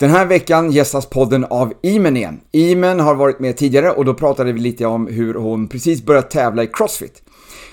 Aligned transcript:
Den 0.00 0.10
här 0.10 0.26
veckan 0.26 0.70
gästas 0.70 1.06
podden 1.06 1.44
av 1.44 1.72
Imen 1.82 2.16
igen. 2.16 2.40
Imen 2.52 3.00
har 3.00 3.14
varit 3.14 3.40
med 3.40 3.56
tidigare 3.56 3.90
och 3.90 4.04
då 4.04 4.14
pratade 4.14 4.52
vi 4.52 4.60
lite 4.60 4.86
om 4.86 5.06
hur 5.06 5.34
hon 5.34 5.68
precis 5.68 6.02
börjat 6.02 6.30
tävla 6.30 6.62
i 6.62 6.66
Crossfit. 6.66 7.22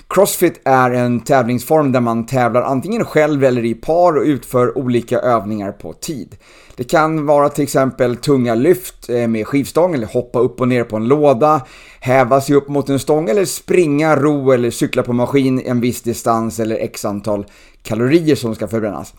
Crossfit 0.08 0.60
är 0.64 0.90
en 0.90 1.20
tävlingsform 1.20 1.92
där 1.92 2.00
man 2.00 2.26
tävlar 2.26 2.62
antingen 2.62 3.04
själv 3.04 3.44
eller 3.44 3.64
i 3.64 3.74
par 3.74 4.16
och 4.16 4.22
utför 4.22 4.78
olika 4.78 5.18
övningar 5.18 5.72
på 5.72 5.92
tid. 5.92 6.36
Det 6.76 6.84
kan 6.84 7.26
vara 7.26 7.48
till 7.48 7.64
exempel 7.64 8.16
tunga 8.16 8.54
lyft 8.54 9.08
eh, 9.08 9.28
med 9.28 9.46
skivstång 9.46 9.94
eller 9.94 10.06
hoppa 10.06 10.38
upp 10.38 10.60
och 10.60 10.68
ner 10.68 10.84
på 10.84 10.96
en 10.96 11.08
låda, 11.08 11.60
häva 12.00 12.40
sig 12.40 12.54
upp 12.56 12.68
mot 12.68 12.88
en 12.88 12.98
stång 12.98 13.28
eller 13.28 13.44
springa, 13.44 14.16
ro 14.16 14.52
eller 14.52 14.70
cykla 14.70 15.02
på 15.02 15.12
maskin 15.12 15.62
en 15.66 15.80
viss 15.80 16.02
distans 16.02 16.60
eller 16.60 16.76
x 16.76 17.04
antal 17.04 17.46
kalorier 17.82 18.34
som 18.34 18.54
ska 18.54 18.68
förbrännas. 18.68 19.14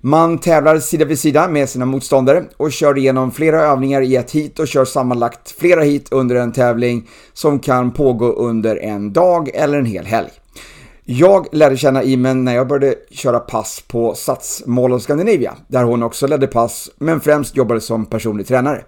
Man 0.00 0.38
tävlar 0.38 0.78
sida 0.78 1.04
vid 1.04 1.18
sida 1.18 1.48
med 1.48 1.68
sina 1.68 1.84
motståndare 1.84 2.44
och 2.56 2.72
kör 2.72 2.98
igenom 2.98 3.32
flera 3.32 3.62
övningar 3.62 4.02
i 4.02 4.16
ett 4.16 4.30
hit 4.30 4.58
och 4.58 4.68
kör 4.68 4.84
sammanlagt 4.84 5.50
flera 5.50 5.82
hit 5.82 6.08
under 6.10 6.36
en 6.36 6.52
tävling 6.52 7.08
som 7.32 7.58
kan 7.58 7.90
pågå 7.92 8.32
under 8.32 8.76
en 8.76 9.12
dag 9.12 9.50
eller 9.54 9.78
en 9.78 9.86
hel 9.86 10.06
helg. 10.06 10.28
Jag 11.04 11.46
lärde 11.52 11.76
känna 11.76 12.02
Imen 12.02 12.44
när 12.44 12.54
jag 12.54 12.68
började 12.68 12.94
köra 13.10 13.40
pass 13.40 13.84
på 13.88 14.14
Sats 14.14 14.62
Mall 14.66 14.92
of 14.92 15.02
Scandinavia, 15.02 15.56
där 15.68 15.84
hon 15.84 16.02
också 16.02 16.26
ledde 16.26 16.46
pass, 16.46 16.90
men 16.98 17.20
främst 17.20 17.56
jobbade 17.56 17.80
som 17.80 18.06
personlig 18.06 18.46
tränare. 18.46 18.84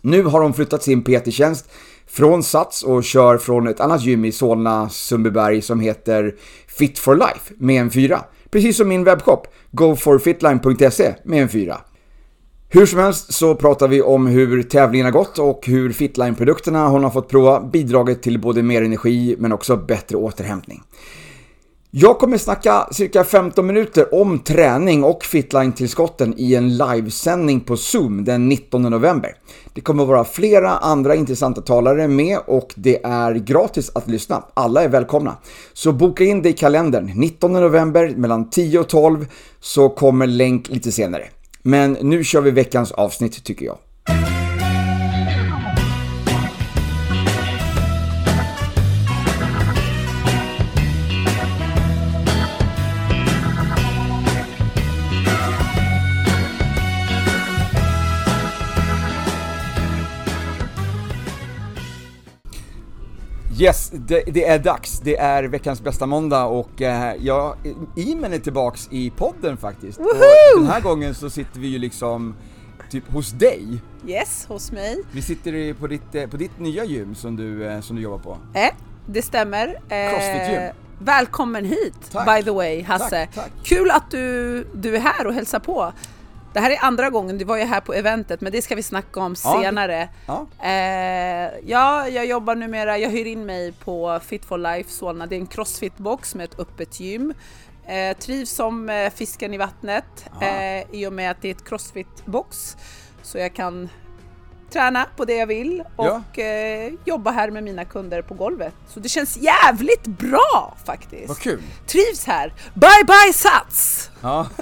Nu 0.00 0.22
har 0.22 0.42
hon 0.42 0.54
flyttat 0.54 0.82
sin 0.82 1.02
PT-tjänst 1.02 1.70
från 2.06 2.42
Sats 2.42 2.82
och 2.82 3.04
kör 3.04 3.38
från 3.38 3.68
ett 3.68 3.80
annat 3.80 4.02
gym 4.02 4.24
i 4.24 4.32
Solna, 4.32 4.88
Sundbyberg 4.88 5.62
som 5.62 5.80
heter 5.80 6.34
Fit 6.66 6.98
for 6.98 7.16
Life 7.16 7.54
med 7.56 7.80
en 7.80 7.90
fyra. 7.90 8.20
Precis 8.50 8.76
som 8.76 8.88
min 8.88 9.04
webbshop, 9.04 9.46
goforfitline.se 9.70 11.14
med 11.24 11.42
en 11.42 11.48
fyra. 11.48 11.80
Hur 12.70 12.86
som 12.86 12.98
helst 12.98 13.32
så 13.34 13.54
pratar 13.54 13.88
vi 13.88 14.02
om 14.02 14.26
hur 14.26 14.62
tävlingen 14.62 15.04
har 15.04 15.12
gått 15.12 15.38
och 15.38 15.66
hur 15.66 15.92
Fitline-produkterna 15.92 16.88
hon 16.88 17.04
har 17.04 17.10
fått 17.10 17.28
prova 17.28 17.60
bidragit 17.60 18.22
till 18.22 18.40
både 18.40 18.62
mer 18.62 18.82
energi 18.82 19.36
men 19.38 19.52
också 19.52 19.76
bättre 19.76 20.16
återhämtning. 20.16 20.82
Jag 21.90 22.18
kommer 22.18 22.38
snacka 22.38 22.88
cirka 22.92 23.24
15 23.24 23.66
minuter 23.66 24.14
om 24.14 24.38
träning 24.38 25.04
och 25.04 25.24
Fitline-tillskotten 25.24 26.34
i 26.36 26.54
en 26.54 26.76
livesändning 26.76 27.60
på 27.60 27.76
Zoom 27.76 28.24
den 28.24 28.48
19 28.48 28.82
november. 28.82 29.34
Det 29.74 29.80
kommer 29.80 30.04
vara 30.04 30.24
flera 30.24 30.70
andra 30.70 31.14
intressanta 31.14 31.60
talare 31.60 32.08
med 32.08 32.38
och 32.46 32.74
det 32.76 33.04
är 33.04 33.34
gratis 33.34 33.90
att 33.94 34.08
lyssna. 34.08 34.44
Alla 34.54 34.82
är 34.82 34.88
välkomna. 34.88 35.36
Så 35.72 35.92
boka 35.92 36.24
in 36.24 36.42
det 36.42 36.48
i 36.48 36.52
kalendern. 36.52 37.12
19 37.14 37.52
november 37.52 38.14
mellan 38.16 38.50
10 38.50 38.78
och 38.78 38.88
12 38.88 39.26
så 39.60 39.88
kommer 39.88 40.26
länk 40.26 40.68
lite 40.68 40.92
senare. 40.92 41.24
Men 41.62 41.92
nu 41.92 42.24
kör 42.24 42.40
vi 42.40 42.50
veckans 42.50 42.92
avsnitt 42.92 43.44
tycker 43.44 43.66
jag. 43.66 43.78
Yes, 63.60 63.90
det, 63.90 64.22
det, 64.26 64.44
är 64.44 64.58
dags. 64.58 65.00
Det 65.00 65.16
är 65.16 65.44
veckans 65.44 65.82
bästa 65.82 66.06
måndag 66.06 66.44
och 66.44 66.82
eh, 66.82 67.14
ja, 67.20 67.56
Imen 67.96 68.32
är 68.32 68.38
tillbaks 68.38 68.88
i 68.90 69.10
podden 69.10 69.56
faktiskt. 69.56 69.98
Woohoo! 69.98 70.58
den 70.58 70.66
här 70.66 70.80
gången 70.80 71.14
så 71.14 71.30
sitter 71.30 71.60
vi 71.60 71.68
ju 71.68 71.78
liksom 71.78 72.34
typ 72.90 73.12
hos 73.12 73.30
dig. 73.30 73.82
Yes, 74.06 74.46
hos 74.48 74.72
mig. 74.72 75.02
Vi 75.12 75.22
sitter 75.22 75.74
på 75.74 75.86
ditt, 75.86 76.14
eh, 76.14 76.26
på 76.26 76.36
ditt 76.36 76.58
nya 76.58 76.84
gym 76.84 77.14
som 77.14 77.36
du, 77.36 77.66
eh, 77.66 77.80
som 77.80 77.96
du 77.96 78.02
jobbar 78.02 78.18
på. 78.18 78.38
Eh, 78.54 78.70
det 79.06 79.22
stämmer. 79.22 79.80
Eh, 79.88 80.10
Crossfit-gym. 80.10 80.72
Välkommen 80.98 81.64
hit, 81.64 82.10
Tack. 82.12 82.36
by 82.36 82.42
the 82.42 82.50
way, 82.50 82.82
Hasse. 82.82 83.10
Tack, 83.10 83.34
tack. 83.34 83.50
Kul 83.64 83.90
att 83.90 84.10
du, 84.10 84.64
du 84.74 84.96
är 84.96 85.00
här 85.00 85.26
och 85.26 85.34
hälsar 85.34 85.58
på. 85.58 85.92
Det 86.58 86.62
här 86.62 86.70
är 86.70 86.78
andra 86.84 87.10
gången, 87.10 87.38
du 87.38 87.44
var 87.44 87.56
ju 87.56 87.64
här 87.64 87.80
på 87.80 87.94
eventet, 87.94 88.40
men 88.40 88.52
det 88.52 88.62
ska 88.62 88.74
vi 88.74 88.82
snacka 88.82 89.20
om 89.20 89.34
Ja, 89.44 89.60
senare. 89.62 90.08
Ja. 90.26 90.46
Eh, 90.62 91.50
ja, 91.66 92.08
jag 92.08 92.26
jobbar 92.26 92.54
numera, 92.54 92.98
jag 92.98 93.10
hyr 93.10 93.24
in 93.26 93.46
mig 93.46 93.72
på 93.72 94.20
Fit 94.24 94.44
for 94.44 94.58
Life 94.58 94.90
Solna. 94.90 95.26
Det 95.26 95.36
är 95.36 95.40
en 95.40 95.46
crossfit-box 95.46 96.36
med 96.36 96.44
ett 96.44 96.58
öppet 96.60 97.00
gym. 97.00 97.34
Eh, 97.86 98.16
trivs 98.16 98.50
som 98.50 98.88
eh, 98.90 99.10
fisken 99.10 99.54
i 99.54 99.58
vattnet 99.58 100.04
Ja. 100.40 100.46
eh, 100.46 100.84
i 100.92 101.06
och 101.06 101.12
med 101.12 101.30
att 101.30 101.42
det 101.42 101.48
är 101.48 101.54
ett 101.54 101.64
crossfit-box. 101.64 102.76
Så 103.22 103.38
jag 103.38 103.54
kan 103.54 103.88
träna 104.70 105.06
på 105.16 105.24
det 105.24 105.34
jag 105.36 105.46
vill 105.46 105.82
Ja. 105.96 106.22
och 106.30 106.38
eh, 106.38 106.92
jobba 107.04 107.30
här 107.30 107.50
med 107.50 107.64
mina 107.64 107.84
kunder 107.84 108.22
på 108.22 108.34
golvet. 108.34 108.74
Så 108.88 109.00
det 109.00 109.08
känns 109.08 109.36
jävligt 109.36 110.06
bra 110.06 110.76
faktiskt. 110.84 111.28
Vad 111.28 111.38
kul! 111.38 111.62
Trivs 111.86 112.26
här. 112.26 112.52
Bye 112.74 113.04
bye 113.06 113.32
Sats! 113.32 114.10
Ja. 114.20 114.46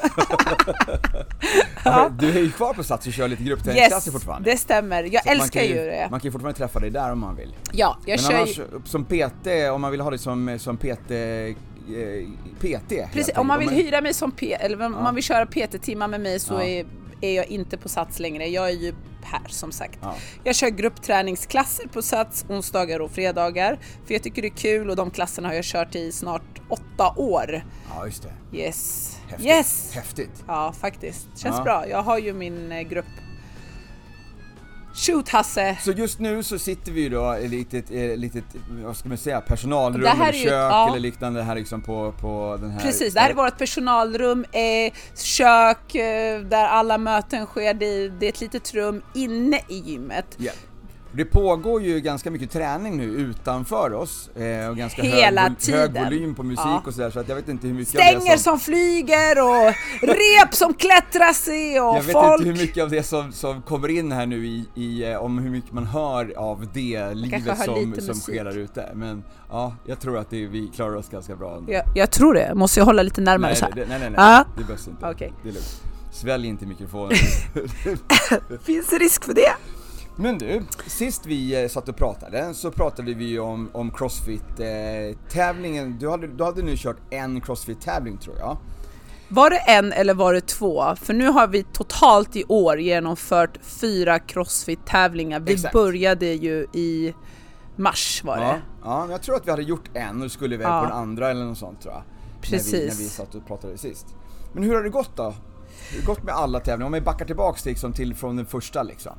Du 2.18 2.28
är 2.30 2.40
ju 2.40 2.50
kvar 2.52 2.74
på 2.74 2.84
Sats 2.84 3.06
och 3.06 3.12
kör 3.12 3.28
lite 3.28 3.42
gruppträningsklasser 3.42 4.08
Yes, 4.10 4.12
fortfarande. 4.12 4.50
det 4.50 4.56
stämmer. 4.56 5.02
Jag 5.12 5.24
Så 5.24 5.30
älskar 5.30 5.62
ju 5.62 5.74
det. 5.74 6.08
Man 6.10 6.20
kan 6.20 6.28
ju 6.28 6.32
fortfarande 6.32 6.58
träffa 6.58 6.78
dig 6.80 6.90
där 6.90 7.12
om 7.12 7.18
man 7.20 7.36
vill. 7.36 7.54
Ja, 7.72 7.96
jag 8.06 8.20
Men 8.20 8.30
kör 8.30 8.36
annars, 8.38 8.58
ju... 8.58 8.64
som 8.84 9.04
PT, 9.04 9.46
om 9.72 9.80
man 9.80 9.90
vill 9.90 10.00
ha 10.00 10.10
det 10.10 10.18
som, 10.18 10.58
som 10.58 10.76
PT, 10.76 11.10
eh, 11.10 11.54
PT 12.60 13.12
Precis, 13.12 13.36
om 13.36 13.46
man 13.46 13.58
vill 13.58 13.68
hyra 13.70 14.00
mig 14.00 14.14
som 14.14 14.30
P, 14.32 14.52
eller 14.60 14.76
om 14.86 14.92
Ja. 14.92 15.02
man 15.02 15.14
vill 15.14 15.24
köra 15.24 15.46
PT-timmar 15.46 16.08
med 16.08 16.20
mig 16.20 16.40
så 16.40 16.54
Ja. 16.54 16.62
är, 16.62 16.86
är 17.20 17.32
jag 17.36 17.46
inte 17.46 17.76
på 17.76 17.88
Sats 17.88 18.18
längre. 18.18 18.46
Jag 18.46 18.68
är 18.68 18.74
ju 18.74 18.94
här 19.22 19.48
som 19.48 19.72
sagt. 19.72 19.98
Ja. 20.02 20.14
Jag 20.44 20.54
kör 20.54 20.68
gruppträningsklasser 20.68 21.88
på 21.88 22.02
Sats 22.02 22.44
onsdagar 22.48 23.00
och 23.00 23.10
fredagar 23.10 23.78
för 24.06 24.14
jag 24.14 24.22
tycker 24.22 24.42
det 24.42 24.48
är 24.48 24.56
kul 24.56 24.90
och 24.90 24.96
de 24.96 25.10
klasserna 25.10 25.48
har 25.48 25.54
jag 25.54 25.64
kört 25.64 25.94
i 25.94 26.12
snart 26.12 26.60
åtta 26.68 27.12
år. 27.16 27.64
ja, 27.94 28.06
just 28.06 28.22
det. 28.22 28.58
Yes. 28.58 29.16
Häftigt. 29.28 29.46
Yes! 29.46 29.92
Häftigt. 29.94 30.44
Ja, 30.46 30.72
faktiskt. 30.80 31.28
Känns 31.36 31.56
Ja. 31.56 31.62
bra. 31.64 31.88
Jag 31.88 32.02
har 32.02 32.18
ju 32.18 32.32
min 32.32 32.72
eh, 32.72 32.80
grupp. 32.82 33.06
Shoot 34.96 35.28
Hasse! 35.28 35.76
Så 35.82 35.90
just 35.92 36.18
nu 36.18 36.42
så 36.42 36.58
sitter 36.58 36.92
vi 36.92 37.00
ju 37.00 37.08
då 37.08 37.36
i 37.36 37.48
litet, 37.48 37.90
litet, 38.18 38.44
vad 38.84 38.96
ska 38.96 39.08
man 39.08 39.18
säga, 39.18 39.40
personalrum 39.40 40.00
Det 40.02 40.08
här 40.08 40.28
eller 40.28 40.38
är 40.38 40.42
ju- 40.42 40.44
kök 40.44 40.52
ja. 40.52 40.88
eller 40.88 41.00
liknande 41.00 41.42
här 41.42 41.54
liksom 41.54 41.82
på, 41.82 42.14
på 42.20 42.58
den 42.60 42.70
här... 42.70 42.80
Precis, 42.80 43.14
det 43.14 43.20
här 43.20 43.30
är 43.30 43.34
vårt 43.34 43.58
personalrum, 43.58 44.44
eh, 44.52 44.92
kök 45.16 45.94
eh, 45.94 46.40
där 46.40 46.64
alla 46.64 46.98
möten 46.98 47.46
sker. 47.46 47.74
Det, 47.74 48.08
det 48.08 48.26
är 48.26 48.28
ett 48.28 48.40
litet 48.40 48.74
rum 48.74 49.02
inne 49.14 49.60
i 49.68 49.78
gymmet. 49.78 50.26
Ja. 50.36 50.52
Det 51.16 51.24
pågår 51.24 51.82
ju 51.82 52.00
ganska 52.00 52.30
mycket 52.30 52.50
träning 52.50 52.96
nu 52.96 53.04
utanför 53.04 53.92
oss 53.92 54.28
eh, 54.36 54.68
och 54.68 54.76
ganska 54.76 55.02
Hela 55.02 55.40
hög, 55.42 55.50
vol- 55.50 55.74
hög 55.74 55.88
tiden. 55.92 56.04
volym 56.04 56.34
på 56.34 56.42
musik 56.42 56.64
Ja. 56.64 56.82
och 56.86 56.94
sådär 56.94 57.10
så 57.10 57.20
att 57.20 57.28
jag 57.28 57.36
vet 57.36 57.48
inte 57.48 57.66
hur 57.66 57.74
mycket 57.74 57.94
av 57.94 57.98
Stänger 58.00 58.32
det 58.32 58.38
som 58.38 58.58
flyger 58.60 59.42
och 59.42 59.72
rep 60.02 60.54
som 60.54 60.74
klättrar 60.74 61.32
sig 61.32 61.80
och 61.80 61.96
Jag 61.96 62.02
vet 62.02 62.12
folk... 62.12 62.40
inte 62.40 62.48
hur 62.50 62.56
mycket 62.66 62.82
av 62.82 62.90
det 62.90 63.02
som, 63.02 63.32
som 63.32 63.62
kommer 63.62 63.88
in 63.88 64.12
här 64.12 64.26
nu 64.26 64.46
i, 64.46 64.64
i, 64.74 65.04
eh, 65.12 65.16
om 65.22 65.38
hur 65.38 65.50
mycket 65.50 65.72
man 65.72 65.86
hör 65.86 66.32
av 66.38 66.66
det 66.72 67.14
livet 67.14 67.64
som, 67.64 68.00
som 68.00 68.14
sker 68.14 68.44
där 68.44 68.58
ute. 68.58 68.90
Men 68.94 69.24
ja, 69.50 69.76
jag 69.86 70.00
tror 70.00 70.18
att 70.18 70.30
det, 70.30 70.46
vi 70.46 70.68
klarar 70.74 70.96
oss 70.96 71.08
ganska 71.08 71.36
bra 71.36 71.62
jag, 71.68 71.82
jag 71.94 72.10
tror 72.10 72.34
det, 72.34 72.54
måste 72.54 72.80
jag 72.80 72.84
hålla 72.84 73.02
lite 73.02 73.20
närmare 73.20 73.50
nej, 73.50 73.56
så 73.60 73.64
här? 73.64 73.72
det, 73.72 73.86
nej, 73.88 73.98
nej, 73.98 74.10
nej, 74.10 74.18
Ja. 74.18 74.44
det 74.58 74.64
behövs 74.64 74.88
inte. 74.88 75.06
Okej. 75.06 75.32
Det 75.42 75.48
är 75.48 75.52
lugnt. 75.52 75.82
Svälj 76.12 76.46
inte 76.48 76.66
mikrofonen. 76.66 77.16
Finns 78.64 78.86
det 78.90 78.96
risk 78.98 79.24
för 79.24 79.34
det? 79.34 79.52
Men 80.18 80.38
du, 80.38 80.62
sist 80.86 81.26
vi 81.26 81.62
eh, 81.62 81.68
satt 81.68 81.88
och 81.88 81.96
pratade 81.96 82.54
så 82.54 82.70
pratade 82.70 83.14
vi 83.14 83.24
ju 83.24 83.40
om, 83.40 83.70
om 83.72 83.90
Crossfit-tävlingen. 83.90 85.98
du, 85.98 86.08
hade, 86.10 86.26
du 86.26 86.44
hade 86.44 86.62
nu 86.62 86.74
kört 86.76 86.96
en 87.10 87.40
Crossfit-tävling 87.40 88.18
tror 88.18 88.36
jag. 88.38 88.56
Var 89.28 89.50
det 89.50 89.56
en 89.56 89.92
eller 89.92 90.14
var 90.14 90.34
det 90.34 90.46
två? 90.46 90.96
För 90.96 91.14
nu 91.14 91.28
har 91.28 91.46
vi 91.46 91.62
totalt 91.62 92.36
i 92.36 92.44
år 92.44 92.80
genomfört 92.80 93.58
fyra 93.62 94.18
crossfit-tävlingar. 94.18 95.40
Vi 95.40 95.52
Exakt. 95.52 95.72
började 95.72 96.26
ju 96.26 96.66
i 96.72 97.14
mars 97.76 98.22
var 98.24 98.36
Ja, 98.38 98.42
det. 98.44 98.60
ja, 98.84 99.00
men 99.00 99.10
jag 99.10 99.22
tror 99.22 99.36
att 99.36 99.46
vi 99.46 99.50
hade 99.50 99.62
gjort 99.62 99.90
en 99.94 100.22
och 100.22 100.30
skulle 100.30 100.54
iväg 100.54 100.66
Ja. 100.66 100.80
på 100.80 100.86
den 100.88 100.96
andra 100.96 101.30
eller 101.30 101.44
något 101.44 101.58
sånt 101.58 101.80
tror 101.82 101.94
jag. 101.94 102.02
När 102.02 102.42
vi, 102.42 102.50
när 102.50 102.58
Precis. 102.88 103.00
vi 103.00 103.04
satt 103.08 103.34
och 103.34 103.46
pratade 103.46 103.78
sist. 103.78 104.06
Men 104.52 104.62
hur 104.62 104.74
har 104.74 104.82
det 104.82 104.88
gått 104.90 105.16
då? 105.16 105.22
Hur 105.22 105.30
har 105.30 105.34
det 106.00 106.06
gått 106.06 106.22
med 106.22 106.34
alla 106.34 106.60
tävlingar? 106.60 106.86
Om 106.86 106.92
vi 106.92 107.00
backar 107.00 107.24
tillbaks 107.26 107.64
liksom 107.64 107.92
till 107.92 108.14
från 108.14 108.36
den 108.36 108.46
första 108.46 108.82
liksom. 108.82 109.12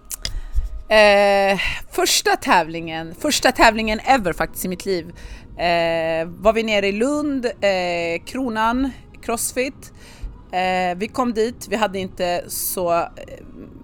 Eh, 0.89 1.59
första 1.91 2.35
tävlingen, 2.35 3.15
första 3.15 3.51
tävlingen 3.51 3.99
ever 3.99 4.33
faktiskt 4.33 4.65
i 4.65 4.67
mitt 4.67 4.85
liv, 4.85 5.05
eh, 5.57 6.27
var 6.27 6.53
vi 6.53 6.63
nere 6.63 6.87
i 6.87 6.91
Lund, 6.91 7.45
eh, 7.45 8.23
Kronan, 8.25 8.91
Crossfit. 9.21 9.93
Eh, 10.51 10.97
vi 10.97 11.07
kom 11.07 11.33
dit, 11.33 11.67
vi 11.69 11.75
hade 11.75 11.99
inte 11.99 12.43
så 12.47 12.93
eh, 12.93 13.07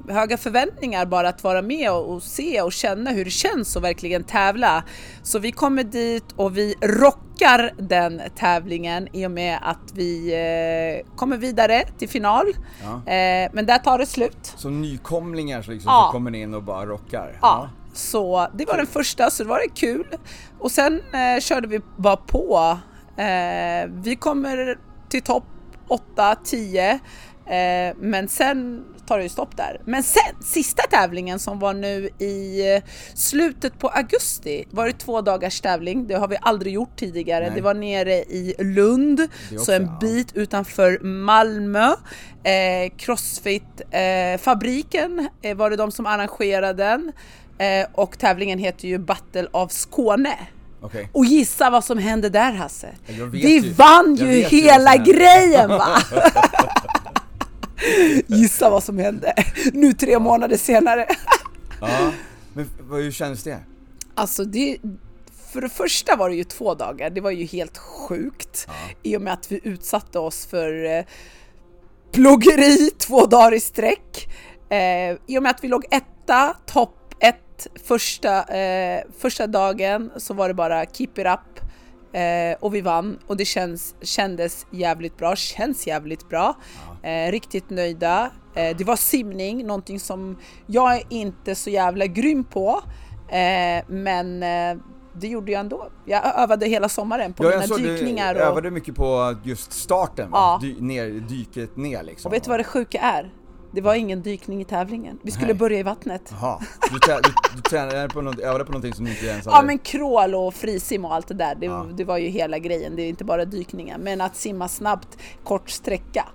höga 0.10 0.38
förväntningar 0.38 1.06
bara 1.06 1.30
att 1.30 1.44
vara 1.44 1.62
med 1.62 1.92
och, 1.92 2.14
och 2.14 2.24
se 2.24 2.62
och 2.62 2.74
känna 2.74 3.12
hur 3.12 3.26
det 3.26 3.32
känns 3.32 3.78
att 3.78 3.84
verkligen 3.84 4.24
tävla. 4.24 4.84
Så 5.24 5.40
vi 5.40 5.52
kommer 5.52 5.84
dit 5.84 6.26
och 6.36 6.58
vi 6.58 6.76
rockar 6.82 7.32
rockar 7.44 7.74
den 7.78 8.22
tävlingen 8.36 9.07
i 9.12 9.28
och 9.28 9.31
med 9.31 9.60
att 9.62 9.92
vi 9.94 10.34
eh, 10.34 11.16
kommer 11.16 11.38
vidare 11.38 11.84
till 11.98 12.10
final. 12.10 12.45
Ja. 12.84 13.12
Eh, 13.13 13.50
men 13.54 13.66
där 13.66 13.78
tar 13.78 13.98
det 13.98 14.06
slut. 14.06 14.54
Som 14.56 14.81
nykomlingar 14.81 15.62
så, 15.62 15.72
liksom, 15.72 15.90
Ja. 15.92 16.07
så 16.07 16.12
kommer 16.12 16.31
ni 16.31 16.42
in 16.42 16.54
och 16.54 16.63
bara 16.63 16.86
rockar? 16.86 17.38
Ja. 17.42 17.69
Så 17.94 18.48
det 18.54 18.66
var 18.66 18.78
den 18.78 18.88
första, 18.88 19.30
så 19.30 19.44
det 19.44 19.50
var 19.50 19.60
det 19.60 19.75
kul. 19.80 20.07
Och 20.60 20.72
sen 20.72 21.01
eh, 21.13 21.40
körde 21.42 21.68
vi 21.68 21.80
bara 21.98 22.18
på. 22.18 22.78
Eh, 23.18 23.90
vi 23.90 24.16
kommer 24.19 24.78
till 25.10 25.22
topp 25.22 25.44
8-10 26.16 26.90
eh, 27.45 27.95
men 28.00 28.28
sen 28.28 28.86
tar 29.08 29.18
det 29.18 29.24
ju 29.24 29.30
stopp 29.30 29.58
där. 29.58 29.82
Men 29.86 30.04
sen, 30.04 30.36
sista 30.42 30.84
tävlingen 30.84 31.40
som 31.40 31.60
var 31.60 31.74
nu 31.74 32.10
i 32.20 32.74
eh, 32.76 32.84
slutet 33.16 33.80
på 33.80 33.88
augusti 33.88 34.66
var 34.72 34.88
det 34.88 34.94
två 34.94 35.22
dagars 35.22 35.62
tävling. 35.62 36.08
Det 36.08 36.16
har 36.16 36.28
vi 36.28 36.38
aldrig 36.42 36.74
gjort 36.74 36.96
tidigare. 36.96 37.46
Nej. 37.46 37.56
Det 37.56 37.62
var 37.62 37.74
nere 37.74 38.14
i 38.14 38.56
Lund, 38.60 39.28
så 39.60 39.72
en 39.72 39.86
ja. 39.86 39.98
bit 40.02 40.36
utanför 40.36 41.00
Malmö. 41.04 41.88
Eh, 42.44 42.92
Crossfit 42.98 43.82
eh, 43.92 44.02
eh, 44.02 44.38
var 45.56 45.70
det 45.70 45.76
de 45.76 45.92
som 45.92 46.06
arrangerade 46.06 46.84
den. 46.84 47.12
Eh, 47.58 47.88
och 47.94 48.20
tävlingen 48.20 48.60
heter 48.60 48.88
ju 48.88 48.98
Battle 48.98 49.48
of 49.52 49.72
Skåne. 49.72 50.38
Okej. 50.82 51.10
Och 51.14 51.26
gissa 51.26 51.70
vad 51.70 51.84
som 51.84 51.98
hände 51.98 52.30
där 52.30 52.52
Hasse? 52.52 52.88
Vi 53.32 53.60
ju- 53.60 53.70
vann 53.74 54.16
ju 54.16 54.42
hela 54.42 54.96
grejen 54.96 55.70
va! 55.70 55.98
gissa 58.27 58.69
vad 58.69 58.83
som 58.83 58.97
hände 58.97 59.33
nu 59.74 59.94
tre 59.94 60.19
månader 60.19 60.57
senare. 60.57 61.06
Ja. 61.81 62.12
Men 62.53 62.69
hur 62.91 63.12
känns 63.12 63.44
det? 63.44 63.59
Alltså 64.15 64.44
det, 64.44 64.77
för 65.51 65.62
det 65.62 65.69
första 65.69 66.15
var 66.15 66.30
det 66.30 66.35
ju 66.35 66.44
två 66.44 66.74
dagar, 66.74 67.09
det 67.09 67.21
var 67.21 67.31
ju 67.31 67.45
helt 67.45 67.77
sjukt. 67.77 68.68
I 69.03 69.18
och 69.18 69.21
med 69.21 69.33
att 69.33 69.51
vi 69.51 69.59
utsatte 69.63 70.19
oss 70.19 70.45
för 70.45 70.97
eh, 70.97 71.06
plågeri 72.12 72.89
två 72.97 73.25
dagar 73.25 73.53
i 73.53 73.59
sträck. 73.59 74.27
Eh, 74.69 75.18
I 75.27 75.38
och 75.38 75.44
med 75.44 75.50
att 75.50 75.63
vi 75.63 75.68
låg 75.68 75.85
etta, 75.91 76.57
topp 76.65 77.00
ett 77.19 77.68
första, 77.83 78.44
eh, 78.57 79.03
första 79.18 79.47
dagen 79.47 80.12
så 80.18 80.33
var 80.33 80.47
det 80.47 80.53
bara 80.53 80.85
keep 80.85 81.09
it 81.18 81.27
up. 81.27 81.59
Eh, 82.15 82.57
och 82.59 82.75
vi 82.75 82.81
vann 82.81 83.19
och 83.27 83.38
det 83.38 83.45
känns, 83.45 83.95
kändes 84.01 84.65
jävligt 84.71 85.18
bra, 85.18 85.35
känns 85.35 85.88
jävligt 85.88 86.30
bra. 86.30 86.57
Eh, 87.04 87.32
riktigt 87.32 87.70
nöjda. 87.70 88.32
Eh, 88.56 88.78
det 88.78 88.84
var 88.84 88.96
simning, 88.96 89.68
någonting 89.68 90.00
som 90.00 90.38
jag 90.68 90.96
är 90.96 91.04
inte 91.10 91.56
så 91.56 91.70
jävla 91.70 92.06
grym 92.06 92.44
på. 92.44 92.82
Eh, 93.30 93.84
men 93.88 94.44
eh, 94.44 94.84
det 95.16 95.28
gjorde 95.28 95.52
jag 95.52 95.60
ändå. 95.60 95.88
Jag 96.06 96.40
övade 96.40 96.66
hela 96.66 96.90
sommaren 96.90 97.34
på 97.34 97.44
Ja, 97.44 97.50
mina 97.50 97.64
såg 97.64 97.80
du 97.80 97.98
dykningar. 97.98 98.36
Och, 98.36 98.42
övade 98.42 98.72
mycket 98.72 98.96
på 98.96 99.36
just 99.44 99.74
starten? 99.74 100.30
Ja. 100.32 100.60
Dy, 100.62 100.76
ner, 100.80 101.10
dyket 101.10 101.78
ner 101.78 102.04
liksom. 102.04 102.30
och 102.30 102.34
vet 102.34 102.44
du 102.44 102.50
vad 102.50 102.60
det 102.60 102.64
sjuka 102.64 103.00
är? 103.00 103.34
Det 103.72 103.82
var 103.82 103.96
ingen 103.96 104.22
dykning 104.22 104.62
i 104.62 104.66
tävlingen. 104.66 105.20
Vi 105.24 105.32
skulle 105.32 105.48
Nej. 105.48 105.56
börja 105.56 105.80
i 105.80 105.84
vattnet. 105.84 106.34
Jaha, 106.42 106.60
du, 106.92 106.98
du, 107.08 107.30
du 107.56 107.62
tränade 107.62 108.10
på 108.10 108.22
något, 108.22 108.40
övade 108.40 108.66
på 108.66 108.72
någonting 108.72 108.94
som 108.94 109.06
du 109.06 109.12
inte 109.12 109.26
ens 109.26 109.46
Ja 109.46 109.52
hade... 109.52 109.68
men 109.68 109.80
crawl 109.80 110.36
och 110.36 110.54
frisim 110.54 111.06
och 111.06 111.14
allt 111.14 111.28
det 111.28 111.34
där, 111.34 111.56
det, 111.56 111.66
Ja. 111.66 111.88
det 111.94 112.04
var 112.04 112.18
ju 112.18 112.28
hela 112.28 112.60
grejen. 112.60 112.96
Det 112.96 113.02
är 113.02 113.10
inte 113.10 113.24
bara 113.24 113.46
dykningen. 113.46 114.02
Men 114.02 114.22
att 114.22 114.36
simma 114.36 114.68
snabbt, 114.68 115.18
kort 115.44 115.70
sträcka. 115.70 116.26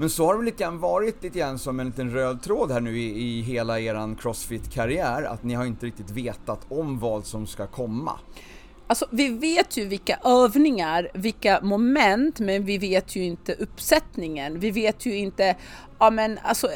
Men 0.00 0.10
så 0.10 0.26
har 0.26 0.32
det 0.32 0.38
väl 0.38 0.44
lite 0.46 0.62
grann 0.62 0.78
varit 0.78 1.22
lite 1.22 1.38
grann 1.38 1.58
som 1.58 1.80
en 1.80 1.86
liten 1.86 2.10
röd 2.10 2.42
tråd 2.42 2.70
här 2.70 2.80
nu 2.80 2.98
i, 2.98 3.22
i 3.22 3.42
hela 3.42 3.80
eran 3.80 4.16
crossfit-karriär, 4.16 5.22
att 5.22 5.42
ni 5.42 5.54
har 5.54 5.64
inte 5.64 5.86
riktigt 5.86 6.10
vetat 6.10 6.60
om 6.68 6.98
vad 6.98 7.26
som 7.26 7.46
ska 7.46 7.66
komma. 7.66 8.18
Alltså 8.86 9.06
vi 9.10 9.28
vet 9.28 9.76
ju 9.76 9.84
vilka 9.84 10.18
övningar, 10.24 11.08
vilka 11.14 11.60
moment, 11.62 12.40
men 12.40 12.64
vi 12.64 12.78
vet 12.78 13.16
ju 13.16 13.24
inte 13.24 13.54
uppsättningen. 13.54 14.60
Vi 14.60 14.70
vet 14.70 15.06
ju 15.06 15.16
inte, 15.16 15.56
ja 15.98 16.10
men 16.10 16.38
alltså 16.42 16.68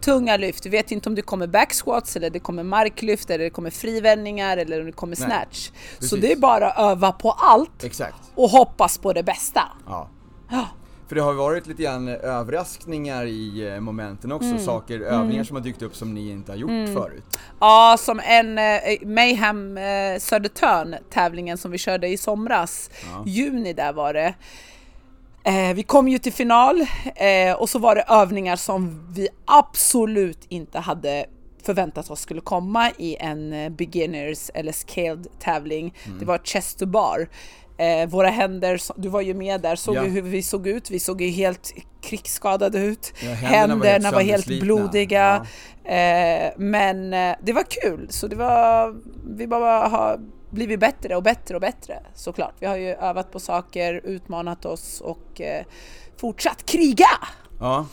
tunga 0.00 0.36
lyft, 0.36 0.66
vi 0.66 0.70
vet 0.70 0.90
inte 0.90 1.08
om 1.08 1.14
det 1.14 1.22
kommer 1.22 1.46
backsquats 1.46 2.16
eller 2.16 2.30
det 2.30 2.38
kommer 2.38 2.62
marklyft 2.62 3.30
eller 3.30 3.44
det 3.44 3.50
kommer 3.50 3.70
frivändningar 3.70 4.56
eller 4.56 4.80
om 4.80 4.86
det 4.86 4.92
kommer 4.92 5.16
Nej, 5.20 5.28
snatch. 5.28 5.70
Så 5.98 6.16
det 6.16 6.32
är 6.32 6.36
bara 6.36 6.70
att 6.70 6.92
öva 6.92 7.12
på 7.12 7.30
allt 7.30 7.84
Exakt. 7.84 8.32
och 8.34 8.48
hoppas 8.50 8.98
på 8.98 9.12
det 9.12 9.22
bästa. 9.22 9.62
Ja. 9.86 10.10
Ja. 10.50 10.68
För 11.12 11.16
det 11.16 11.22
har 11.22 11.32
varit 11.34 11.66
lite 11.66 11.82
grann 11.82 12.08
överraskningar 12.08 13.24
i 13.26 13.68
eh, 13.74 13.80
momenten 13.80 14.32
också, 14.32 14.48
Mm. 14.48 14.58
saker, 14.58 15.00
övningar 15.00 15.44
som 15.44 15.56
har 15.56 15.62
dykt 15.62 15.82
upp 15.82 15.96
som 15.96 16.14
ni 16.14 16.30
inte 16.30 16.52
har 16.52 16.56
gjort 16.56 16.70
förut. 16.94 17.38
Ja, 17.60 17.96
som 17.98 18.20
en 18.24 18.58
eh, 18.58 18.80
Mayhem 19.02 19.78
eh, 19.78 20.18
Södertörn 20.18 20.94
tävlingen 21.10 21.58
som 21.58 21.70
vi 21.70 21.78
körde 21.78 22.08
i 22.08 22.16
somras, 22.16 22.90
juni 23.26 23.72
där 23.72 23.92
var 23.92 24.14
det. 24.14 24.34
Eh, 25.44 25.74
vi 25.74 25.82
kom 25.82 26.08
ju 26.08 26.18
till 26.18 26.32
final 26.32 26.80
eh, 27.14 27.54
och 27.56 27.68
så 27.68 27.78
var 27.78 27.94
det 27.94 28.02
övningar 28.08 28.56
som 28.56 29.12
vi 29.14 29.28
absolut 29.44 30.46
inte 30.48 30.78
hade 30.78 31.26
förväntat 31.62 32.10
oss 32.10 32.20
skulle 32.20 32.40
komma 32.40 32.90
i 32.98 33.16
en 33.20 33.52
eh, 33.52 33.68
beginners 33.70 34.50
eller 34.54 34.72
scaled 34.72 35.26
tävling. 35.40 35.94
Det 36.20 36.24
var 36.24 36.38
chest 36.38 36.78
to 36.78 36.86
bar. 36.86 37.28
Eh, 37.82 38.08
våra 38.08 38.28
händer, 38.28 38.80
du 38.96 39.08
var 39.08 39.20
ju 39.20 39.34
med 39.34 39.60
där, 39.60 39.76
såg 39.76 39.96
Ja. 39.96 40.04
ju 40.04 40.10
hur 40.10 40.22
vi 40.22 40.42
såg 40.42 40.66
ut. 40.66 40.90
Vi 40.90 40.98
såg 41.00 41.20
ju 41.22 41.28
helt 41.28 41.72
krigsskadade 42.02 42.78
ut. 42.78 43.12
Ja, 43.22 43.28
händerna 43.30 43.74
var 43.76 43.84
helt 43.86 43.92
händerna 43.92 44.10
var 44.10 44.22
helt 44.22 44.60
blodiga. 44.62 45.46
Eh, 45.84 46.52
men 46.56 47.14
eh, 47.14 47.36
det 47.42 47.52
var 47.52 47.64
kul, 47.82 48.06
så 48.10 48.26
det 48.26 48.36
var, 48.36 48.94
vi 49.36 49.46
bara 49.46 49.88
har 49.88 50.20
blivit 50.50 50.80
bättre 50.80 51.16
och 51.16 51.22
bättre 51.22 51.54
och 51.54 51.60
bättre 51.60 52.02
såklart. 52.14 52.54
Vi 52.58 52.66
har 52.66 52.76
ju 52.76 52.88
övat 52.88 53.32
på 53.32 53.40
saker, 53.40 54.00
utmanat 54.04 54.64
oss 54.64 55.00
och 55.00 55.40
eh, 55.40 55.64
fortsatt 56.16 56.66
kriga! 56.66 57.08
Ja. 57.60 57.86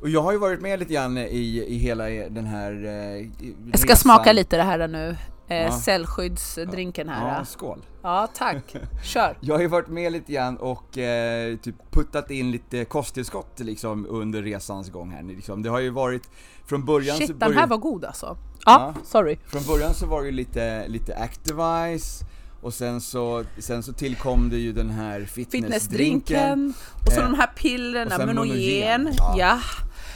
Och 0.00 0.08
jag 0.10 0.22
har 0.22 0.32
ju 0.32 0.38
varit 0.38 0.60
med 0.60 0.78
lite 0.78 0.94
grann 0.94 1.18
i, 1.18 1.64
i 1.68 1.78
hela 1.78 2.04
den 2.08 2.46
här 2.46 2.72
eh, 2.72 3.26
Jag 3.70 3.80
ska 3.80 3.96
smaka 3.96 4.32
lite 4.32 4.56
det 4.56 4.62
här 4.62 4.88
nu, 4.88 5.16
eh, 5.48 5.56
Ja. 5.56 5.70
cellskyddsdrinken 5.72 7.08
här. 7.08 7.38
Ja, 7.38 7.44
skål. 7.44 7.82
Ja, 8.02 8.28
tack. 8.34 8.76
Kör! 9.04 9.36
Jag 9.40 9.54
har 9.54 9.60
ju 9.62 9.66
varit 9.68 9.88
med 9.88 10.12
lite 10.12 10.32
grann 10.32 10.56
och 10.56 10.98
eh, 10.98 11.56
typ 11.56 11.74
puttat 11.90 12.30
in 12.30 12.50
lite 12.50 12.84
kosttillskott 12.84 13.60
liksom 13.60 14.06
under 14.10 14.42
resans 14.42 14.90
gång 14.90 15.10
här 15.10 15.22
liksom. 15.22 15.62
Det 15.62 15.68
har 15.70 15.80
ju 15.80 15.90
varit, 15.90 16.30
från 16.66 16.84
början 16.84 17.16
så 17.16 17.18
Shit, 17.20 17.28
den 17.28 17.38
började, 17.38 17.60
här 17.60 17.66
var 17.66 17.76
god 17.76 18.04
alltså. 18.04 18.36
Ja, 18.66 18.94
Ja. 18.96 19.00
sorry. 19.04 19.36
från 19.46 19.62
början 19.62 19.94
så 19.94 20.06
var 20.06 20.20
det 20.20 20.26
ju 20.26 20.32
lite, 20.32 20.88
lite 20.88 21.16
Activise 21.16 22.24
och 22.64 22.74
sen 22.74 23.00
så, 23.00 23.44
sen 23.58 23.82
så 23.82 23.92
tillkom 23.92 24.50
det 24.50 24.56
ju 24.56 24.72
den 24.72 24.90
här 24.90 25.24
fitnessdrinken 25.24 26.74
och 27.06 27.12
så 27.12 27.20
Eh, 27.20 27.26
de 27.30 27.34
här 27.34 27.46
pillerna. 27.56 28.26
Monogen, 28.26 29.08
ja. 29.18 29.34
Ja. 29.38 29.58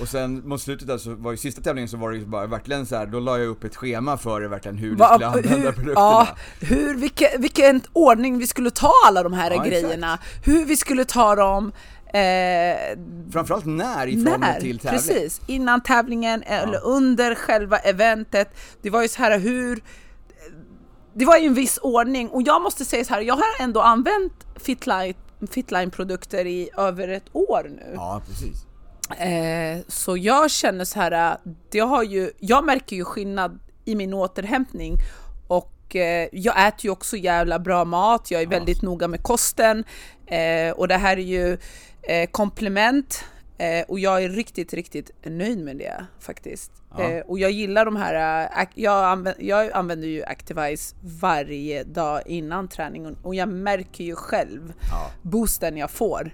och 0.01 0.09
sen 0.09 0.49
mot 0.49 0.61
slutet 0.63 0.89
där 0.89 0.99
så 0.99 1.15
var 1.15 1.31
ju 1.31 1.37
sista 1.37 1.61
tävlingen 1.63 1.89
så 1.89 1.97
var 1.97 2.11
det 2.11 2.17
ju 2.17 2.27
bara 2.27 2.47
verkligen 2.47 2.87
så 2.87 2.97
här, 2.97 3.07
då 3.07 3.21
la 3.21 3.39
jag 3.39 3.47
upp 3.49 3.65
ett 3.65 3.77
schema 3.77 4.17
för 4.17 4.41
det 4.41 4.49
verkligen 4.49 4.77
hur 4.79 4.91
du 4.91 5.05
skulle 5.05 5.27
använda 5.27 5.49
hur, 5.49 5.73
produkterna. 5.73 5.95
ja, 5.95 6.29
hur, 6.61 6.95
vilken, 6.95 7.29
vilken 7.41 7.81
ordning 7.93 8.39
vi 8.39 8.47
skulle 8.47 8.71
ta 8.71 8.93
alla 9.07 9.23
de 9.23 9.33
här 9.33 9.51
Ja, 9.51 9.65
exakt. 9.67 9.71
grejerna, 9.85 10.19
hur 10.45 10.65
vi 10.65 10.77
skulle 10.77 11.05
ta 11.05 11.35
dem, 11.35 11.73
eh, 12.13 12.99
Framförallt 13.33 13.65
när 13.67 14.07
i 14.07 14.13
förhållande 14.25 14.61
till 14.61 14.79
tävling. 14.79 15.01
precis, 15.01 15.41
innan 15.47 15.81
tävlingen 15.83 16.43
eller 16.43 16.85
under 16.85 17.35
själva 17.35 17.79
eventet. 17.79 18.49
Det 18.83 18.91
var 18.91 19.03
ju 19.03 19.09
så 19.09 19.19
här 19.23 19.39
hur, 19.39 19.81
det 21.19 21.25
var 21.25 21.37
ju 21.37 21.47
en 21.47 21.55
viss 21.55 21.79
ordning 21.83 22.29
och 22.29 22.43
jag 22.43 22.63
måste 22.63 22.85
säga 22.85 23.05
så 23.05 23.15
här, 23.15 23.21
jag 23.21 23.35
har 23.35 23.45
ändå 23.61 23.81
använt 23.81 24.33
Fitline, 24.57 25.15
Fitline-produkter 25.51 26.47
i 26.47 26.71
över 26.77 27.09
ett 27.09 27.25
år 27.33 27.71
nu. 27.77 27.93
Ja, 27.95 28.23
precis. 28.27 28.67
Eh, 29.21 29.79
så 29.89 30.17
jag 30.17 30.51
känner 30.51 30.85
så 30.85 31.01
här, 31.01 31.39
det 31.71 31.81
har 31.81 32.03
ju, 32.03 32.31
jag 32.39 32.65
märker 32.65 32.97
ju 32.97 33.05
skillnad 33.05 33.59
i 33.85 33.95
min 33.95 34.15
återhämtning 34.15 34.97
och 35.49 35.97
eh, 35.97 36.29
jag 36.33 36.67
äter 36.69 36.85
ju 36.85 36.91
också 36.91 37.17
jävla 37.17 37.59
bra 37.59 37.85
mat, 37.85 38.31
jag 38.31 38.43
är 38.43 38.47
väldigt 38.47 38.83
noga 38.83 39.09
med 39.09 39.23
kosten 39.23 39.85
eh, 40.27 40.71
och 40.71 40.89
det 40.89 40.97
här 40.97 41.17
är 41.17 41.23
ju 41.23 41.59
eh, 42.03 42.31
komplement 42.31 43.25
eh, 43.59 43.85
och 43.89 43.99
jag 43.99 44.25
är 44.25 44.29
riktigt, 44.29 44.75
riktigt 44.75 45.11
nöjd 45.25 45.59
med 45.59 45.77
det 45.77 46.05
faktiskt. 46.21 46.78
Ja. 46.97 47.03
Eh, 47.11 47.21
och 47.21 47.39
jag 47.39 47.51
gillar 47.51 47.85
de 47.85 47.97
här, 47.97 48.45
eh, 48.61 48.67
jag, 48.75 49.05
använder, 49.05 49.43
jag 49.43 49.73
använder 49.73 50.09
ju 50.09 50.25
Activise 50.25 50.97
varje 51.21 51.85
dag 51.85 52.23
innan 52.27 52.69
träningen 52.69 53.17
och 53.23 53.35
jag 53.35 53.49
märker 53.49 54.05
ju 54.05 54.15
själv 54.17 54.73
Ja. 54.91 55.11
boosten 55.23 55.77
jag 55.77 55.91
får. 55.91 56.31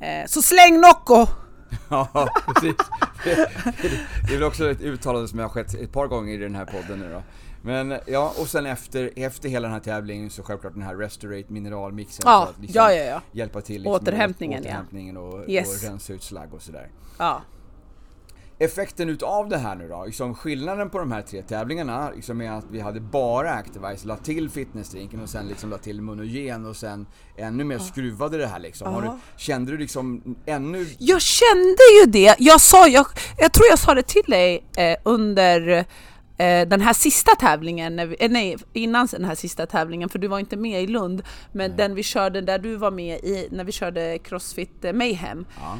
Eh, 0.00 0.26
så 0.26 0.42
släng 0.42 0.80
Nocco! 0.80 1.26
Ja, 1.90 2.28
precis. 2.46 2.76
Det, 3.24 3.32
är 4.32 4.32
väl 4.34 4.42
också 4.42 4.70
ett 4.70 4.80
uttalande 4.80 5.28
som 5.28 5.38
har 5.38 5.48
skett 5.48 5.74
ett 5.74 5.92
par 5.92 6.06
gånger 6.06 6.34
i 6.34 6.36
den 6.36 6.54
här 6.54 6.64
podden 6.64 6.98
nu 6.98 7.10
då. 7.12 7.22
Men 7.62 7.94
ja, 8.06 8.32
och 8.40 8.48
sen 8.48 8.66
efter, 8.66 9.10
efter 9.16 9.48
hela 9.48 9.68
den 9.68 9.72
här 9.72 9.80
tävlingen 9.80 10.30
så 10.30 10.42
självklart 10.42 10.72
den 10.74 10.82
här 10.82 10.96
Restorate 10.96 11.44
mineralmixen 11.52 12.22
Ja, 12.24 12.44
för 12.44 12.52
att 12.52 12.58
liksom 12.60 12.82
ja, 12.82 12.92
ja, 12.92 13.04
ja. 13.04 13.20
hjälpa 13.32 13.60
till 13.60 13.82
liksom 13.82 13.92
Återhämtningen, 13.94 14.60
återhämtningen 14.62 15.16
och, 15.16 15.48
Yes. 15.48 15.82
och 15.84 15.88
rensa 15.90 16.12
ut 16.12 16.22
slagg 16.22 16.54
och 16.54 16.62
sådär. 16.62 16.88
Ja. 17.18 17.42
Effekten 18.60 19.08
utav 19.08 19.48
det 19.48 19.58
här 19.58 19.74
nu 19.74 19.88
då, 19.88 20.04
liksom 20.04 20.34
skillnaden 20.34 20.90
på 20.90 20.98
de 20.98 21.12
här 21.12 21.22
tre 21.22 21.42
tävlingarna 21.42 22.10
liksom 22.10 22.40
är 22.40 22.50
att 22.50 22.64
vi 22.70 22.80
hade 22.80 23.00
bara 23.00 23.50
Activise, 23.52 24.08
la 24.08 24.16
till 24.16 24.50
fitnessdrinken 24.50 25.20
och 25.20 25.28
sen 25.28 25.46
liksom 25.48 25.70
la 25.70 25.78
till 25.78 26.02
Monogen 26.02 26.66
och 26.66 26.76
sen 26.76 27.06
ännu 27.36 27.64
mer 27.64 27.78
skruvade 27.78 28.38
det 28.38 28.46
här 28.46 28.58
liksom. 28.58 28.94
Har 28.94 29.02
du, 29.02 29.10
kände 29.36 29.72
du 29.72 29.78
liksom 29.78 30.36
ännu... 30.46 30.86
Jag 30.98 31.20
kände 31.20 31.82
ju 32.00 32.10
det. 32.10 32.36
Jag 32.38 32.60
sa, 32.60 32.88
jag, 32.88 33.06
jag 33.38 33.52
tror 33.52 33.66
jag 33.70 33.78
sa 33.78 33.94
det 33.94 34.02
till 34.02 34.24
dig 34.26 34.64
eh, 34.76 34.96
under 35.04 35.68
eh, 36.38 36.68
den 36.68 36.80
här 36.80 36.92
sista 36.92 37.34
tävlingen, 37.34 38.08
vi, 38.08 38.16
eh, 38.20 38.30
nej 38.30 38.56
innan 38.72 39.06
den 39.06 39.24
här 39.24 39.34
sista 39.34 39.66
tävlingen 39.66 40.08
för 40.08 40.18
du 40.18 40.28
var 40.28 40.38
inte 40.38 40.56
med 40.56 40.82
i 40.82 40.86
Lund, 40.86 41.22
men 41.52 41.76
den 41.76 41.94
vi 41.94 42.02
körde 42.02 42.40
där 42.40 42.58
du 42.58 42.76
var 42.76 42.90
med 42.90 43.18
i 43.18 43.48
när 43.50 43.64
vi 43.64 43.72
körde 43.72 44.18
Crossfit 44.18 44.84
eh, 44.84 44.92
Mayhem. 44.92 45.46
Ja. 45.60 45.78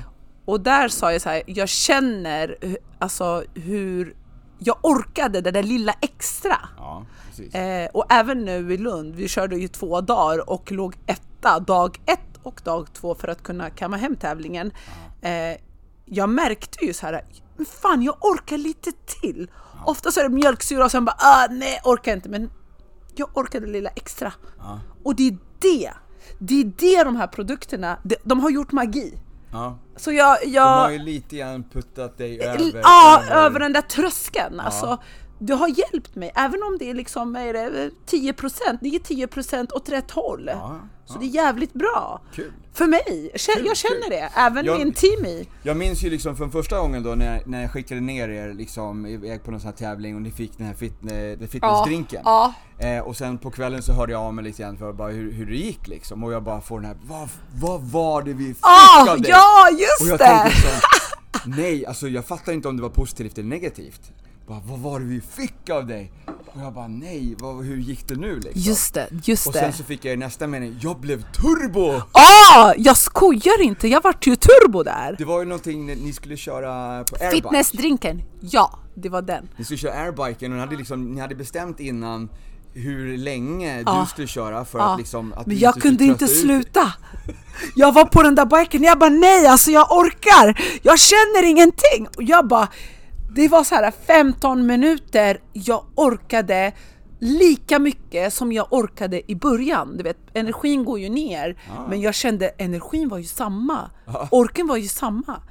Och 0.51 0.61
där 0.61 0.89
sa 0.89 1.13
jag 1.13 1.23
så 1.23 1.29
här, 1.29 1.43
jag 1.47 1.69
känner 1.69 2.57
alltså 2.99 3.45
hur 3.55 4.17
jag 4.59 4.77
orkade 4.83 5.41
det 5.41 5.51
där 5.51 5.63
lilla 5.63 5.93
extra. 6.01 6.57
Ja. 6.77 7.05
Eh, 7.53 7.91
och 7.93 8.05
även 8.13 8.45
nu 8.45 8.73
i 8.75 8.77
Lund, 8.77 9.15
vi 9.15 9.29
körde 9.29 9.57
ju 9.57 9.69
två 9.69 10.01
dagar 10.01 10.51
och 10.51 10.73
låg 10.73 10.97
etta 11.07 11.61
dag 11.61 12.01
ett 12.07 12.21
och 12.43 12.61
dag 12.65 12.93
två 12.93 13.15
för 13.15 13.29
att 13.29 13.43
kunna 13.43 13.71
kamma 13.71 13.97
hem 13.97 14.17
tävlingen. 14.17 14.73
Eh, 15.23 15.61
jag 16.05 16.29
märkte 16.29 16.85
ju 16.85 16.93
så 16.93 17.07
här, 17.07 17.25
"Men 17.57 17.67
fan 17.67 18.03
jag 18.03 18.17
orkar 18.21 18.59
lite 18.59 18.93
till. 18.93 19.51
Ofta 19.87 20.11
så 20.13 20.21
är 20.21 20.25
det 20.25 20.35
mjölksyra 20.35 20.85
och 20.85 20.91
sen 20.91 21.05
bara, 21.05 21.17
ah, 21.19 21.47
nej 21.51 21.81
orkar 21.85 22.13
inte. 22.13 22.29
Men 22.29 22.51
jag 23.15 23.29
orkade 23.39 23.67
det 23.67 23.73
lilla 23.73 23.91
extra. 23.91 24.33
Och 25.05 25.15
det 25.17 25.29
är 25.29 25.39
det, 25.59 25.93
det 26.39 26.61
är 26.61 26.65
det 26.79 27.05
de 27.05 27.17
här 27.17 27.27
produkterna, 27.27 27.99
de, 28.03 28.17
de 28.23 28.41
har 28.41 28.51
gjort 28.51 28.73
magi. 28.73 29.15
Ja. 30.01 30.05
Så 30.05 30.13
jag, 30.13 30.39
De 30.41 30.49
jag 30.49 30.63
har 30.63 30.91
ju 30.91 30.99
lite 30.99 31.37
grann 31.37 31.65
puttat 31.65 32.19
dig 32.19 32.41
över... 32.41 32.81
ja, 32.83 33.23
över 33.31 33.61
den 33.61 33.73
där 33.73 33.81
tröskeln. 33.81 34.61
Alltså, 34.61 34.99
du 35.41 35.53
har 35.55 35.69
hjälpt 35.69 36.15
mig, 36.15 36.33
även 36.35 36.63
om 36.63 36.77
det 36.79 36.91
är 36.91 36.95
liksom 36.95 37.37
är 37.37 37.53
det 37.53 37.91
10% 38.11 38.79
det 38.81 38.89
är 38.89 38.99
10 38.99 39.29
åt 39.75 39.89
rätt 39.89 40.11
håll. 40.11 40.51
Ja, 40.53 40.81
Så 41.07 41.19
det 41.19 41.25
är 41.25 41.29
jävligt 41.29 41.73
bra. 41.73 42.21
Kul. 42.35 42.53
För 42.73 42.87
mig, 42.87 43.29
jag 43.33 43.41
känner, 43.41 43.57
Kul, 43.59 43.67
jag 43.67 43.77
känner 43.77 44.01
kul. 44.03 44.11
det, 44.11 44.31
även 44.37 44.65
Jag- 44.65 44.79
min 44.79 44.93
teamie. 44.93 45.47
Jag 45.63 45.77
minns 45.77 46.03
ju 46.03 46.11
liksom 46.11 46.37
från 46.37 46.51
första 46.51 46.79
gången 46.81 47.03
då 47.03 47.11
när 47.15 47.43
när 47.47 47.63
jag 47.63 47.71
skickade 47.71 48.01
ner 48.01 48.29
er 48.29 48.53
liksom 48.55 49.07
iväg 49.07 49.45
på 49.45 49.51
någon 49.51 49.61
sån 49.61 49.69
här 49.71 49.77
tävling 49.77 50.15
och 50.17 50.23
ni 50.23 50.31
fick 50.31 50.59
den 50.59 50.67
här 50.67 50.75
fit, 50.75 50.95
den 51.01 51.49
fitnessdrinken. 51.49 52.23
Ja, 52.25 52.55
Eh, 52.79 52.99
och 53.01 53.17
sen 53.17 53.39
på 53.39 53.51
kvällen 53.51 53.83
så 53.83 53.93
hörde 53.93 54.13
jag 54.13 54.23
av 54.23 54.35
mig 54.35 54.45
lite 54.45 54.63
grann 54.63 54.77
för 54.79 54.93
bara 54.93 55.09
hur, 55.11 55.33
hur 55.33 55.47
det 55.47 55.57
gick 55.57 55.89
liksom 55.89 56.25
och 56.25 56.33
jag 56.33 56.43
bara 56.43 56.61
får 56.61 56.81
den 56.81 56.87
här, 56.87 56.97
vad, 57.03 57.29
vad 57.61 57.81
var 57.83 58.23
det 58.23 58.33
vi 58.33 58.45
fick 58.55 58.57
Ah, 58.67 59.13
av 59.13 59.21
dig? 59.21 59.31
ja 59.31 59.69
och 59.73 59.79
just 59.81 60.11
jag 60.11 60.19
det! 60.19 60.25
tänkte 60.27 60.49
liksom, 60.49 61.53
nej 61.57 61.87
alltså 61.87 62.09
jag 62.09 62.25
fattar 62.27 62.53
inte 62.53 62.69
om 62.69 62.77
det 62.77 62.83
var 62.83 62.91
positivt 62.91 63.39
eller 63.39 63.49
negativt. 63.49 64.13
Bara, 64.51 64.63
vad 64.67 64.79
var 64.79 65.01
det 65.01 65.07
vi 65.07 65.21
fick 65.21 65.71
av 65.71 65.87
dig? 65.87 66.13
Och 66.55 66.61
jag 66.61 66.73
bara, 66.73 66.89
nej, 66.89 67.37
vad, 67.39 67.65
hur 67.65 67.77
gick 67.77 68.09
det 68.09 68.15
nu 68.15 68.35
liksom? 68.35 68.53
Just 68.63 68.95
det, 68.95 69.09
just 69.25 69.47
och 69.47 69.53
det. 69.53 69.59
sen 69.59 69.73
så 69.73 69.85
fick 69.85 70.05
jag 70.05 70.15
i 70.15 70.17
nästa 70.17 70.47
mening, 70.47 70.79
jag 70.83 71.01
blev 71.01 71.23
turbo! 71.33 72.01
Ah, 72.13 72.75
jag 72.77 72.97
skojar 72.97 73.63
inte, 73.63 73.89
jag 73.89 74.03
vart 74.03 74.27
ju 74.27 74.37
turbo 74.37 74.83
där. 74.83 75.15
Det 75.19 75.25
var 75.25 75.39
ju 75.41 75.45
någonting 75.45 75.87
ni 75.87 76.13
skulle 76.13 76.37
köra 76.37 77.05
på 77.05 77.17
airbike. 77.17 77.31
Fitnessdrinken, 77.31 78.23
ja, 78.41 78.79
det 78.95 79.09
var 79.09 79.23
den. 79.23 79.49
Ni 79.57 79.65
skulle 79.65 79.79
köra 79.79 79.93
airbiken 79.95 80.53
och 80.53 80.57
ni 80.57 80.61
hade, 80.61 80.77
liksom, 80.77 81.13
ni 81.15 81.21
hade 81.21 81.35
bestämt 81.35 81.81
innan 81.81 82.29
hur 82.75 83.19
länge 83.19 83.83
Ja. 83.87 84.01
du 84.01 84.11
skulle 84.11 84.27
köra 84.27 84.65
för 84.65 84.79
Ja. 84.79 84.93
att 84.93 84.99
liksom... 84.99 85.33
Att 85.37 85.47
Men 85.47 85.59
jag 85.59 85.73
skulle 85.75 85.83
kunde 85.83 86.05
inte 86.05 86.29
sluta. 86.29 86.93
Jag 87.75 87.93
var 87.93 88.05
på 88.05 88.23
den 88.23 88.35
där 88.35 88.45
biken, 88.45 88.83
jag 88.83 88.99
bara 88.99 89.11
nej 89.11 89.47
alltså 89.47 89.71
jag 89.71 89.93
orkar, 89.93 90.63
jag 90.83 90.99
känner 90.99 91.43
ingenting. 91.51 92.07
Och 92.17 92.23
jag 92.23 92.49
bara, 92.49 92.69
det 93.35 93.49
var 93.49 93.65
så 93.65 93.75
här 93.75 93.91
15 93.91 94.67
minuter, 94.67 95.41
jag 95.53 95.85
orkade 95.95 96.73
lika 97.19 97.79
mycket 97.79 98.33
som 98.33 98.53
jag 98.53 98.73
orkade 98.73 99.31
i 99.33 99.35
början. 99.35 99.97
Du 99.97 100.03
vet, 100.03 100.19
energin 100.35 100.85
går 100.85 101.01
ju 101.01 101.09
ner, 101.09 101.63
men 101.89 102.01
jag 102.01 102.15
kände 102.15 102.49
energin 102.49 103.09
var 103.09 103.19
ju 103.19 103.25
samma. 103.25 103.91
Orken 104.31 104.67
var 104.67 104.77
ju 104.77 104.89
samma. 104.89 105.43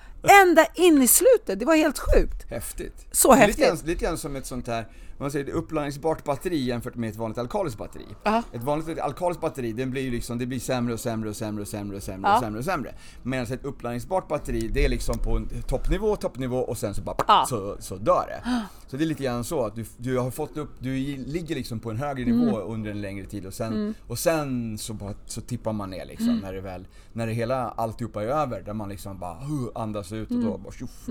Ända 0.42 0.66
in 0.76 1.02
i 1.02 1.08
slutet, 1.08 1.60
det 1.60 1.66
var 1.66 1.76
helt 1.76 2.00
sjukt. 2.00 2.50
Häftigt. 2.50 3.08
Så 3.12 3.34
häftigt. 3.34 3.58
Lite 3.58 3.70
grann, 3.70 3.78
lite 3.86 4.06
grann 4.06 4.18
som 4.18 4.36
ett 4.36 4.46
sånt 4.46 4.68
här, 4.68 4.88
man 5.20 5.32
säger, 5.32 5.50
uppladdningsbart 5.50 6.24
batteri 6.24 6.58
jämfört 6.58 6.96
med 6.96 7.10
ett 7.10 7.16
vanligt 7.16 7.38
alkaliskt 7.38 7.78
batteri. 7.78 8.06
Ja. 8.24 8.44
Ett 8.52 8.64
vanligt 8.64 9.00
alkaliskt 9.00 9.42
batteri, 9.42 9.72
den 9.74 9.92
blir 9.92 10.02
ju 10.02 10.12
liksom, 10.12 10.38
det 10.38 10.46
blir 10.46 10.60
sämre 10.60 10.94
och 10.94 11.00
sämre 11.00 11.30
och 11.30 11.36
sämre 11.36 11.62
och 11.62 11.68
sämre 11.68 11.98
och 11.98 12.04
sämre 12.04 12.30
Ja. 12.30 12.36
och 12.38 12.44
sämre 12.44 12.60
och 12.60 12.66
sämre. 12.66 12.96
Medan 13.24 13.46
ett 13.54 13.66
uppladdningsbart 13.66 14.28
batteri, 14.28 14.70
det 14.74 14.86
är 14.86 14.90
liksom 14.90 15.18
på 15.20 15.38
en 15.38 15.48
toppnivå, 15.68 16.16
toppnivå 16.16 16.58
och 16.58 16.78
sen 16.78 16.94
så 16.96 17.02
bara 17.02 17.16
Ja. 17.28 17.46
så, 17.50 17.76
så 17.80 17.96
dör 17.96 18.26
det. 18.28 18.64
Så 18.88 18.98
det 18.98 19.04
är 19.04 19.08
lite 19.08 19.24
grann 19.24 19.44
så 19.44 19.66
att 19.66 19.76
du, 19.76 19.86
du 19.98 20.18
har 20.18 20.32
fått 20.32 20.58
upp, 20.58 20.70
du 20.80 20.90
ligger 21.18 21.56
liksom 21.56 21.80
på 21.80 21.92
en 21.92 21.98
högre 21.98 22.26
nivå 22.26 22.56
Mm. 22.60 22.72
under 22.74 22.92
en 22.92 23.02
längre 23.02 23.26
tid 23.26 23.46
och 23.46 23.54
sen, 23.54 23.94
och 24.08 24.20
sen 24.20 24.78
så, 24.78 24.94
bara, 24.94 25.14
så 25.26 25.42
tippar 25.42 25.74
man 25.74 25.90
ner 25.90 26.06
liksom 26.06 26.30
Mm. 26.30 26.40
när 26.42 26.54
det 26.54 26.62
väl, 26.62 26.88
när 27.14 27.28
det 27.28 27.34
hela 27.34 27.70
alltihopa 27.70 28.24
är 28.24 28.28
över, 28.28 28.62
där 28.62 28.74
man 28.74 28.90
liksom 28.90 29.20
bara 29.20 29.34
huh, 29.36 29.68
andas 29.76 30.12
ut 30.12 30.32
och 30.32 30.38
då 30.40 30.58
bara 30.58 30.74
tjoff. 30.74 31.10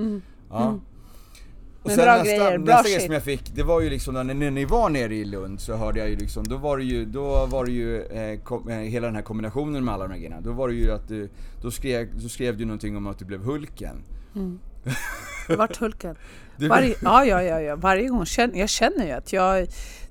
Ja. 0.50 0.78
Och 1.82 1.90
Mm. 1.90 1.96
Men 1.96 1.96
sen 1.96 2.04
bra 2.04 2.16
nästa, 2.16 2.44
grejer, 2.46 2.58
bra 2.58 2.74
nästa 2.74 2.88
grej 2.90 3.00
som 3.00 3.14
jag 3.14 3.22
fick, 3.22 3.54
det 3.54 3.62
var 3.62 3.80
ju 3.80 3.90
liksom 3.90 4.14
när, 4.14 4.24
när 4.24 4.50
ni 4.50 4.64
var 4.64 4.88
nere 4.88 5.14
i 5.14 5.24
Lund 5.24 5.60
så 5.60 5.76
hörde 5.76 5.98
jag 6.00 6.08
ju 6.10 6.16
liksom, 6.16 6.44
då 6.44 6.56
var 6.56 6.78
det 6.78 6.84
ju, 6.84 7.04
då 7.04 7.46
var 7.46 7.64
det 7.64 7.72
ju 7.72 8.02
eh, 8.02 8.40
kom, 8.40 8.68
eh, 8.68 8.76
hela 8.76 9.06
den 9.06 9.16
här 9.16 9.22
kombinationen 9.22 9.84
med 9.84 9.94
alla 9.94 10.04
de 10.04 10.12
här 10.12 10.18
grejerna. 10.18 10.40
Då 10.40 10.52
var 10.52 10.68
det 10.68 10.74
ju 10.74 10.92
att 10.92 11.08
du, 11.08 11.30
då 11.62 11.70
skrev, 11.70 12.08
då 12.22 12.28
skrev 12.28 12.56
du 12.56 12.64
någonting 12.64 12.96
om 12.96 13.06
att 13.06 13.18
du 13.18 13.24
blev 13.24 13.40
Hulken. 13.40 13.96
Det 15.48 15.56
vart 15.56 15.76
Hulken. 15.76 16.16
Du- 16.56 16.68
Varje, 16.68 16.94
ja, 17.02 17.24
ja, 17.24 17.42
ja, 17.42 17.60
ja, 17.60 17.76
varje 17.76 18.08
gång 18.08 18.26
känner 18.26 18.58
jag 18.58 18.68
känner 18.68 19.06
ju 19.06 19.12
att 19.12 19.32
jag, 19.32 19.66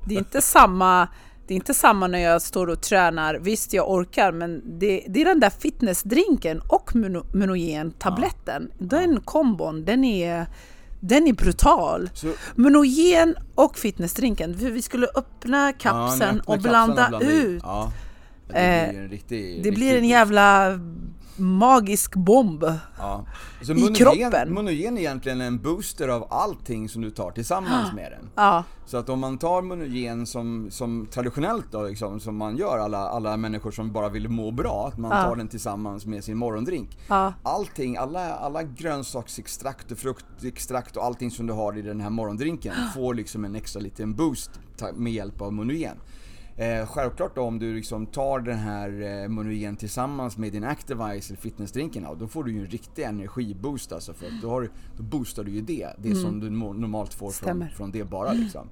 det 0.05 0.13
är 0.15 0.19
inte 0.19 0.41
samma 0.41 1.07
det 1.47 1.53
är 1.53 1.55
inte 1.55 1.74
samma 1.74 2.07
när 2.07 2.19
jag 2.19 2.41
står 2.41 2.67
och 2.67 2.81
tränar, 2.81 3.36
visst 3.36 3.74
jag 3.74 3.91
orkar 3.91 4.31
men 4.31 4.79
det, 4.79 5.03
det 5.07 5.21
är 5.21 5.25
den 5.25 5.39
där 5.39 5.50
fitnessdrinken 5.50 6.59
och 6.67 6.91
Muno- 6.93 7.25
Munogen-tabletten. 7.33 8.71
Den 8.77 9.21
kombon, 9.21 9.86
den 9.86 10.03
är, 10.03 10.45
den 11.00 11.27
är 11.27 11.34
brutal. 11.34 12.10
Så, 12.13 12.27
Munogen 12.56 13.36
och 13.56 13.77
fitnessdrinken, 13.77 14.54
vi 14.58 14.82
skulle 14.82 15.08
öppna 15.16 15.68
ja, 15.68 15.74
kapseln 15.80 16.36
när 16.36 16.39
öppnar 16.39 16.56
och 16.56 16.62
blanda, 16.62 17.06
kapseln 17.12 17.32
ut. 17.32 17.62
Ja. 17.66 17.92
Det 18.48 18.54
blir 18.54 18.62
ju 18.63 19.00
en 19.00 19.06
Eh, 19.06 19.10
riktig, 19.10 19.63
Det 19.63 19.72
blir 19.72 19.86
riktig- 19.86 19.98
en 19.98 20.08
jävla 20.08 20.80
magisk 21.39 22.15
bomb. 22.15 22.63
Ja. 22.98 23.25
I 23.62 23.74
monogen, 23.74 23.94
kroppen. 23.96 24.53
Monogen 24.53 24.98
är 24.98 25.01
egentligen 25.01 25.41
en 25.41 25.58
booster 25.62 26.08
av 26.08 26.27
allting 26.29 26.89
som 26.89 27.01
du 27.01 27.10
tar 27.12 27.32
tillsammans 27.32 27.94
med 27.94 28.12
den. 28.12 28.29
Ja, 28.36 28.63
Så 28.86 28.98
att 28.98 29.10
om 29.10 29.20
man 29.20 29.38
tar 29.38 29.62
monogen 29.62 30.25
som, 30.25 30.67
som 30.72 31.08
traditionellt 31.12 31.65
då, 31.72 31.84
liksom, 31.84 32.20
som 32.20 32.38
man 32.38 32.58
gör 32.58 32.77
alla, 32.77 32.98
alla 32.98 33.38
människor 33.38 33.72
som 33.72 33.91
bara 33.91 34.10
vill 34.10 34.29
må 34.29 34.51
bra, 34.51 34.88
att 34.88 34.98
man 34.98 35.12
Ja. 35.17 35.24
tar 35.24 35.36
den 35.36 35.48
tillsammans 35.48 36.06
med 36.06 36.24
sin 36.24 36.38
morgondrink. 36.38 36.98
Ja. 37.08 37.34
Allting, 37.44 37.98
alla, 37.98 38.34
alla 38.36 38.63
grönsaksextrakt 38.63 39.91
och 39.91 39.98
fruktextrakt 39.98 40.98
och 40.98 41.03
allting 41.06 41.32
som 41.32 41.48
du 41.48 41.53
har 41.53 41.77
i 41.77 41.82
den 41.82 42.01
här 42.01 42.10
morgondrinken 42.10 42.74
får 42.94 43.13
liksom 43.13 43.46
en 43.46 43.56
extra 43.56 43.79
liten 43.82 44.15
boost 44.15 44.51
med 44.96 45.13
hjälp 45.13 45.41
av 45.41 45.53
monogen. 45.53 45.98
Eh, 46.57 46.85
självklart 46.87 47.35
då 47.35 47.41
om 47.41 47.59
du 47.59 47.75
liksom 47.75 48.05
tar 48.05 48.39
den 48.39 48.57
här 48.57 49.21
eh, 49.23 49.27
monogen 49.27 49.75
tillsammans 49.75 50.37
med 50.37 50.51
din 50.51 50.63
Activise 50.63 51.33
eller 51.33 51.41
fitnessdrinken, 51.41 52.07
då 52.19 52.27
får 52.27 52.43
du 52.43 52.51
ju 52.51 52.59
en 52.59 52.65
riktig 52.65 53.03
energiboost 53.03 53.91
alltså 53.91 54.13
för 54.13 54.25
att 54.25 54.41
då, 54.41 54.49
har, 54.49 54.69
då 54.97 55.03
boostar 55.03 55.43
du 55.43 55.51
ju 55.51 55.61
det, 55.61 55.87
det 55.97 56.15
som 56.15 56.39
du 56.39 56.49
normalt 56.49 57.13
får 57.13 57.31
från, 57.31 57.49
Mm. 57.49 57.57
Stämmer. 57.67 57.77
från 57.77 57.91
det 57.91 58.03
bara 58.03 58.33
liksom. 58.33 58.67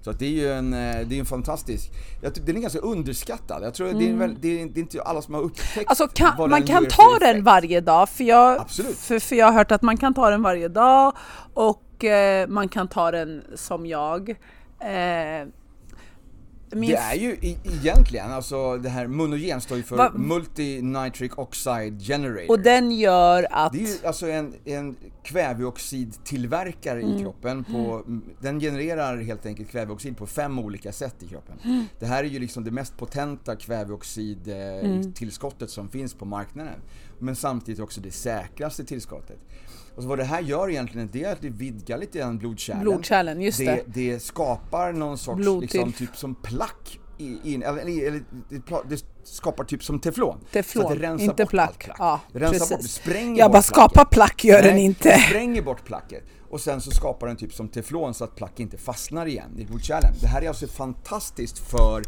Så 0.00 0.12
det 0.12 0.26
är 0.26 0.30
ju 0.30 0.52
en, 0.52 0.72
eh, 0.74 1.06
det 1.06 1.16
är 1.16 1.20
en 1.20 1.26
fantastisk, 1.26 1.90
jag 2.22 2.34
tycker 2.34 2.46
den 2.46 2.56
är 2.56 2.60
ganska 2.60 2.78
underskattad. 2.78 3.62
Jag 3.62 3.74
tror 3.74 3.92
det, 3.92 4.10
är 4.10 4.14
väl, 4.14 4.36
det, 4.40 4.62
är, 4.62 4.66
det 4.66 4.80
är 4.80 4.82
inte 4.82 5.02
alla 5.02 5.22
som 5.22 5.34
har 5.34 5.40
upptäckt 5.42 5.76
Mm. 5.76 5.86
Alltså 5.88 6.08
kan, 6.08 6.50
man 6.50 6.62
kan 6.62 6.86
ta 6.86 7.18
den 7.20 7.44
varje 7.44 7.80
dag, 7.80 8.08
för 8.08 8.24
jag, 8.24 8.60
Absolut. 8.60 8.96
för, 8.96 9.18
för 9.18 9.36
jag 9.36 9.46
har 9.46 9.52
hört 9.52 9.72
att 9.72 9.82
man 9.82 9.96
kan 9.96 10.14
ta 10.14 10.30
den 10.30 10.42
varje 10.42 10.68
dag 10.68 11.12
och 11.54 12.04
eh, 12.04 12.48
man 12.48 12.68
kan 12.68 12.88
ta 12.88 13.10
den 13.10 13.42
som 13.54 13.86
jag. 13.86 14.30
Eh, 14.80 15.48
min 16.70 16.90
Det 16.90 16.96
är 16.96 17.14
ju 17.14 17.30
i, 17.30 17.58
egentligen, 17.64 18.32
alltså 18.32 18.76
det 18.76 18.88
här 18.88 19.06
monogen 19.06 19.60
står 19.60 19.76
ju 19.76 19.82
för 19.82 19.96
Va- 19.96 20.12
Multi-Nitric 20.16 21.30
Oxide 21.36 22.00
Generator. 22.00 22.50
och 22.50 22.60
den 22.60 22.92
gör 22.92 23.46
att... 23.50 23.72
Det 23.72 23.78
är 23.78 23.82
ju 23.82 24.06
alltså 24.06 24.26
en, 24.30 24.54
en 24.64 24.96
kväveoxidtillverkare 25.26 27.00
Mm. 27.02 27.16
i 27.16 27.20
kroppen. 27.22 27.64
På, 27.64 28.02
Den 28.40 28.60
genererar 28.60 29.16
helt 29.16 29.46
enkelt 29.46 29.70
kväveoxid 29.70 30.16
på 30.16 30.26
fem 30.26 30.58
olika 30.58 30.92
sätt 30.92 31.22
i 31.22 31.26
kroppen. 31.26 31.54
Mm. 31.64 31.84
Det 31.98 32.06
här 32.06 32.24
är 32.24 32.28
ju 32.28 32.38
liksom 32.38 32.64
det 32.64 32.70
mest 32.70 32.96
potenta 32.96 33.56
kväveoxidtillskottet 33.56 35.60
Mm. 35.60 35.68
som 35.68 35.88
finns 35.88 36.14
på 36.14 36.24
marknaden. 36.24 36.80
Men 37.18 37.36
samtidigt 37.36 37.80
också 37.80 38.00
det 38.00 38.10
säkraste 38.10 38.84
tillskottet. 38.84 39.38
Och 39.94 40.02
så 40.02 40.08
vad 40.08 40.18
det 40.18 40.24
här 40.24 40.40
gör 40.42 40.70
egentligen, 40.70 41.08
det 41.12 41.24
är 41.24 41.32
att 41.32 41.40
det 41.42 41.50
vidgar 41.50 41.98
lite 41.98 42.18
grann 42.18 42.38
blodkärlen. 42.38 42.82
Blodkärlen, 42.82 43.40
just 43.40 43.58
det. 43.58 43.64
det. 43.64 43.82
Det 44.12 44.20
skapar 44.20 44.92
någon 44.92 45.18
sorts 45.18 45.46
liksom, 45.60 45.92
typ 45.92 46.16
som 46.16 46.34
plack 46.34 47.00
i, 47.18 47.52
in, 47.54 47.62
eller, 47.62 48.06
eller, 48.06 48.22
det 48.88 49.04
skapar 49.26 49.64
typ 49.64 49.84
som 49.84 50.00
teflon. 50.00 50.38
Teflon, 50.52 50.82
så 50.84 50.88
att 50.92 50.96
det 50.98 51.02
rensar 51.06 51.24
inte 51.24 51.42
bort 51.44 51.50
plack. 51.50 51.78
plack. 51.84 51.96
Ja, 51.98 52.20
det 52.32 52.38
rensar 52.38 52.52
precis. 52.58 52.70
bort, 52.70 52.80
det 52.82 52.88
spränger 52.88 53.38
Jag 53.38 53.52
bara 53.52 53.62
skapa 53.62 53.88
placket. 53.88 54.10
plack 54.10 54.44
gör 54.44 54.62
den 54.62 54.74
Nej, 54.74 54.84
inte. 54.84 55.08
Det 55.08 55.18
spränger 55.28 55.62
bort 55.62 55.84
placket. 55.84 56.22
Och 56.50 56.60
sen 56.60 56.80
så 56.80 56.90
skapar 56.90 57.26
den 57.26 57.36
typ 57.36 57.52
som 57.54 57.68
teflon 57.68 58.14
så 58.14 58.24
att 58.24 58.36
plack 58.36 58.60
inte 58.60 58.76
fastnar 58.78 59.26
igen 59.26 59.50
i 59.58 59.64
blodkärlen. 59.64 60.12
Det 60.20 60.26
här 60.26 60.42
är 60.42 60.48
alltså 60.48 60.66
fantastiskt 60.66 61.58
för 61.70 62.02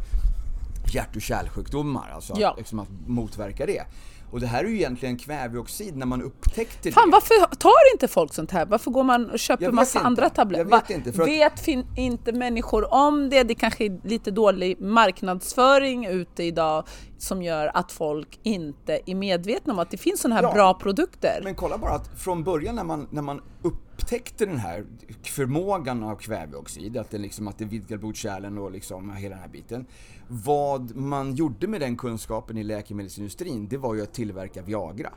hjärt 0.95 1.17
och 1.17 1.23
kärlsjukdomar, 1.23 2.11
alltså 2.15 2.35
Ja. 2.39 2.51
att, 2.51 2.59
liksom 2.59 2.79
att 2.79 2.89
motverka 3.07 3.67
det. 3.67 3.83
Och 4.31 4.41
det 4.41 4.47
här 4.47 4.65
är 4.65 4.69
ju 4.69 4.75
egentligen 4.77 5.19
kväveoxid 5.19 5.97
när 5.97 6.07
man 6.07 6.23
upptäckte 6.23 6.93
Fan 6.93 7.11
det. 7.11 7.13
varför 7.13 7.57
tar 7.57 7.93
inte 7.95 8.09
folk 8.09 8.35
sånt 8.35 8.51
här? 8.51 8.67
Varför 8.67 8.91
går 8.91 9.05
man 9.05 9.31
och 9.31 9.39
köper 9.39 9.73
massa 9.73 9.99
inte. 9.99 10.07
andra 10.07 10.31
tabletter? 10.31 10.65
Jag 10.71 10.81
vet 10.81 10.91
inte, 10.91 11.13
för 11.13 11.23
att- 11.23 11.29
Vet 11.29 11.61
fin- 11.61 11.87
inte 11.97 12.33
människor 12.33 12.95
om 12.95 13.31
det? 13.31 13.43
Det 13.43 13.55
kanske 13.55 13.85
är 13.85 14.01
lite 14.09 14.31
dålig 14.31 14.81
marknadsföring 14.81 16.07
ute 16.07 16.43
idag 16.43 16.85
som 17.19 17.43
gör 17.43 17.71
att 17.75 17.93
folk 17.93 18.41
inte 18.43 19.01
är 19.07 19.15
medvetna 19.15 19.73
om 19.73 19.79
att 19.79 19.91
det 19.91 19.97
finns 19.97 20.21
såna 20.21 20.35
här 20.35 20.43
Ja. 20.43 20.53
bra 20.55 20.75
produkter. 20.75 21.41
Men 21.45 21.55
kolla 21.55 21.79
bara 21.79 21.91
att 21.93 22.09
från 22.21 22.45
början 22.45 22.75
när 22.75 22.85
man, 22.85 23.07
när 23.11 23.23
man 23.23 23.41
upptäckte 23.63 24.47
den 24.47 24.59
här 24.59 24.85
förmågan 25.23 26.03
av 26.05 26.17
kväveoxid, 26.17 26.97
att 26.97 27.11
det, 27.11 27.19
liksom, 27.19 27.49
att 27.49 27.59
det 27.59 27.65
vidgar 27.65 27.97
blodkärlen 27.99 28.59
och 28.59 28.71
liksom 28.73 29.17
hela 29.17 29.35
den 29.35 29.43
här 29.43 29.51
biten. 29.51 29.87
Vad 30.29 30.97
man 30.97 31.35
gjorde 31.35 31.67
med 31.67 31.81
den 31.81 31.97
kunskapen 31.97 32.59
i 32.59 32.65
läkemedelsindustrin, 32.65 33.69
det 33.69 33.77
var 33.77 33.95
ju 33.95 34.03
att 34.03 34.13
tillverka 34.13 34.63
Viagra. 34.63 35.13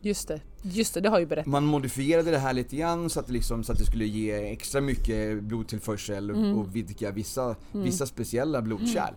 Just 0.00 0.28
det, 0.28 0.40
just 0.72 0.94
det, 0.94 1.00
det 1.00 1.08
har 1.08 1.18
ju 1.18 1.26
berättat. 1.26 1.46
Man 1.46 1.64
modifierade 1.64 2.30
det 2.30 2.38
här 2.38 2.52
lite 2.52 2.76
grann 2.76 3.10
så 3.10 3.20
att 3.20 3.26
det, 3.26 3.32
liksom, 3.32 3.64
så 3.64 3.72
att 3.72 3.78
det 3.78 3.84
skulle 3.84 4.04
ge 4.06 4.32
extra 4.52 4.80
mycket 4.80 5.42
blodtillförsel 5.42 6.30
och- 6.30 6.58
och 6.60 6.76
vidga 6.76 7.10
vissa, 7.10 7.54
vissa 7.72 8.06
speciella 8.06 8.62
blodkärl. 8.62 9.14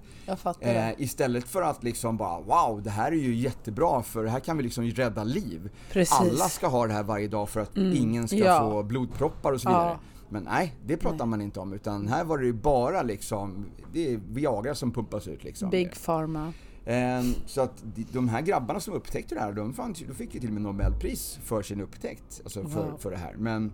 Det. 0.59 0.65
Eh, 0.69 1.01
istället 1.01 1.43
för 1.47 1.61
att 1.61 1.83
liksom 1.83 2.17
bara 2.17 2.39
wow, 2.41 2.81
det 2.83 2.89
här 2.89 3.11
är 3.11 3.15
ju 3.15 3.35
jättebra 3.35 4.03
för 4.03 4.23
det 4.23 4.29
här 4.29 4.39
kan 4.39 4.57
vi 4.57 4.63
liksom 4.63 4.83
rädda 4.85 5.23
liv. 5.23 5.69
Precis. 5.91 6.19
Mm. 6.19 6.31
Alla 6.35 6.49
ska 6.49 6.67
ha 6.67 6.87
det 6.87 6.93
här 6.93 7.03
varje 7.03 7.27
dag 7.27 7.49
för 7.49 7.59
att 7.59 7.77
ingen 7.77 8.27
ska 8.27 8.37
Ja. 8.37 8.59
få 8.59 8.83
blodproppar 8.83 9.51
och 9.51 9.61
så 9.61 9.69
vidare. 9.69 9.87
Ja. 9.89 9.99
Men 10.31 10.43
nej, 10.43 10.75
det 10.85 10.97
pratar 10.97 11.25
man 11.25 11.41
inte 11.41 11.59
om 11.59 11.73
utan 11.73 12.07
här 12.07 12.23
var 12.23 12.37
det 12.37 12.45
ju 12.45 12.53
bara 12.53 13.01
liksom, 13.01 13.65
det 13.93 14.13
är 14.13 14.19
Viagra 14.29 14.75
som 14.75 14.91
pumpas 14.91 15.27
ut 15.27 15.43
liksom. 15.43 15.69
Big 15.69 15.91
Pharma. 16.05 16.53
Eh, 16.89 17.23
så 17.45 17.61
att 17.61 17.83
de- 18.11 18.29
här 18.29 18.41
grabbarna 18.41 18.79
som 18.79 18.93
upptäckte 18.93 19.35
det 19.35 19.41
här, 19.41 19.53
de, 19.53 19.73
fann, 19.73 19.95
de 20.07 20.13
fick 20.13 20.33
ju 20.33 20.39
till 20.39 20.49
och 20.49 20.53
med 20.53 20.61
Nobelpris 20.63 21.39
för 21.43 21.61
sin 21.61 21.81
upptäckt. 21.81 22.41
Alltså 22.43 22.67
för, 22.67 22.83
Wow. 22.85 22.97
för 22.97 23.11
det 23.11 23.17
här. 23.17 23.33
Men 23.37 23.73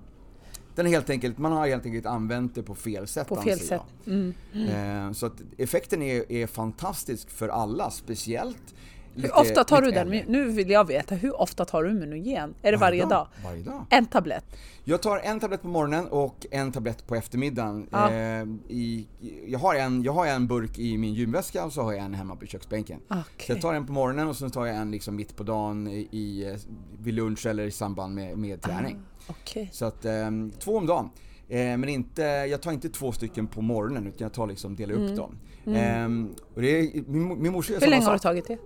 den 0.75 0.85
är 0.85 0.89
helt 0.89 1.09
enkelt, 1.09 1.37
man 1.37 1.51
har 1.51 1.67
helt 1.67 1.85
enkelt 1.85 2.05
använt 2.05 2.55
det 2.55 2.63
på 2.63 2.75
fel 2.75 3.07
sätt 3.07 3.27
På 3.27 3.35
fel 3.35 3.59
sätt. 3.59 3.81
Mm. 4.07 4.33
jag. 4.51 5.05
Eh, 5.05 5.11
så 5.11 5.25
att 5.25 5.41
effekten 5.57 6.01
är, 6.01 6.31
är 6.31 6.47
fantastisk 6.47 7.29
för 7.29 7.49
alla, 7.49 7.91
speciellt 7.91 8.75
Hur 9.15 9.21
lite- 9.21 9.33
ofta 9.33 9.63
tar 9.63 9.81
du 9.81 9.91
den? 9.91 9.97
äldre. 10.13 10.23
Nu 10.27 10.49
vill 10.51 10.69
jag 10.69 10.87
veta, 10.87 11.15
hur 11.15 11.41
ofta 11.41 11.65
tar 11.65 11.83
du 11.83 11.89
Immunogen? 11.91 12.53
Är 12.61 12.71
det 12.71 12.77
varje, 12.77 13.05
dag? 13.05 13.27
Varje 13.43 13.63
dag. 13.63 13.85
En 13.89 14.05
tablett? 14.05 14.45
Jag 14.83 15.01
tar 15.01 15.17
en 15.23 15.39
tablett 15.39 15.61
på 15.61 15.67
morgonen 15.67 16.07
och 16.07 16.45
en 16.51 16.71
tablett 16.71 17.07
på 17.07 17.15
eftermiddagen. 17.15 17.87
Ja. 17.91 18.11
Eh, 18.11 18.45
i, 18.67 19.07
jag, 19.47 19.59
har 19.59 19.75
en, 19.75 20.03
jag 20.03 20.13
har 20.13 20.25
en 20.27 20.47
burk 20.47 20.79
i 20.79 20.97
min 20.97 21.13
gymväska 21.13 21.65
och 21.65 21.73
så 21.73 21.81
har 21.81 21.93
jag 21.93 22.05
en 22.05 22.13
hemma 22.13 22.35
på 22.35 22.45
köksbänken. 22.45 22.99
Så 23.07 23.15
Okej. 23.19 23.45
jag 23.47 23.61
tar 23.61 23.73
en 23.73 23.85
på 23.85 23.93
morgonen 23.93 24.27
och 24.27 24.35
sen 24.35 24.51
tar 24.51 24.65
jag 24.65 24.75
en 24.75 24.91
liksom 24.91 25.15
mitt 25.15 25.35
på 25.35 25.43
dagen 25.43 25.87
i, 25.87 26.55
vid 26.99 27.13
lunch 27.13 27.45
eller 27.45 27.63
i 27.63 27.71
samband 27.71 28.15
med, 28.15 28.37
med 28.37 28.61
träning. 28.61 28.99
Okej. 29.27 29.69
Så 29.73 29.85
att 29.85 30.05
eh, 30.05 30.29
två 30.59 30.77
om 30.77 30.85
dagen. 30.85 31.09
Eh, 31.49 31.57
men 31.57 31.89
inte, 31.89 32.21
jag 32.21 32.61
tar 32.61 32.71
inte 32.71 32.89
två 32.89 33.11
stycken 33.11 33.47
på 33.47 33.61
morgonen 33.61 34.07
utan 34.07 34.25
jag 34.25 34.33
tar 34.33 34.47
liksom, 34.47 34.75
delar 34.75 34.93
upp 34.95 35.15
dem. 35.17 35.37
Eh, 35.65 36.35
och 36.55 36.61
det 36.61 36.79
är, 36.79 37.03
min, 37.07 37.41
min 37.41 37.51
morsa 37.51 37.73
Mm. 37.73 37.83
Hur 37.83 37.89
länge 37.89 38.05
har 38.05 38.13
du 38.13 38.19
tagit 38.19 38.47
det? 38.47 38.57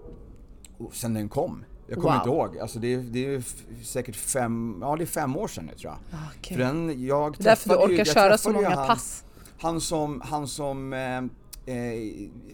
Sen 0.91 1.13
den 1.13 1.29
kom. 1.29 1.63
Jag 1.87 1.97
kommer 1.97 2.09
Wow. 2.09 2.17
inte 2.17 2.29
ihåg. 2.29 2.57
Alltså 2.59 2.79
det, 2.79 2.93
är- 2.93 2.97
det 2.97 3.25
är 3.25 3.43
säkert 3.83 4.15
fem, 4.15 4.77
ja 4.81 4.95
det 4.95 5.03
är 5.03 5.05
fem 5.05 5.37
år 5.37 5.47
sedan 5.47 5.65
nu 5.65 5.73
tror 5.77 5.93
jag. 5.93 6.19
Okej. 6.37 6.57
För 6.57 6.63
den, 6.63 7.05
jag 7.05 7.33
Det 7.33 7.39
är 7.39 7.43
därför 7.43 7.69
du 7.69 7.75
ju- 7.75 7.81
orkar 7.81 7.97
jag 7.97 8.07
köra 8.07 8.37
så 8.37 8.49
ju 8.49 8.53
många 8.55 8.69
han, 8.69 8.87
pass. 8.87 9.23
Han 9.61 9.81
som, 9.81 10.21
han 10.25 10.47
som 10.47 10.93
eh, 10.93 11.17
eh, 11.75 11.99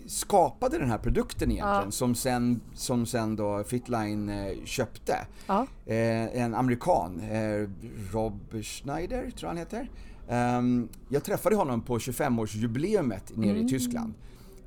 skapade 0.08 0.78
den 0.78 0.90
här 0.90 0.98
produkten 0.98 1.52
egentligen, 1.52 1.82
Ja. 1.86 1.92
som, 1.92 2.16
sen, 2.16 2.62
som 2.74 3.06
sen 3.06 3.36
då 3.36 3.64
Fitline 3.64 4.30
eh, 4.30 4.54
köpte. 4.66 5.18
Ja. 5.48 5.68
Eh, 5.86 6.42
en 6.42 6.56
amerikan, 6.56 7.20
eh, 7.20 7.70
Rob 8.12 8.40
Schneider 8.64 9.22
tror 9.22 9.34
jag 9.42 9.48
han 9.48 9.58
heter. 9.58 9.90
Ehm, 10.30 10.90
jag 11.10 11.24
träffade 11.24 11.56
honom 11.56 11.82
på 11.82 11.98
25-årsjubileumet 12.00 13.38
nere 13.38 13.50
Mm. 13.52 13.66
i 13.66 13.70
Tyskland. 13.70 14.14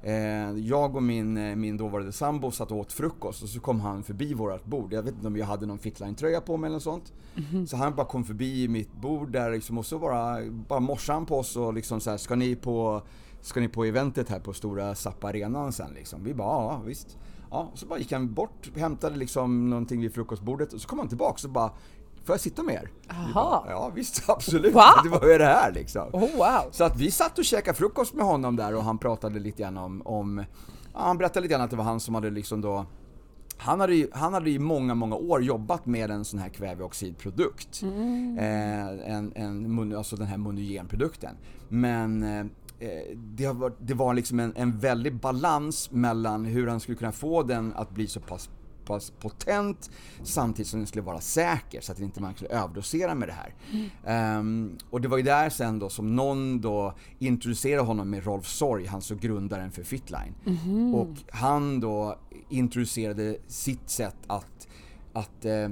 Eh, 0.02 0.50
jag 0.58 0.96
och 0.96 1.02
min, 1.02 1.37
eh, 1.37 1.56
min 1.56 1.76
dåvarande 1.76 2.12
sambo 2.12 2.50
satt 2.50 2.70
och 2.70 2.78
åt 2.78 2.92
frukost 2.92 3.42
och 3.42 3.48
så 3.48 3.61
kom 3.61 3.80
han 3.80 4.02
förbi 4.02 4.34
vårt 4.34 4.64
bord. 4.64 4.92
Jag 4.92 5.02
vet 5.02 5.14
inte 5.14 5.26
om 5.26 5.37
jag 5.37 5.46
hade 5.46 5.66
någon 5.66 5.78
Fitline-tröja 5.78 6.40
på 6.40 6.56
mig 6.56 6.68
eller 6.68 6.76
något 6.76 6.82
sånt. 6.82 7.12
Mhm. 7.34 7.66
Så 7.66 7.76
han 7.76 7.94
bara 7.94 8.06
kom 8.06 8.24
förbi 8.24 8.68
mitt 8.68 8.92
bord 8.92 9.32
där 9.32 9.50
liksom, 9.50 9.78
och 9.78 9.87
så 9.87 9.98
bara, 9.98 10.38
bara 10.50 10.80
morsade 10.80 11.16
han 11.16 11.26
på 11.26 11.38
oss 11.38 11.56
och 11.56 11.74
liksom 11.74 12.00
så 12.00 12.11
här, 12.11 12.16
ska 12.16 12.34
ni 12.34 12.56
på 12.56 13.02
Ska 13.40 13.61
ni 13.61 13.68
på 13.68 13.84
eventet 13.84 14.28
här 14.28 14.40
på 14.40 14.52
stora 14.52 14.94
Zappa 14.94 15.28
arenan 15.28 15.72
sen 15.72 15.90
liksom? 15.94 16.24
Vi 16.24 16.34
bara, 16.34 16.48
ja 16.48 16.82
visst. 16.87 17.18
Ja, 17.50 17.72
så 17.74 17.87
bara 17.87 17.98
gick 17.98 18.12
han 18.12 18.34
bort, 18.34 18.70
hämtade 18.76 19.16
liksom 19.16 19.70
någonting 19.70 20.00
vid 20.00 20.14
frukostbordet 20.14 20.72
och 20.72 20.80
så 20.80 20.88
kom 20.88 20.98
han 20.98 21.08
tillbaka 21.08 21.46
och 21.46 21.52
bara 21.52 21.70
Får 22.24 22.33
jag 22.33 22.40
sitta 22.40 22.62
med 22.62 22.74
er? 22.74 22.90
Aha. 23.11 23.33
Bara, 23.35 23.70
ja 23.70 23.92
visst, 23.94 24.22
absolut. 24.28 24.74
Wow. 24.74 24.83
Det 25.04 25.09
var 25.09 25.26
ju 25.33 25.38
det 25.38 25.44
här 25.44 25.72
liksom. 25.72 26.09
Oh, 26.12 26.37
wow. 26.37 26.70
Så 26.70 26.85
att 26.85 26.96
vi 26.96 27.11
satt 27.11 27.38
och 27.38 27.44
käkade 27.44 27.78
frukost 27.78 28.14
med 28.14 28.26
honom 28.26 28.57
där 28.57 28.74
och 28.74 28.85
han 28.85 28.98
pratade 28.98 29.38
lite 29.38 29.62
grann 29.62 29.76
om, 29.76 30.02
om 30.04 30.44
ja, 30.94 31.00
han 31.00 31.18
berättade 31.18 31.40
lite 31.40 31.52
grann 31.52 31.62
att 31.62 31.70
det 31.70 31.76
var 31.76 31.85
han 31.85 32.00
som 32.00 32.14
hade 32.14 32.31
liksom 32.31 32.61
då 32.61 32.87
han 33.61 33.81
hade, 33.81 33.94
ju, 33.94 34.09
han 34.12 34.35
hade 34.35 34.50
i 34.50 34.59
många, 34.59 34.94
många 34.94 35.16
år 35.16 35.42
jobbat 35.42 35.87
med 35.87 36.11
en 36.11 36.24
sån 36.24 36.40
här 36.40 36.48
kväveoxidprodukt. 36.48 37.83
Eh, 37.83 39.12
en, 39.14 39.33
en, 39.35 39.96
alltså 39.96 40.16
den 40.16 40.26
här 40.26 40.37
monogenprodukten. 40.37 41.37
Men 41.68 42.22
eh, 42.22 42.46
det, 43.14 43.44
har 43.44 43.54
varit, 43.54 43.76
det 43.78 43.94
var 43.94 44.14
liksom 44.14 44.40
en, 44.40 44.52
en 44.57 44.78
väldig 44.78 45.14
balans 45.14 45.90
mellan 45.90 46.44
hur 46.44 46.66
han 46.66 46.81
skulle 46.81 46.96
kunna 46.96 47.12
få 47.12 47.42
den 47.42 47.72
att 47.74 47.90
bli 47.90 48.07
så 48.07 48.20
pass 48.20 48.50
pass 48.88 49.12
potent 49.20 49.90
samtidigt 50.22 50.68
som 50.68 50.81
den 50.81 50.87
skulle 50.87 51.03
vara 51.03 51.20
säker 51.20 51.81
så 51.81 51.92
att 51.92 52.01
inte 52.01 52.22
man 52.22 52.35
skulle 52.35 52.51
överdosera 52.51 53.14
med 53.14 53.29
det 53.29 53.33
här. 53.33 53.55
Ehm, 54.07 54.79
och 54.90 55.01
det 55.01 55.09
var 55.09 55.16
ju 55.16 55.22
där 55.22 55.51
sen 55.51 55.79
då 55.79 55.88
som 55.88 56.16
någon 56.16 56.61
då 56.61 56.94
introducerade 57.18 57.83
honom 57.83 58.11
med 58.11 58.24
Rolf 58.24 58.46
Sorg, 58.46 58.87
han 58.87 59.03
så 59.03 59.14
grundaren 59.14 59.70
för 59.70 59.83
Fitline. 59.83 60.35
Och 60.94 61.16
han 61.31 61.81
då 61.81 62.18
introducerade 62.48 63.37
sitt 63.46 63.90
sätt 63.90 64.16
att, 64.27 64.68
att 65.12 65.44
eh, 65.44 65.68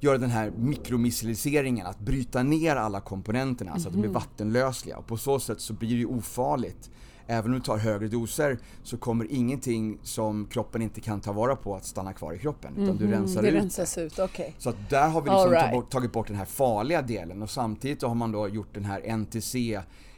göra 0.00 0.18
den 0.18 0.30
här 0.30 0.50
mikromissliseringen, 0.50 1.86
att 1.86 2.00
bryta 2.00 2.42
ner 2.42 2.76
alla 2.76 3.00
komponenterna 3.00 3.78
så 3.78 3.88
att 3.88 3.94
de 3.94 4.00
blir 4.00 4.10
vattenlösliga. 4.10 4.96
Och 4.96 5.06
på 5.06 5.16
så 5.16 5.40
sätt 5.40 5.60
så 5.60 5.72
blir 5.72 5.98
det 5.98 6.06
ofarligt. 6.06 6.90
Även 7.30 7.50
om 7.50 7.58
du 7.58 7.64
tar 7.64 7.76
högre 7.76 8.08
doser 8.08 8.58
så 8.82 8.96
kommer 8.96 9.26
ingenting 9.32 9.98
som 10.02 10.46
kroppen 10.46 10.82
inte 10.82 11.00
kan 11.00 11.20
ta 11.20 11.32
vara 11.32 11.56
på 11.56 11.74
att 11.74 11.84
stanna 11.84 12.12
kvar 12.12 12.32
i 12.32 12.38
kroppen. 12.38 12.76
Utan 12.76 12.96
du 12.96 13.06
rensar 13.06 13.42
Det 13.42 13.48
ut 13.48 13.54
rensas 13.54 13.98
ut, 13.98 14.18
okej. 14.18 14.54
så 14.58 14.70
att 14.70 14.90
där 14.90 15.08
har 15.08 15.22
vi 15.22 15.30
liksom 15.30 15.50
right. 15.50 15.60
tagit, 15.62 15.74
bort, 15.74 15.90
tagit 15.90 16.12
bort 16.12 16.26
den 16.26 16.36
här 16.36 16.44
farliga 16.44 17.02
delen 17.02 17.42
och 17.42 17.50
samtidigt 17.50 18.02
har 18.02 18.14
man 18.14 18.32
då 18.32 18.48
gjort 18.48 18.74
den 18.74 18.84
här 18.84 19.16
NTC 19.16 19.74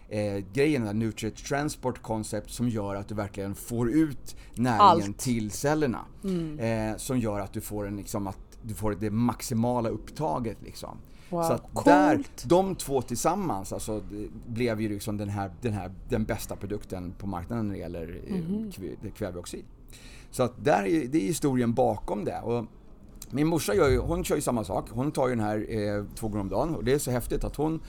eh, 0.08 0.44
grejen, 0.52 0.80
den 0.80 0.86
här 0.86 0.94
Nutrient 0.94 1.36
Transport 1.36 2.02
Concept 2.02 2.50
som 2.50 2.68
gör 2.68 2.94
att 2.94 3.08
du 3.08 3.14
verkligen 3.14 3.54
får 3.54 3.90
ut 3.90 4.36
näringen 4.54 4.80
Allt. 4.80 5.02
Mm. 5.02 5.14
till 5.14 5.50
cellerna. 5.50 6.04
Eh, 6.58 6.96
som 6.96 7.18
gör 7.18 7.40
att 7.40 7.52
du 7.52 7.60
får 7.60 7.86
en 7.86 7.96
liksom 7.96 8.26
att 8.26 8.38
du 8.62 8.74
får 8.74 8.96
det 9.00 9.10
maximala 9.10 9.88
upptaget 9.88 10.56
liksom. 10.62 10.98
Wow, 11.30 11.42
Så 11.42 11.52
att 11.52 11.62
coolt. 11.72 11.84
där, 11.86 12.24
de 12.44 12.74
två 12.74 13.02
tillsammans 13.02 13.72
alltså, 13.72 14.02
blev 14.46 14.80
ju 14.80 14.88
liksom 14.88 15.16
den 15.16 15.28
här, 15.28 15.50
den 15.60 15.72
här, 15.72 15.92
den 16.08 16.24
bästa 16.24 16.56
produkten 16.56 17.12
på 17.18 17.26
marknaden 17.26 17.66
när 17.68 17.74
det 17.74 17.80
gäller 17.80 18.20
eh, 18.26 18.34
Mhm. 18.34 18.70
kv- 18.70 19.10
kväveoxid. 19.16 19.64
Så 20.30 20.42
att 20.42 20.64
där 20.64 20.82
är, 20.86 21.06
det 21.08 21.18
är 21.18 21.26
historien 21.26 21.74
bakom 21.74 22.24
det. 22.24 22.40
Och 22.40 22.64
min 23.30 23.46
morsa 23.46 23.74
gör 23.74 23.88
ju, 23.88 23.98
hon 23.98 24.24
kör 24.24 24.34
ju 24.36 24.42
samma 24.42 24.64
sak. 24.64 24.86
Hon 24.90 25.12
tar 25.12 25.28
ju 25.28 25.34
den 25.34 25.44
här 25.44 25.66
eh, 25.68 26.04
två 26.14 26.28
gånger 26.28 26.40
om 26.40 26.48
dagen 26.48 26.74
och 26.74 26.84
det 26.84 26.92
är 26.92 26.98
så 26.98 27.10
häftigt 27.10 27.44
att 27.44 27.56
hon, 27.56 27.80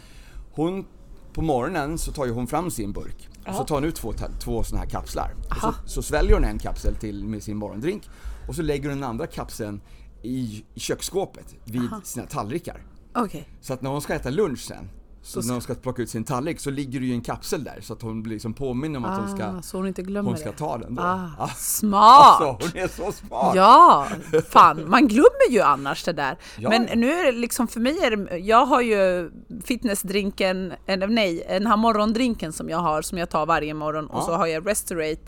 hon 0.52 0.86
på 1.34 1.42
morgonen 1.42 1.98
så 1.98 2.12
tar 2.12 2.26
ju 2.26 2.32
hon 2.32 2.48
fram 2.48 2.72
sin 2.72 2.92
burk. 2.92 3.30
Och 3.48 3.56
så 3.56 3.64
tar 3.64 3.76
hon 3.76 3.84
ut 3.84 3.96
två, 3.96 4.14
två 4.40 4.64
såna 4.64 4.82
här 4.82 4.90
kapslar. 4.90 5.34
Så, 5.62 5.74
så 5.86 6.02
sväljer 6.02 6.34
hon 6.34 6.44
en 6.44 6.60
kapsel 6.60 6.96
till 6.96 7.26
med 7.26 7.44
sin 7.44 7.58
morgondrink 7.58 8.10
och 8.48 8.56
så 8.56 8.62
lägger 8.62 8.90
hon 8.90 9.00
den 9.00 9.10
andra 9.10 9.28
kapseln 9.28 9.82
i, 10.22 10.64
i 10.74 10.80
köksskåpet 10.80 11.56
vid 11.66 11.90
sina 12.04 12.26
tallrikar. 12.26 12.84
Okej. 13.16 13.50
Så 13.62 13.74
att 13.74 13.82
när 13.82 13.90
hon 13.90 14.02
ska 14.02 14.14
äta 14.14 14.30
lunch 14.30 14.60
sen, 14.60 14.90
så 15.24 15.42
när 15.42 15.52
hon 15.54 15.62
ska 15.62 15.74
plocka 15.76 16.02
ut 16.02 16.10
sin 16.10 16.24
tallrik 16.24 16.60
så 16.60 16.70
ligger 16.70 17.00
det 17.00 17.06
ju 17.06 17.14
en 17.14 17.22
kapsel 17.22 17.64
där 17.64 17.80
så 17.82 17.94
att 17.94 18.02
hon 18.02 18.24
blir 18.24 18.34
liksom 18.34 18.54
påminner 18.54 18.98
om 18.98 19.06
att 19.06 19.20
hon 19.20 19.38
ska, 19.38 19.46
Ah, 19.46 19.62
så 19.62 19.78
hon 19.78 19.88
inte 19.88 20.02
glömmer 20.02 20.30
hon 20.30 20.38
ska 20.40 20.52
det. 20.52 20.58
ta 20.58 20.78
den 20.78 20.96
då. 20.96 21.02
Ah, 21.04 21.30
Ah, 21.38 21.48
smart! 21.48 22.42
Alltså, 22.42 22.68
hon 22.74 22.84
är 22.84 22.88
så 22.88 23.12
smart! 23.12 23.56
Ja, 23.56 24.08
fan, 24.50 24.90
man 24.90 25.08
glömmer 25.08 25.50
ju 25.52 25.62
annars 25.62 26.04
det 26.04 26.14
där. 26.14 26.38
Ja. 26.58 26.70
Men 26.70 27.00
nu 27.00 27.12
är 27.12 27.26
det 27.26 27.32
liksom 27.32 27.68
för 27.68 27.80
mig, 27.80 28.00
är 28.04 28.16
det, 28.16 28.38
jag 28.38 28.66
har 28.66 28.82
ju 28.82 29.32
fitnessdrinken, 29.64 30.74
eller 30.86 31.08
nej, 31.08 31.46
den 31.50 31.68
här 31.68 31.78
morgondrinken 31.78 32.54
som 32.54 32.70
jag 32.70 32.78
har, 32.78 33.02
som 33.02 33.18
jag 33.18 33.30
tar 33.30 33.46
varje 33.46 33.74
morgon 33.74 34.08
och 34.08 34.20
Ja. 34.20 34.26
så 34.26 34.34
har 34.34 34.48
jag 34.48 34.68
Restorate 34.68 35.22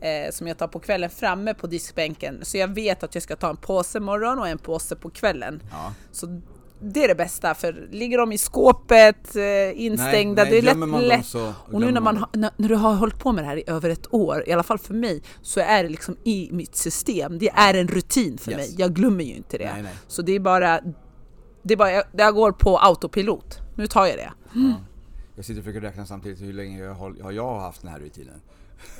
eh, 0.00 0.30
som 0.32 0.46
jag 0.46 0.58
tar 0.58 0.68
på 0.68 0.80
kvällen 0.80 1.10
framme 1.10 1.54
på 1.54 1.66
diskbänken. 1.66 2.38
Så 2.42 2.56
jag 2.58 2.68
vet 2.74 3.02
att 3.02 3.14
jag 3.14 3.22
ska 3.22 3.36
ta 3.36 3.50
en 3.50 3.56
påse 3.56 4.00
morgon 4.00 4.38
och 4.38 4.48
en 4.48 4.58
påse 4.58 4.96
på 4.96 5.10
kvällen. 5.10 5.62
Ja. 5.70 5.92
Så 6.12 6.40
det 6.82 7.04
är 7.04 7.08
det 7.08 7.14
bästa, 7.14 7.54
för 7.54 7.88
ligger 7.90 8.18
de 8.18 8.32
i 8.32 8.38
skåpet 8.38 9.36
eh, 9.36 9.80
instängda, 9.82 10.42
Nej, 10.44 10.52
nej, 10.52 10.62
det 10.62 10.70
är 10.70 10.74
lätt... 10.74 11.08
lätt. 11.08 11.26
så 11.26 11.52
och 11.72 11.80
nu 11.80 11.92
när, 11.92 12.00
man, 12.00 12.24
när, 12.32 12.50
när 12.56 12.68
du 12.68 12.74
har 12.74 12.94
hållit 12.94 13.18
på 13.18 13.32
med 13.32 13.44
det 13.44 13.48
här 13.48 13.56
i 13.56 13.64
över 13.66 13.90
ett 13.90 14.14
år, 14.14 14.44
i 14.46 14.52
alla 14.52 14.62
fall 14.62 14.78
för 14.78 14.94
mig, 14.94 15.22
så 15.42 15.60
är 15.60 15.82
det 15.82 15.88
liksom 15.88 16.16
i 16.24 16.48
mitt 16.52 16.76
system. 16.76 17.38
Det 17.38 17.48
är 17.48 17.74
en 17.74 17.88
rutin 17.88 18.38
för 18.38 18.50
Yes. 18.50 18.58
mig. 18.58 18.74
Jag 18.78 18.94
glömmer 18.94 19.24
ju 19.24 19.34
inte 19.34 19.58
det. 19.58 19.72
Nej. 19.82 19.92
Så 20.06 20.22
det 20.22 20.32
är 20.32 20.40
bara... 20.40 20.80
Det 21.62 21.74
är 21.74 21.78
bara, 21.78 21.92
jag, 21.92 22.04
jag 22.12 22.34
går 22.34 22.52
på 22.52 22.78
autopilot. 22.78 23.58
Nu 23.76 23.86
tar 23.86 24.06
jag 24.06 24.16
det. 24.16 24.32
Jag 25.36 25.44
sitter 25.44 25.60
och 25.60 25.64
försöker 25.64 25.80
räkna 25.80 26.06
samtidigt 26.06 26.40
hur 26.40 26.52
länge 26.52 26.84
jag 26.84 26.94
har, 26.94 27.22
har 27.22 27.32
jag 27.32 27.60
haft 27.60 27.82
den 27.82 27.90
här 27.90 27.98
rutinen. 27.98 28.40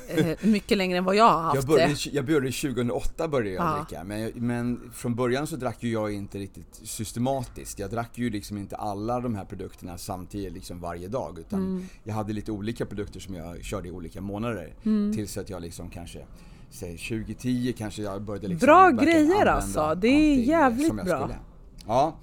Eh, 0.07 0.37
mycket 0.41 0.77
längre 0.77 0.97
än 0.97 1.03
vad 1.05 1.15
jag 1.15 1.29
har 1.29 1.41
haft 1.41 1.55
Jag 1.55 1.65
började, 1.65 1.93
det. 1.93 2.09
jag 2.13 2.25
började 2.25 2.51
2008 2.51 3.27
började 3.27 3.49
jag 3.49 3.65
Ja. 3.65 3.85
dricka, 3.89 4.03
men, 4.03 4.31
men 4.35 4.91
från 4.93 5.15
början 5.15 5.47
så 5.47 5.55
drack 5.55 5.83
ju 5.83 5.91
jag 5.91 6.11
inte 6.13 6.37
riktigt 6.37 6.79
systematiskt. 6.83 7.79
Jag 7.79 7.89
drack 7.89 8.17
ju 8.17 8.29
liksom 8.29 8.57
inte 8.57 8.75
alla 8.75 9.19
de 9.19 9.35
här 9.35 9.45
produkterna 9.45 9.97
samtidigt 9.97 10.53
liksom 10.53 10.79
varje 10.79 11.07
dag 11.07 11.39
utan 11.39 11.59
Mm. 11.59 11.85
jag 12.03 12.13
hade 12.13 12.33
lite 12.33 12.51
olika 12.51 12.85
produkter 12.85 13.19
som 13.19 13.35
jag 13.35 13.63
körde 13.63 13.87
i 13.87 13.91
olika 13.91 14.21
månader. 14.21 14.73
Mm. 14.85 15.13
Tills 15.15 15.37
att 15.37 15.49
jag 15.49 15.61
liksom 15.61 15.89
kanske, 15.89 16.25
säg 16.71 16.97
2010 16.97 17.73
kanske 17.77 18.01
jag 18.01 18.21
började 18.21 18.47
liksom 18.47 18.65
Bra 18.65 18.89
grejer 18.89 19.45
alltså. 19.45 19.95
Det 19.95 20.07
är 20.07 20.35
jävligt 20.35 20.93
bra. 20.93 21.05
skulle. 21.05 21.35
Ja, 21.87 22.17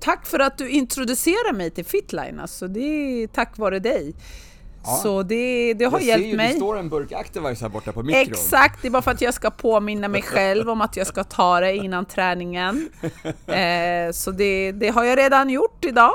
Tack 0.00 0.26
för 0.26 0.38
att 0.38 0.58
du 0.58 0.68
introducerar 0.68 1.52
mig 1.56 1.70
till 1.70 1.84
Fitline, 1.84 2.38
alltså 2.40 2.68
det 2.68 2.80
är 2.80 3.26
tack 3.26 3.58
vare 3.58 3.78
dig. 3.78 4.14
Ja. 4.88 4.96
Så 5.02 5.22
det, 5.22 5.74
det 5.74 5.84
har 5.84 5.92
jag 5.92 6.00
ser 6.02 6.08
hjälpt 6.08 6.26
ju, 6.26 6.36
mig. 6.36 6.48
det 6.48 6.54
står 6.54 6.78
en 6.78 6.88
burk 6.88 7.12
Activise 7.12 7.64
här 7.64 7.68
borta 7.68 7.92
på 7.92 8.02
mikron. 8.02 8.20
Exakt, 8.22 8.82
det 8.82 8.88
är 8.88 8.90
bara 8.90 9.02
för 9.02 9.10
att 9.10 9.20
jag 9.20 9.34
ska 9.34 9.50
påminna 9.50 10.08
mig 10.08 10.22
själv 10.32 10.70
om 10.70 10.80
att 10.80 10.96
jag 10.96 11.06
ska 11.06 11.24
ta 11.24 11.60
det 11.60 11.76
innan 11.76 12.04
träningen. 12.04 12.88
Eh, 13.46 14.12
så 14.12 14.30
det, 14.30 14.72
det 14.72 14.88
har 14.88 15.04
jag 15.04 15.18
redan 15.18 15.50
gjort 15.50 15.84
idag. 15.84 16.12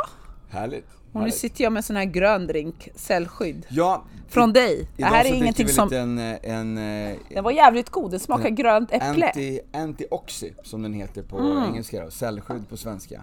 Härligt. 0.49 0.87
Och 1.11 1.21
nu 1.21 1.31
sitter 1.31 1.63
jag 1.63 1.73
med 1.73 1.85
sån 1.85 1.95
här 1.95 2.05
grön 2.05 2.47
drink, 2.47 2.89
cellskydd. 2.95 3.65
Ja, 3.69 4.03
Från 4.29 4.53
dig. 4.53 4.87
Det 4.97 5.03
här 5.03 5.25
är 5.25 5.33
ingenting 5.33 5.67
som... 5.67 5.87
lite 5.87 5.99
en, 5.99 6.17
en, 6.43 6.77
eh, 7.11 7.17
Den 7.29 7.43
var 7.43 7.51
jävligt 7.51 7.89
god, 7.89 8.11
den 8.11 8.19
smakar 8.19 8.49
grönt 8.49 8.91
äpple. 8.91 9.27
Anti, 9.27 9.59
antioxy 9.73 10.51
som 10.63 10.81
den 10.83 10.93
heter 10.93 11.21
på 11.23 11.37
Mm. 11.37 11.63
engelska 11.63 12.03
då, 12.05 12.11
cellskydd 12.11 12.69
på 12.69 12.77
svenska. 12.77 13.21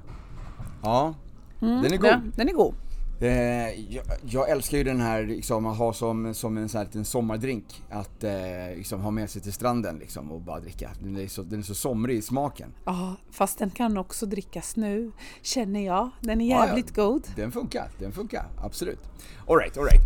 Ja, 0.82 1.14
Mm, 1.62 1.82
den 1.82 1.92
är 1.92 1.96
god. 1.96 2.10
Den, 2.10 2.32
den 2.36 2.48
är 2.48 2.52
god. 2.52 2.74
Eh, 3.22 3.94
jag, 3.94 4.04
jag 4.22 4.50
älskar 4.50 4.78
ju 4.78 4.84
den 4.84 5.00
här 5.00 5.22
liksom 5.22 5.66
att 5.66 5.78
ha 5.78 5.92
som, 5.92 6.34
som 6.34 6.56
en 6.58 6.68
sån 6.68 6.78
här 6.78 6.84
liten 6.86 7.04
sommardrink. 7.04 7.82
Att 7.90 8.24
eh, 8.24 8.30
liksom 8.76 9.00
ha 9.00 9.10
med 9.10 9.30
sig 9.30 9.42
till 9.42 9.52
stranden 9.52 9.98
liksom 9.98 10.32
och 10.32 10.40
bara 10.40 10.60
dricka. 10.60 10.90
Den 11.02 11.16
är 11.16 11.28
så, 11.28 11.42
den 11.42 11.58
är 11.58 11.62
så 11.62 11.74
somrig 11.74 12.16
i 12.16 12.22
smaken. 12.22 12.72
Ja, 12.84 13.14
fast 13.32 13.58
den 13.58 13.70
kan 13.70 13.98
också 13.98 14.26
drickas 14.26 14.76
nu, 14.76 15.12
känner 15.42 15.86
jag. 15.86 16.10
Den 16.20 16.40
är 16.40 16.50
Ja, 16.50 16.56
ja. 16.60 16.66
jävligt 16.66 16.94
god. 16.96 17.26
Den 17.36 17.52
funkar, 17.52 17.88
den 17.98 18.12
funkar, 18.12 18.46
absolut. 18.64 19.00
Alright, 19.48 19.78
alright. 19.78 20.00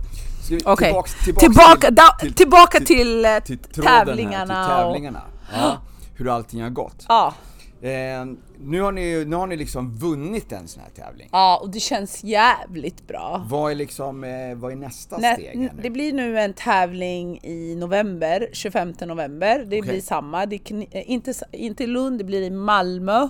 Vi 0.50 0.60
Okej, 0.64 0.86
tillbaks, 0.88 1.24
tillbaka, 1.24 1.86
till- 1.86 1.94
da, 1.94 2.16
till- 2.20 2.34
tillbaka 2.34 2.78
till- 2.78 2.86
till, 2.86 3.24
eh, 3.24 3.38
till 3.38 3.58
här, 3.84 4.04
tävlingarna. 4.04 4.66
till 4.66 4.74
tävlingarna. 4.74 5.22
Ja, 5.52 5.78
hur 6.16 6.28
allting 6.28 6.62
har 6.62 6.70
gått. 6.70 6.94
Och, 6.94 7.04
ja, 7.08 7.34
Eh, 7.84 8.24
nu, 8.58 8.80
har 8.80 8.92
ni, 8.92 9.24
nu 9.24 9.36
har 9.36 9.46
ni 9.46 9.56
liksom 9.56 9.94
vunnit 9.96 10.52
en 10.52 10.68
sån 10.68 10.82
här 10.82 10.90
tävling. 11.04 11.28
ja, 11.32 11.58
och 11.62 11.70
det 11.70 11.80
känns 11.80 12.24
jävligt 12.24 13.06
bra. 13.06 13.46
Vad 13.48 13.70
är 13.70 13.74
liksom, 13.74 14.24
eh, 14.24 14.54
vad 14.54 14.72
är 14.72 14.76
nästa 14.76 15.16
Nä, 15.18 15.34
steg 15.34 15.58
nu? 15.58 15.70
det 15.82 15.90
blir 15.90 16.12
nu 16.12 16.38
en 16.38 16.52
tävling 16.54 17.40
i 17.42 17.74
november, 17.78 18.48
25 18.52 18.94
november. 19.00 19.58
Det 19.58 19.64
Okej. 19.64 19.82
blir 19.82 20.00
samma. 20.00 20.46
Det 20.46 20.70
eh, 20.70 21.10
inte, 21.10 21.34
inte 21.52 21.84
i 21.84 21.86
Lund, 21.86 22.18
det 22.18 22.24
blir 22.24 22.42
i 22.42 22.50
Malmö. 22.50 23.28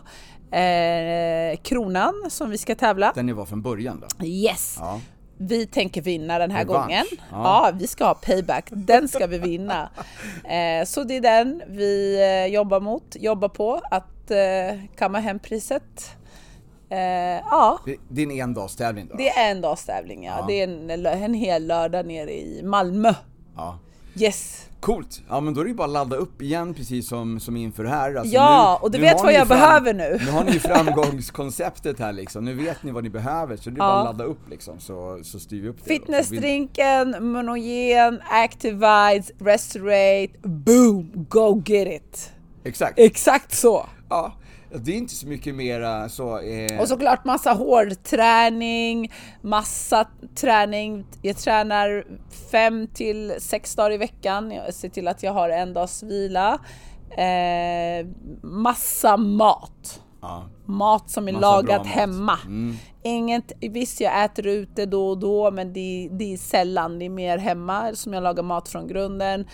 Eh, 0.51 1.57
kronan 1.63 2.15
som 2.29 2.51
vi 2.51 2.59
ska 2.59 2.75
tävla. 2.75 3.13
Den 3.15 3.27
ni 3.27 3.33
var 3.33 3.47
från 3.47 3.63
början 3.63 4.05
då? 4.19 4.27
Yes! 4.27 4.77
Ja. 4.81 5.01
Vi 5.39 5.67
tänker 5.67 6.03
vinna 6.03 6.39
den 6.39 6.51
här 6.51 6.65
Revansch. 6.65 6.83
gången. 6.87 7.07
Ja. 7.11 7.27
Ja. 7.31 7.71
vi 7.75 7.87
ska 7.87 8.05
ha 8.05 8.15
payback. 8.15 8.69
Den 8.71 9.09
ska 9.09 9.27
vi 9.27 9.39
vinna. 9.39 9.91
Eh, 10.45 10.85
så 10.85 11.05
det 11.05 11.17
är 11.17 11.21
den 11.21 11.63
vi 11.69 12.21
eh, 12.23 12.55
jobbar 12.55 12.81
mot, 12.81 13.17
jobbar 13.21 13.49
på 13.49 13.81
att 13.91 14.14
eh, 14.31 14.81
kamma 14.97 15.19
hem 15.19 15.39
priset. 15.39 16.11
Eh, 16.91 16.99
ja, 17.51 17.79
Det, 18.09 18.23
är 18.23 18.27
en 18.27 18.31
endagstävling 18.41 19.07
då? 19.09 19.17
det 19.17 19.29
är 19.29 19.51
en 19.51 19.61
dags 19.61 19.85
tävling. 19.85 20.25
Ja. 20.25 20.37
Ja. 20.41 20.45
Det 20.49 20.61
är 20.61 20.65
en, 20.69 21.07
en 21.07 21.35
hel 21.35 21.67
lördag 21.67 22.07
nere 22.07 22.33
i 22.33 22.63
Malmö. 22.65 23.15
Ja. 23.57 23.79
Yes! 24.17 24.67
Coolt! 24.81 25.23
Ja 25.29 25.41
men 25.41 25.55
då 25.55 25.61
är 25.61 25.65
det 25.65 25.69
ju 25.71 25.75
bara 25.77 25.85
att 25.85 25.91
ladda 25.93 26.17
upp 26.17 26.43
igen 26.43 26.75
precis 26.75 27.09
som, 27.09 27.41
som 27.41 27.57
inför 27.57 27.85
här. 27.85 28.15
Alltså 28.15 28.35
Ja, 28.35 28.79
och 28.83 28.91
du 28.91 28.99
vet 28.99 29.23
vad 29.23 29.33
jag 29.33 29.49
fram- 29.49 29.59
behöver 29.59 29.95
nu. 29.95 30.19
Nu 30.25 30.31
har 30.31 30.45
ni 30.45 30.53
ju 30.53 30.59
framgångskonceptet 31.19 31.99
här 31.99 32.13
liksom, 32.13 32.45
nu 32.45 32.55
vet 32.55 32.83
ni 32.83 32.91
vad 32.91 33.05
ni 33.05 33.11
behöver 33.11 33.57
så 33.57 33.71
det 33.71 33.77
är 33.77 33.79
bara 33.79 33.89
Ja. 33.89 33.99
att 34.01 34.05
ladda 34.05 34.25
upp 34.25 34.49
liksom 34.51 34.81
så, 34.81 35.21
så 35.23 35.41
styr 35.41 35.63
vi 35.63 35.69
upp 35.69 35.77
det. 35.85 35.89
Fitnessdrinken, 35.91 37.17
Monogen, 37.33 38.21
Activite, 38.31 39.33
Restorate, 39.45 40.29
boom, 40.43 41.11
go 41.29 41.63
get 41.67 41.89
it! 41.89 42.33
Exakt! 42.65 42.99
Exakt 42.99 43.55
så! 43.55 43.87
Ja, 44.15 44.33
det 44.85 44.91
är 44.93 44.97
inte 44.97 45.15
så 45.15 45.27
mycket 45.27 45.55
mera 45.55 46.09
så... 46.09 46.39
Eh, 46.39 46.81
Och 46.81 46.89
såklart 46.89 47.25
massa 47.25 47.53
hårdträning, 47.53 49.13
massa 49.43 50.07
träning. 50.37 51.05
Jag 51.23 51.37
tränar 51.37 52.05
fem 52.51 52.87
till 52.95 53.35
sex 53.39 53.75
dagar 53.75 53.93
i 53.93 53.97
veckan. 53.97 54.51
Jag 54.51 54.75
ser 54.75 54.89
till 54.89 55.09
att 55.09 55.23
jag 55.23 55.33
har 55.33 55.49
en 55.49 55.73
dags 55.73 56.03
vila. 56.03 56.59
Eh, 57.11 58.07
massa 58.43 59.17
mat. 59.17 60.01
ja. 60.23 60.45
Mat 60.67 61.11
som 61.11 61.29
är 61.29 61.33
Massa 61.33 61.63
mat. 61.63 61.87
hemma. 61.87 62.39
Mm. 62.47 62.77
Inget, 63.03 63.53
visst 63.61 64.01
jag 64.01 64.25
äter 64.25 64.47
ute 64.47 64.87
då 64.87 65.09
och 65.09 65.19
då 65.19 65.51
men 65.51 65.73
det, 65.73 66.09
det 66.13 66.33
är 66.33 66.37
sällan, 66.37 66.99
det 66.99 67.05
är 67.05 67.09
mer 67.11 67.39
hemma 67.39 67.95
som 67.95 68.13
jag 68.13 68.23
lagar 68.23 68.43
mat 68.43 68.69
från 68.69 68.89
grunden. 68.89 69.47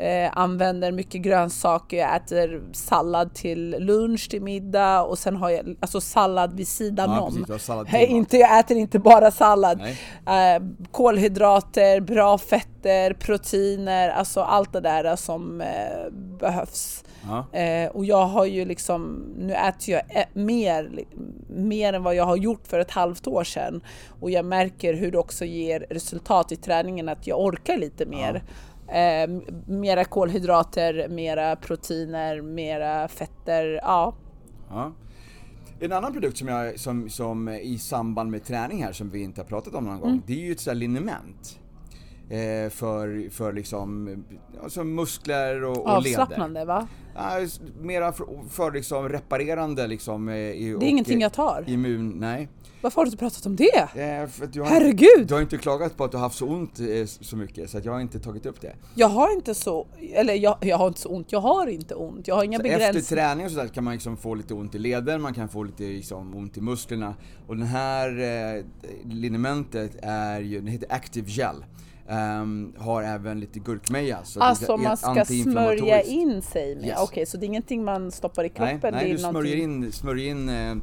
Eh, 0.00 0.30
använder 0.38 0.92
mycket 0.92 1.20
grönsaker, 1.22 1.96
jag 1.96 2.16
äter 2.16 2.62
sallad 2.72 3.34
till 3.34 3.76
lunch, 3.78 4.30
till 4.30 4.42
middag 4.42 5.02
och 5.02 5.18
sen 5.18 5.36
har 5.36 5.50
jag 5.50 5.76
alltså 5.80 6.00
sallad 6.00 6.54
vid 6.56 6.68
sidan 6.68 7.10
Ja, 7.10 7.20
om. 7.20 7.32
precis, 7.32 7.44
inte, 8.10 8.36
jag 8.36 8.58
äter 8.58 8.76
inte 8.76 8.98
bara 8.98 9.30
sallad. 9.30 9.80
Eh, 10.26 10.62
kolhydrater, 10.90 12.00
bra 12.00 12.38
fetter, 12.38 13.12
proteiner, 13.14 14.08
alltså 14.08 14.40
allt 14.40 14.72
det 14.72 14.80
där 14.80 15.16
som 15.16 15.60
eh, 15.60 16.12
behövs. 16.40 17.04
Ja. 17.28 17.58
Eh, 17.58 17.90
och 17.90 18.04
jag 18.04 18.26
har 18.26 18.44
ju 18.44 18.64
liksom, 18.64 19.24
nu 19.38 19.54
äter 19.54 19.94
jag 19.94 20.02
ä- 20.08 20.28
mer, 20.32 20.90
mer 21.48 21.92
än 21.92 22.02
vad 22.02 22.14
jag 22.14 22.24
har 22.24 22.36
gjort 22.36 22.66
för 22.66 22.78
ett 22.78 22.90
halvt 22.90 23.26
år 23.26 23.44
sedan. 23.44 23.80
Och 24.20 24.30
jag 24.30 24.44
märker 24.44 24.94
hur 24.94 25.12
det 25.12 25.18
också 25.18 25.44
ger 25.44 25.86
resultat 25.90 26.52
i 26.52 26.56
träningen, 26.56 27.08
att 27.08 27.26
jag 27.26 27.40
orkar 27.40 27.76
lite 27.76 28.06
mer. 28.06 28.42
Eh, 28.88 29.22
m- 29.22 29.42
mera 29.66 30.04
kolhydrater, 30.04 31.08
mera 31.08 31.56
proteiner, 31.56 32.40
mera 32.42 33.08
fetter. 33.08 33.80
Ja, 33.82 34.14
Ja. 34.70 34.92
En 35.80 35.92
annan 35.92 36.12
produkt 36.12 36.36
som 36.38 36.48
jag, 36.48 36.80
som, 36.80 37.08
som 37.10 37.48
i 37.48 37.78
samband 37.78 38.30
med 38.30 38.44
träning 38.44 38.84
här 38.84 38.92
som 38.92 39.10
vi 39.10 39.22
inte 39.22 39.40
har 39.40 39.46
pratat 39.46 39.74
om 39.74 39.84
någon 39.84 40.00
gång, 40.00 40.10
Mm. 40.10 40.22
det 40.26 40.32
är 40.32 40.36
ju 40.46 40.52
ett 40.52 40.60
sånt 40.60 40.72
här 40.74 40.78
liniment. 40.80 41.58
Eh, 42.30 42.70
för, 42.70 43.30
för 43.30 43.52
liksom, 43.52 44.24
alltså 44.62 44.84
muskler 44.84 45.64
och, 45.64 45.70
och 45.70 46.02
leder. 46.02 46.20
avslappnande 46.20 46.64
va? 46.64 46.88
Ja, 47.14 47.30
mera 47.80 48.12
för, 48.12 48.26
för 48.50 48.72
liksom 48.72 49.08
reparerande 49.08 49.86
liksom. 49.86 50.28
eh, 50.28 50.34
Det 50.34 50.40
är 50.64 50.82
ingenting 50.82 51.20
jag 51.20 51.32
tar. 51.32 51.64
Immun, 51.66 52.08
nej. 52.10 52.48
Varför 52.80 52.96
har 52.96 53.04
du 53.04 53.08
inte 53.08 53.18
pratat 53.18 53.46
om 53.46 53.56
det? 53.56 53.78
Eh, 53.78 54.26
för 54.28 54.46
du 54.46 54.60
har, 54.60 54.66
Herregud! 54.68 55.26
Du 55.28 55.34
har 55.34 55.40
inte 55.40 55.58
klagat 55.58 55.96
på 55.96 56.04
att 56.04 56.10
du 56.10 56.16
har 56.16 56.22
haft 56.24 56.36
så 56.38 56.46
ont 56.48 56.80
eh, 56.80 56.86
så 57.06 57.36
mycket 57.36 57.70
så 57.70 57.78
att 57.78 57.84
jag 57.84 57.92
har 57.92 58.00
inte 58.00 58.18
tagit 58.20 58.46
upp 58.46 58.60
det. 58.60 58.74
Jag 58.94 59.08
har 59.08 59.32
inte 59.34 59.54
så, 59.54 59.86
eller 60.12 60.34
jag, 60.34 60.56
jag 60.60 60.78
har 60.78 60.88
inte 60.88 61.00
så 61.00 61.08
ont, 61.08 61.32
jag 61.32 61.40
har 61.40 61.66
inte 61.66 61.94
ont. 61.94 62.28
Jag 62.28 62.34
har 62.34 62.44
inga 62.44 62.58
Så 62.58 62.64
efter 62.66 62.78
begränsningar. 62.78 63.22
träning 63.28 63.46
och 63.46 63.52
sådär 63.52 63.68
kan 63.68 63.84
man 63.84 63.92
liksom 63.94 64.16
få 64.16 64.34
lite 64.34 64.54
ont 64.54 64.74
i 64.74 64.78
leder, 64.78 65.18
man 65.18 65.34
kan 65.34 65.48
få 65.48 65.62
lite 65.62 65.82
liksom 65.82 66.36
ont 66.36 66.56
i 66.56 66.60
musklerna. 66.60 67.14
Och 67.46 67.56
den 67.56 67.66
här 67.66 68.08
eh, 68.56 68.64
linimentet 69.04 69.90
är 70.02 70.40
ju, 70.40 70.58
den 70.60 70.66
heter 70.68 70.92
Active 70.92 71.30
Gel. 71.30 71.64
Ehm, 72.10 72.72
har 72.78 73.02
även 73.02 73.40
lite 73.40 73.58
gurkmeja. 73.58 74.18
Så 74.24 74.38
det 74.38 74.44
är 74.44 74.48
Alltså 74.48 74.76
man 74.76 74.96
ska 74.96 75.24
smörja 75.24 76.02
in 76.02 76.42
sig 76.42 76.74
med? 76.76 76.84
Yes. 76.84 76.98
Okej, 76.98 77.26
så 77.26 77.36
det 77.36 77.44
är 77.44 77.48
ingenting 77.48 77.84
man 77.84 78.10
stoppar 78.10 78.44
i 78.44 78.52
Nej, 78.58 78.70
kroppen? 78.72 78.94
nej 78.94 79.04
det 79.04 79.10
är 79.10 79.12
du 79.12 79.18
smörjer 79.18 79.56
någonting- 79.56 79.84
in, 79.86 79.92
smörjer 79.92 80.30
in 80.30 80.48
eh, 80.48 80.74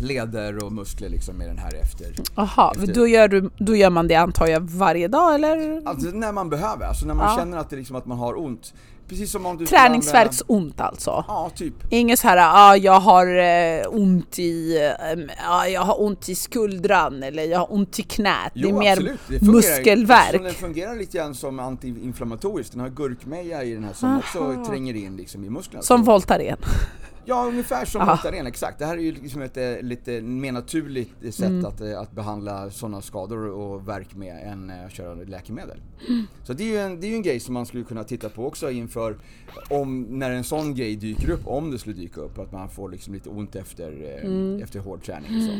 leder 0.00 0.64
och 0.64 0.72
muskler 0.72 1.08
liksom 1.08 1.36
med 1.36 1.48
den 1.48 1.58
här 1.58 1.74
efter. 1.82 2.06
Aha, 2.34 2.72
efter- 2.76 2.94
då 2.94 3.06
gör, 3.08 3.28
du, 3.28 3.50
då 3.58 3.76
gör 3.76 3.90
man 3.90 4.08
det 4.08 4.14
antar 4.14 4.46
jag 4.46 4.60
varje 4.60 5.08
dag 5.08 5.34
eller? 5.34 5.82
Alltså 5.88 6.08
när 6.10 6.32
man 6.32 6.50
behöver, 6.50 6.86
alltså 6.86 7.06
när 7.06 7.14
man 7.14 7.30
Ja. 7.30 7.36
känner 7.38 7.58
att, 7.58 7.70
det 7.70 7.76
liksom, 7.76 7.96
att 7.96 8.06
man 8.06 8.18
har 8.18 8.38
ont. 8.38 8.74
precis 9.08 9.30
som 9.32 9.46
om 9.46 9.56
du 9.56 9.66
Träningsvärksont 9.66 10.80
alltså. 10.80 11.24
Ja, 11.28 11.50
typ. 11.56 11.74
Inget 11.90 12.18
så 12.18 12.28
här, 12.28 12.38
ah, 12.72 12.76
jag 12.76 13.00
har 13.00 13.26
eh, 13.38 13.82
ont 13.90 14.38
i, 14.38 14.78
ah, 15.48 15.66
jag 15.66 15.80
har 15.80 16.02
ont 16.02 16.28
i 16.28 16.34
skuldran 16.34 17.22
eller 17.22 17.44
jag 17.44 17.58
har 17.58 17.72
ont 17.74 17.98
i 17.98 18.02
knät. 18.02 18.52
det 18.54 18.68
är 18.68 18.72
mer 18.72 18.92
absolut. 18.92 19.20
Det 19.28 19.38
fungerar- 19.38 19.52
muskelvärk. 19.52 20.42
Den 20.42 20.54
fungerar 20.54 20.96
lite 20.96 21.18
grann 21.18 21.34
som 21.34 21.58
antiinflammatorisk. 21.60 22.72
Den 22.72 22.80
har 22.80 22.88
gurkmeja 22.88 23.64
i 23.64 23.74
den 23.74 23.84
här 23.84 23.92
som 23.92 24.18
också 24.18 24.64
tränger 24.68 24.94
in 24.94 25.16
liksom 25.16 25.44
i 25.44 25.50
musklerna. 25.50 25.82
Som 25.82 26.04
Så- 26.04 26.10
Voltaren. 26.12 26.56
Ja, 27.24 27.46
ungefär 27.46 27.84
som 27.84 28.00
Aha. 28.00 28.10
Voltaren, 28.10 28.46
exakt. 28.46 28.78
Det 28.78 28.84
här 28.86 28.96
är 28.96 29.00
ju 29.02 29.12
liksom 29.12 29.42
ett 29.42 29.56
eh, 29.56 29.80
lite 29.82 30.20
mer 30.20 30.52
naturligt 30.52 31.34
sätt 31.34 31.44
Mm. 31.46 31.64
att, 31.66 31.80
eh, 31.80 32.00
att 32.00 32.12
behandla 32.12 32.70
sådana 32.70 33.00
skador 33.02 33.46
och 33.50 33.88
värk 33.88 34.14
med 34.16 34.52
än 34.52 34.70
eh, 34.70 34.86
att 34.86 34.92
köra 34.92 35.14
läkemedel. 35.14 35.78
Mm. 36.08 36.26
Så 36.44 36.52
det 36.52 36.62
är, 36.64 36.68
ju 36.68 36.78
en, 36.78 37.00
det 37.00 37.06
är 37.06 37.14
en 37.14 37.22
grej 37.22 37.40
som 37.40 37.54
man 37.54 37.66
skulle 37.66 37.84
kunna 37.84 38.04
titta 38.04 38.28
på 38.28 38.46
också 38.46 38.70
inför, 38.70 39.16
om, 39.70 40.02
när 40.02 40.30
en 40.30 40.44
sån 40.44 40.74
grej 40.74 40.96
dyker 40.96 41.30
upp, 41.30 41.46
om 41.46 41.70
det 41.70 41.78
skulle 41.78 41.96
dyka 41.96 42.20
upp, 42.20 42.38
att 42.38 42.52
man 42.52 42.68
får 42.68 42.88
liksom 42.90 43.14
lite 43.14 43.28
ont 43.28 43.56
efter, 43.56 44.20
Mm. 44.24 44.62
efter 44.62 44.78
hård 44.80 45.02
träning 45.02 45.36
och 45.36 45.42
så. 45.42 45.52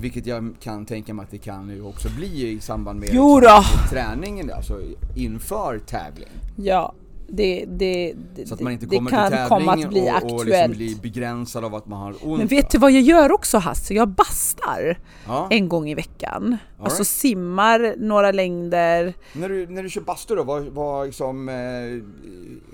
Vilket 0.00 0.26
jag 0.26 0.54
kan 0.60 0.86
tänka 0.86 1.14
mig 1.14 1.22
att 1.24 1.30
det 1.30 1.38
kan 1.38 1.68
ju 1.70 1.82
också 1.82 2.08
bli 2.16 2.48
i 2.50 2.60
samband 2.60 3.00
med 3.00 3.08
liksom, 3.08 3.42
träningen, 3.90 4.50
alltså 4.56 4.80
inför 5.16 5.78
tävling. 5.78 6.28
Ja, 6.56 6.94
det, 7.32 7.64
det, 7.68 8.14
det, 8.34 8.46
Så 8.48 8.54
att 8.54 8.60
man 8.60 8.72
inte 8.72 8.86
kommer 8.86 9.10
kan 9.10 9.30
till 9.30 9.38
komma 9.48 9.76
tävling 9.76 9.84
att 9.84 9.90
bli 9.90 10.00
och, 10.00 10.32
och 10.34 10.40
aktuellt. 10.40 10.46
liksom 10.46 10.70
blir 10.86 10.96
begränsad 10.96 11.64
av 11.64 11.74
att 11.74 11.86
man 11.86 12.00
har 12.00 12.14
ont. 12.22 12.38
Men 12.38 12.46
vet 12.46 12.70
du 12.70 12.78
vad 12.78 12.92
jag 12.92 13.02
gör 13.02 13.32
också 13.32 13.58
Hasse? 13.58 13.94
Jag 13.94 14.08
bastar 14.08 14.98
Ja. 15.26 15.46
en 15.50 15.68
gång 15.68 15.88
i 15.90 15.94
veckan. 15.94 16.56
Alltså 16.78 16.98
right. 16.98 17.08
simmar 17.08 17.94
några 17.98 18.32
längder. 18.32 19.14
När 19.32 19.48
du, 19.48 19.66
när 19.66 19.82
du 19.82 19.90
kör 19.90 20.00
bastu 20.00 20.34
då, 20.36 20.42
vad, 20.42 20.64
vad 20.66 21.06
liksom, 21.06 21.48
eh, 21.48 21.54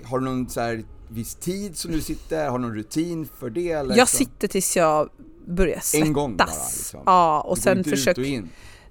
har 0.08 0.18
du 0.18 0.24
någon 0.24 0.48
så 0.48 0.60
här 0.60 0.84
viss 1.08 1.34
tid 1.34 1.76
som 1.76 1.92
du 1.92 2.00
sitter, 2.00 2.48
har 2.50 2.58
du 2.58 2.64
någon 2.64 2.74
rutin 2.74 3.28
för 3.38 3.50
det 3.50 3.70
eller? 3.70 3.96
Jag 3.96 4.08
så? 4.08 4.16
sitter 4.16 4.48
tills 4.48 4.76
jag 4.76 5.08
börjar 5.46 5.80
svettas. 5.80 6.06
En 6.06 6.12
gång 6.12 6.36
bara 6.36 6.46
liksom? 6.46 7.00
Ja, 7.06 7.40
och 7.40 7.56
Du 7.56 7.62
sen 7.62 7.84
försöker... 7.84 8.42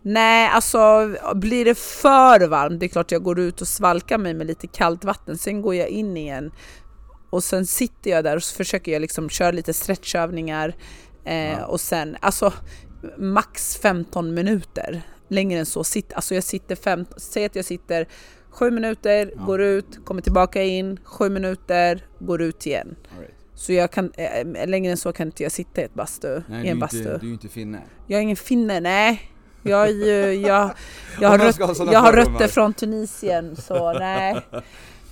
Nej, 0.08 0.50
alltså 0.54 1.10
blir 1.36 1.65
det 1.65 1.76
för 1.78 2.48
varmt, 2.48 2.80
det 2.80 2.86
är 2.86 2.88
klart 2.88 3.12
jag 3.12 3.24
går 3.24 3.39
ut 3.39 3.62
och 3.62 3.68
svalkar 3.68 4.18
mig 4.18 4.34
med 4.34 4.48
lite 4.48 4.68
kallt 4.68 5.04
vatten, 5.04 5.38
sen 5.38 5.62
går 5.62 5.76
jag 5.76 5.88
in 5.88 6.18
igen 6.18 6.52
och 7.30 7.44
sen 7.44 7.65
sitter 7.65 8.12
jag 8.12 8.24
där 8.24 8.36
och 8.36 8.44
så 8.44 8.56
försöker 8.56 8.91
jag 8.91 9.02
liksom 9.02 9.30
köra 9.30 9.52
lite 9.52 9.74
stretchövningar 9.74 10.76
eh, 11.24 11.62
och 11.62 11.82
sen, 11.82 12.18
alltså 12.20 12.54
max 13.18 13.78
15 13.78 14.34
minuter. 14.34 15.02
Längre 15.28 15.60
än 15.60 15.65
så, 15.65 15.84
sitt, 15.84 16.13
alltså 16.13 16.36
jag 16.36 16.44
sitter 16.44 16.76
fem, 16.76 17.06
säg 17.18 17.46
att 17.46 17.56
jag 17.56 17.65
sitter 17.65 18.08
sju 18.50 18.72
minuter, 18.72 19.32
går 19.46 19.62
ut, 19.62 20.06
kommer 20.06 20.22
tillbaka 20.22 20.63
in, 20.63 21.00
sju 21.04 21.30
minuter, 21.30 22.06
går 22.20 22.41
ut 22.41 22.65
igen. 22.65 22.96
Så 23.56 23.74
jag 23.74 23.91
kan, 23.91 24.12
eh, 24.18 24.68
längre 24.68 24.91
än 24.91 24.98
så 24.98 25.12
kan 25.13 25.28
inte 25.28 25.44
jag 25.44 25.52
sitta 25.52 25.82
i 25.82 25.84
ett 25.84 25.94
bastu, 25.94 26.41
Nej, 26.48 26.60
i 26.60 26.63
du 26.63 26.70
en 26.70 26.76
ju 26.76 26.80
bastu. 26.80 26.98
inte, 26.98 27.18
du 27.18 27.28
är 27.28 27.34
inte 27.34 27.48
finne. 27.48 27.82
Jag 28.08 28.18
är 28.18 28.22
ingen 28.22 28.36
finne, 28.36 28.80
nej. 28.80 29.32
Jag, 29.67 29.88
är 29.88 29.91
ju, 29.91 30.34
jag, 30.34 30.71
jag, 31.21 31.30
har, 31.30 31.38
röt, 31.38 31.60
ha 31.60 31.91
jag 31.93 31.99
har 31.99 32.13
rötter 32.13 32.47
från 32.47 32.73
Tunisien, 32.73 33.56
så 33.56 33.93
nej. 33.93 34.41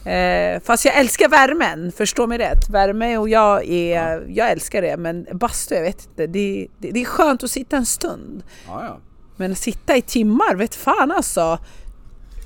Eh, 0.06 0.62
fast 0.62 0.86
jag 0.86 0.98
älskar 0.98 1.30
värmen, 1.30 1.92
förstå 1.92 2.28
mig 2.28 2.38
rätt. 2.38 2.70
Värme 2.70 3.18
och 3.18 3.30
jag, 3.30 3.66
är, 3.70 4.26
jag 4.28 4.52
älskar 4.52 4.82
det, 4.82 4.98
men 4.98 5.28
bastu, 5.34 5.76
jag 5.76 5.82
vet 5.82 6.06
inte. 6.06 6.28
Det, 6.28 6.68
det, 6.78 6.92
det 6.92 7.02
är 7.02 7.06
skönt 7.06 7.44
att 7.44 7.52
sitta 7.52 7.78
en 7.78 7.86
stund. 7.86 8.44
Ja, 8.68 8.86
ja. 8.86 8.98
Men 9.36 9.56
sitta 9.56 9.98
i 9.98 10.02
timmar, 10.02 10.56
vet 10.56 10.76
fan 10.76 11.12
alltså. 11.12 11.60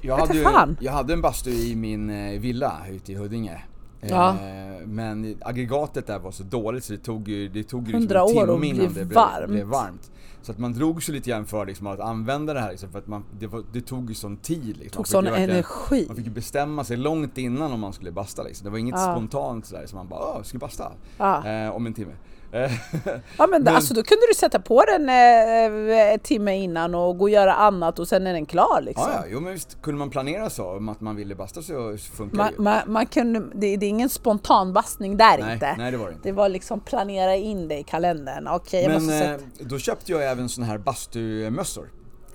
Jag 0.02 0.18
hade, 0.18 0.44
fan. 0.44 0.78
jag 0.80 0.92
hade 0.92 1.14
en 1.14 1.22
bastu 1.22 1.50
i 1.50 1.76
min 1.76 2.10
eh, 2.10 2.40
villa 2.40 2.78
ute 2.92 3.12
i 3.12 3.16
Huddinge. 3.16 3.64
Ja. 4.02 4.30
Eh, 4.30 4.88
Men 4.88 5.38
aggregatet 5.42 6.08
där 6.08 6.20
var 6.20 6.32
så 6.32 6.44
dåligt 6.44 6.84
så 6.84 6.94
det 6.94 7.00
tog 7.00 7.28
ju, 7.28 7.48
det 7.48 7.64
tog 7.64 7.88
ju 7.88 7.94
100 7.94 8.26
liksom 8.26 8.50
en 8.50 8.62
timme 8.62 8.72
att 8.72 8.76
innan 8.76 8.94
det 8.94 9.06
blev 9.06 9.50
blev 9.50 9.68
varmt. 9.68 10.12
Så 10.48 10.52
att 10.52 10.60
man 10.60 10.74
drog 10.74 11.04
sig 11.04 11.14
lite 11.16 11.30
grann 11.30 11.46
för 11.46 11.66
liksom 11.66 11.88
att 11.88 12.00
använda 12.00 12.54
det 12.54 12.60
här 12.60 12.72
liksom, 12.72 12.90
för 12.92 13.00
att 13.00 13.08
man, 13.08 13.24
det, 13.40 13.48
var, 13.48 13.64
det 13.74 13.82
tog 13.82 14.10
ju 14.10 14.16
sån 14.16 14.38
tid. 14.38 14.78
Liksom. 14.78 14.90
Tog 14.98 15.08
sån 15.08 15.28
energi. 15.28 16.06
Man 16.08 16.16
fick 16.16 16.26
ju 16.26 16.32
bestämma 16.32 16.84
sig 16.84 16.98
långt 16.98 17.38
innan 17.38 17.72
om 17.72 17.80
man 17.80 17.94
skulle 17.94 18.12
basta 18.12 18.44
liksom. 18.44 18.66
Det 18.66 18.70
var 18.72 18.78
inget 18.78 18.96
Ja. 18.96 19.16
spontant 19.16 19.66
sådär 19.66 19.86
som 19.88 19.98
man 19.98 20.08
bara 20.08 20.44
ska 20.44 20.58
basta 20.58 20.92
Ja. 21.18 21.48
eh, 21.48 21.70
om 21.70 21.86
en 21.86 21.94
timme. 21.94 22.12
Eh, 22.52 22.62
Ja 23.38 23.48
men, 23.48 23.64
Men- 23.64 23.76
alltså 23.76 23.94
då 23.94 24.04
kunde 24.04 24.28
du 24.28 24.34
sätta 24.34 24.60
på 24.60 24.84
den 24.88 25.10
eh, 25.10 26.14
en 26.14 26.20
timme 26.20 26.56
innan 26.56 26.96
och 26.96 27.18
gå 27.18 27.24
och 27.24 27.30
göra 27.30 27.54
annat 27.54 28.00
och 28.00 28.08
sen 28.08 28.28
är 28.28 28.34
den 28.34 28.46
klar 28.46 28.82
liksom. 28.82 29.06
ja, 29.12 29.20
ja, 29.22 29.24
jo 29.30 29.40
men 29.40 29.54
visst 29.54 29.82
kunde 29.82 30.00
man 30.00 30.10
planera 30.10 30.50
så 30.50 30.78
om 30.78 30.90
att 30.90 31.02
man 31.02 31.16
ville 31.16 31.36
basta 31.36 31.62
så 31.62 31.98
funkar 31.98 32.38
Man, 32.38 32.48
det 32.48 32.54
ju. 32.58 32.62
man, 32.62 32.82
man 32.88 33.06
kunde, 33.06 33.40
det, 33.40 33.78
det 33.78 33.86
är 33.86 33.90
ingen 33.90 34.10
spontan 34.10 34.74
bastning 34.74 35.18
där 35.18 35.38
Nej, 35.38 35.54
inte. 35.54 35.76
nej, 35.78 35.92
det 35.92 35.98
var 35.98 36.08
det 36.08 36.14
inte. 36.14 36.30
Det 36.30 36.34
var 36.34 36.50
liksom 36.50 36.80
planera 36.80 37.36
in 37.36 37.68
det 37.68 37.78
i 37.80 37.84
kalendern. 37.84 38.48
Okej, 38.48 38.84
jag 38.84 39.02
Men 39.04 39.22
eh, 39.34 39.40
då 39.60 39.78
köpte 39.80 40.12
jag 40.12 40.32
även 40.32 40.50
såna 40.50 40.68
här 40.68 40.78
bastumössor. 40.78 41.90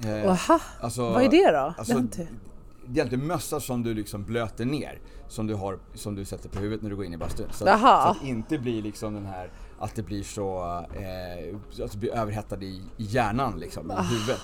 Eh, 0.05 0.31
Aha, 0.31 0.61
alltså- 0.81 1.11
vad 1.11 1.22
är 1.22 1.29
det 1.29 1.51
då? 1.51 1.75
Alltså, 1.79 1.92
har 1.92 2.01
inte- 2.01 2.27
egentligen 2.90 3.27
mössa 3.27 3.61
som 3.61 3.83
du 3.83 3.94
liksom 3.94 4.25
blöter 4.25 4.64
ner. 4.64 4.98
Som 5.29 5.46
du, 5.46 5.55
har, 5.55 5.79
som 5.94 6.14
du 6.14 6.25
sätter 6.25 6.48
på 6.48 6.59
huvudet 6.59 6.83
när 6.83 6.90
du 6.90 6.96
går 6.96 7.05
in 7.05 7.12
i 7.14 7.16
bastun. 7.16 7.46
Så, 7.53 7.64
så 7.64 7.70
att 7.70 8.16
det 8.22 8.29
inte 8.29 8.59
blir 8.59 8.83
liksom 8.83 9.14
den 9.14 9.27
här, 9.27 9.51
att 9.82 9.94
det 9.94 10.02
blir 10.02 10.22
så, 10.22 10.62
eh, 10.94 11.84
att 11.84 11.92
du 11.92 11.98
blir 11.98 12.14
överhettad 12.14 12.62
i, 12.62 12.82
i 12.96 13.04
hjärnan 13.04 13.60
liksom, 13.60 13.90
i 13.90 13.94
huvudet. 13.94 14.40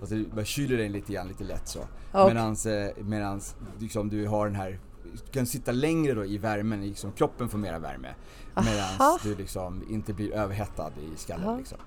Alltså 0.00 0.14
du 0.14 0.24
bara 0.26 0.44
kyler 0.44 0.76
dig 0.76 0.88
lite 0.88 1.12
grann, 1.12 1.28
lite 1.28 1.44
lätt 1.44 1.68
så. 1.68 1.80
Okej. 2.12 2.34
Medans, 2.34 2.66
eh, 2.66 2.90
medans 2.96 3.56
liksom, 3.78 4.08
du 4.08 4.26
har 4.26 4.46
den 4.46 4.54
här, 4.54 4.78
du 5.02 5.32
kan 5.32 5.46
sitta 5.46 5.72
längre 5.72 6.14
då 6.14 6.24
i 6.24 6.38
värmen, 6.38 6.80
liksom, 6.80 7.12
kroppen 7.12 7.48
får 7.48 7.58
mera 7.58 7.78
värme. 7.78 8.14
Aha. 8.54 8.70
Medans 8.70 9.22
du 9.22 9.34
liksom 9.34 9.84
inte 9.90 10.12
blir 10.12 10.32
överhettad 10.32 10.92
i 11.14 11.16
skallen 11.16 11.48
Aha. 11.48 11.56
liksom. 11.56 11.78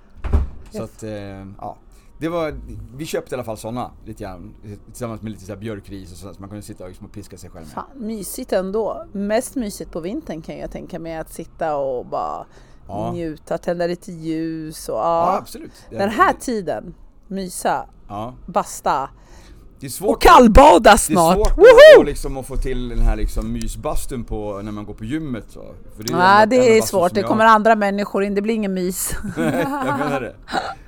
Så 0.72 0.84
att, 0.84 1.04
eh, 1.04 1.12
ja. 1.58 1.78
Det 2.20 2.30
var, 2.30 2.60
vi 2.96 3.06
köpte 3.06 3.34
i 3.34 3.36
alla 3.36 3.44
fall 3.44 3.58
sådana 3.58 3.92
lite 4.06 4.24
grann 4.24 4.56
tillsammans 4.86 5.22
med 5.22 5.32
lite 5.32 5.46
så 5.46 5.56
björkris 5.56 6.12
och 6.12 6.18
sånt 6.18 6.36
så 6.36 6.42
man 6.42 6.50
kunde 6.50 6.62
sitta 6.62 6.84
och 6.84 6.90
liksom 6.90 7.10
piska 7.10 7.38
sig 7.38 7.50
själv 7.50 7.66
med. 7.66 7.74
Fan, 7.74 7.86
mysigt 7.96 8.54
ändå. 8.54 9.06
Mest 9.12 9.56
mysigt 9.56 9.92
på 9.92 10.00
vintern 10.00 10.42
kan 10.42 10.58
jag 10.58 10.72
tänka 10.72 11.00
mig 11.00 11.18
att 11.18 11.34
sitta 11.34 11.76
och 11.76 12.06
bara 12.06 12.46
Ja. 12.90 13.12
njuta, 13.12 13.58
tända 13.58 13.88
lite 13.88 14.12
ljus 14.12 14.90
och 14.90 14.96
Ja, 14.96 15.32
ja. 15.34 15.38
absolut. 15.38 15.72
Det- 15.90 15.98
Den 15.98 16.10
här 16.10 16.34
tiden, 16.34 16.94
mysa, 17.28 17.86
Ja. 18.08 18.34
basta 18.46 19.10
Det 19.80 19.86
är 19.86 19.88
och 19.88 19.92
svårt, 19.92 20.22
kallbada 20.24 20.80
det 20.80 20.90
är 20.90 20.98
snart. 20.98 21.36
svårt 21.36 21.58
Woho! 21.58 22.00
att, 22.02 22.06
liksom, 22.06 22.38
att 22.38 22.48
få 22.48 22.56
till 22.58 22.90
den 22.90 23.02
här 23.02 23.16
liksom 23.16 23.54
mysbastun 23.54 24.24
på, 24.24 24.62
när 24.64 24.72
man 24.72 24.86
går 24.86 24.94
på 24.94 25.06
gymmet 25.06 25.46
så. 25.50 25.60
För 25.96 26.04
det 26.04 26.14
är 26.14 26.18
Nej, 26.18 26.44
ändå- 26.44 26.56
det 26.56 26.78
är 26.78 26.82
svårt. 26.82 27.14
Det 27.14 27.20
jag- 27.20 27.30
kommer 27.30 27.46
andra 27.46 27.76
människor 27.76 28.24
in. 28.24 28.36
Det 28.36 28.42
blir 28.42 28.54
ingen 28.54 28.74
mys. 28.74 29.12
jag 29.38 30.00
menar 30.00 30.22
det. 30.22 30.36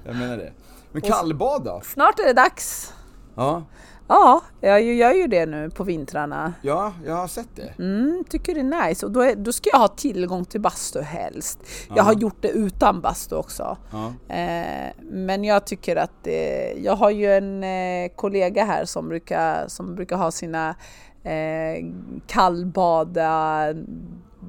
Jag 0.06 0.16
menar 0.16 0.38
det. 0.38 0.54
Men 0.92 1.02
kallbad 1.02 1.64
då? 1.64 1.82
Snart 1.84 2.20
är 2.20 2.24
det 2.26 2.34
dags. 2.34 2.94
Ja, 3.36 3.64
Ja, 4.12 4.42
jag 4.62 4.84
gör 4.84 5.14
ju 5.14 5.28
det 5.28 5.46
nu 5.46 5.70
på 5.70 5.84
vintrarna. 5.84 6.54
ja, 6.62 6.94
jag 7.06 7.14
har 7.14 7.28
sett 7.28 7.56
det. 7.56 7.74
Mm, 7.84 8.24
tycker 8.30 8.54
det 8.54 8.60
är 8.60 8.88
nice. 8.88 9.06
Och 9.06 9.12
då, 9.12 9.22
är, 9.22 9.36
då 9.36 9.52
ska 9.52 9.70
jag 9.70 9.80
ha 9.80 9.88
tillgång 9.88 10.46
till 10.46 10.62
bastu 10.62 11.02
helst. 11.02 11.60
Jag 11.96 12.04
har 12.04 12.14
gjort 12.14 12.42
det 12.42 12.48
utan 12.50 13.02
bastu 13.02 13.36
också. 13.36 13.78
Ja. 13.92 14.36
Eh, 14.36 14.92
men 15.02 15.44
jag 15.44 15.66
tycker 15.66 15.96
att 15.96 16.28
eh, 16.28 16.84
jag 16.84 16.96
har 16.96 17.10
ju 17.10 17.34
en 17.34 17.64
eh, 17.64 18.12
kollega 18.16 18.66
här 18.66 18.86
som 18.86 19.10
brukar, 19.10 19.68
som 19.68 19.96
brukar 19.96 20.18
ha 20.18 20.32
sina 20.32 20.76
eh, 21.24 21.86
kallbada, 22.28 23.66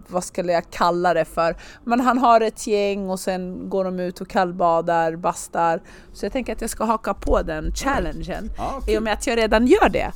vad 0.09 0.25
skulle 0.25 0.53
jag 0.53 0.71
kalla 0.71 1.15
det 1.15 1.25
för? 1.25 1.57
Men 1.85 2.01
han 2.01 2.19
har 2.19 2.41
ett 2.41 2.67
gäng 2.67 3.11
och 3.11 3.21
sen 3.21 3.69
går 3.69 3.85
de 3.85 4.01
ut 4.01 4.21
och 4.21 4.29
kallbadar, 4.29 5.17
bastar. 5.17 5.83
Så 6.13 6.25
jag 6.27 6.33
tänker 6.33 6.53
att 6.53 6.61
jag 6.61 6.71
ska 6.71 6.85
haka 6.85 7.15
på 7.15 7.43
den 7.43 7.73
challengen 7.75 8.51
Ja, 8.57 8.81
i 8.83 8.87
kul. 8.87 8.97
och 8.97 9.03
med 9.03 9.13
att 9.13 9.27
jag 9.27 9.39
redan 9.39 9.67
gör 9.67 9.89
det. 9.89 10.13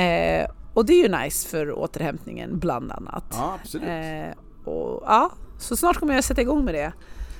Eh, 0.00 0.50
och 0.74 0.86
det 0.86 0.92
är 0.92 1.02
ju 1.08 1.16
nice 1.24 1.48
för 1.48 1.72
återhämtningen 1.78 2.58
bland 2.58 2.92
annat. 2.92 3.24
Ja, 3.30 3.58
absolut. 3.62 3.88
Eh, 3.88 4.70
och, 4.72 5.02
ja, 5.06 5.30
så 5.58 5.76
snart 5.76 5.96
kommer 5.96 6.14
jag 6.14 6.24
sätta 6.24 6.40
igång 6.40 6.64
med 6.64 6.74
det. 6.74 6.92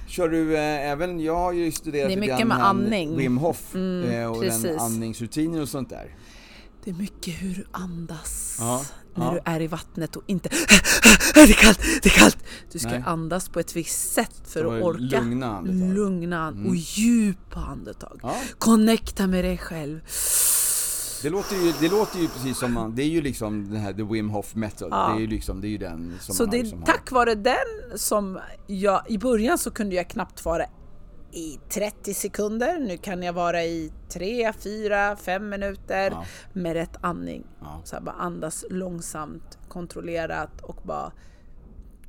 Kör 0.09 0.29
du 0.29 0.57
eh, 0.57 0.91
även, 0.91 1.21
jag 1.21 1.37
har 1.37 1.53
ju 1.53 1.73
studerat 1.73 2.09
Det 2.09 2.15
är 2.15 2.21
mycket 2.21 2.47
med 2.47 2.65
andning. 2.67 3.17
Wim 3.17 3.39
Hof 3.39 3.75
Mm, 3.75 4.11
eh, 4.11 4.31
och 4.31 4.41
precis. 4.41 4.63
den 4.63 4.79
andningsrutiner 4.79 5.63
och 5.63 5.69
sånt 5.69 5.91
där. 5.91 6.15
Det 6.85 6.90
är 6.90 6.95
mycket 6.95 7.35
hur 7.43 7.55
du 7.55 7.64
andas 7.73 8.57
Ja, 8.61 8.85
när 9.14 9.25
ja. 9.27 9.33
du 9.33 9.40
är 9.53 9.61
i 9.61 9.66
vattnet 9.66 10.16
och 10.16 10.23
inte 10.27 10.49
det 11.35 11.40
är 11.40 11.53
kallt, 11.53 11.81
det 12.03 12.09
är 12.09 12.19
kallt. 12.19 12.38
Du 12.73 12.79
ska 12.79 12.88
Nej. 12.90 13.03
andas 13.07 13.49
på 13.49 13.61
ett 13.61 13.77
visst 13.77 14.12
sätt 14.12 14.43
för 14.45 14.64
att 14.77 14.83
orka. 14.83 15.21
lugna 15.21 15.57
andetag. 15.57 15.77
Mm. 15.83 15.93
Lugna 15.95 16.47
and- 16.47 16.66
och 16.66 16.77
djupa 16.77 17.61
andetag. 17.61 18.21
Ja. 18.23 18.37
Connecta 18.59 19.27
med 19.27 19.45
dig 19.45 19.59
själv. 19.59 20.01
Det 21.23 21.31
låter, 21.31 21.57
ju, 21.57 21.73
det 21.81 21.88
låter 21.88 22.19
ju 22.19 22.29
precis 22.29 22.59
som 22.59 22.73
man, 22.73 22.95
det 22.95 23.03
är 23.03 23.09
ju 23.09 23.21
liksom 23.23 23.71
den 23.71 23.81
här 23.81 23.93
the 23.93 24.03
Wim 24.03 24.31
Hof 24.31 24.55
method. 24.55 24.88
Ja. 24.90 25.09
Det 25.09 25.16
är 25.19 25.21
ju 25.21 25.27
liksom, 25.27 25.61
det 25.61 25.66
är 25.66 25.71
ju 25.71 25.79
den 25.79 26.16
som 26.21 26.35
Så 26.35 26.43
man 26.43 26.51
det 26.51 26.57
har 26.57 26.61
är 26.61 26.62
liksom 26.62 26.79
har- 26.79 26.87
tack 26.87 27.11
vare 27.11 27.35
den 27.35 27.57
som 27.99 28.38
jag, 28.66 29.03
i 29.11 29.19
början 29.19 29.59
så 29.59 29.71
kunde 29.71 29.95
jag 29.97 30.09
knappt 30.11 30.45
vara 30.45 30.64
i 31.33 31.59
30 31.69 32.14
sekunder, 32.14 32.79
nu 32.79 32.97
kan 32.97 33.23
jag 33.23 33.33
vara 33.33 33.64
i 33.64 33.93
3, 34.09 34.53
4, 34.53 35.16
5 35.16 35.49
minuter 35.49 36.11
Ja. 36.11 36.25
med 36.53 36.73
rätt 36.73 36.97
andning. 37.01 37.47
Ja. 37.61 37.81
Så 37.85 37.97
bara 38.01 38.14
andas 38.14 38.64
långsamt, 38.71 39.59
kontrollerat 39.69 40.61
och 40.61 40.81
bara 40.85 41.12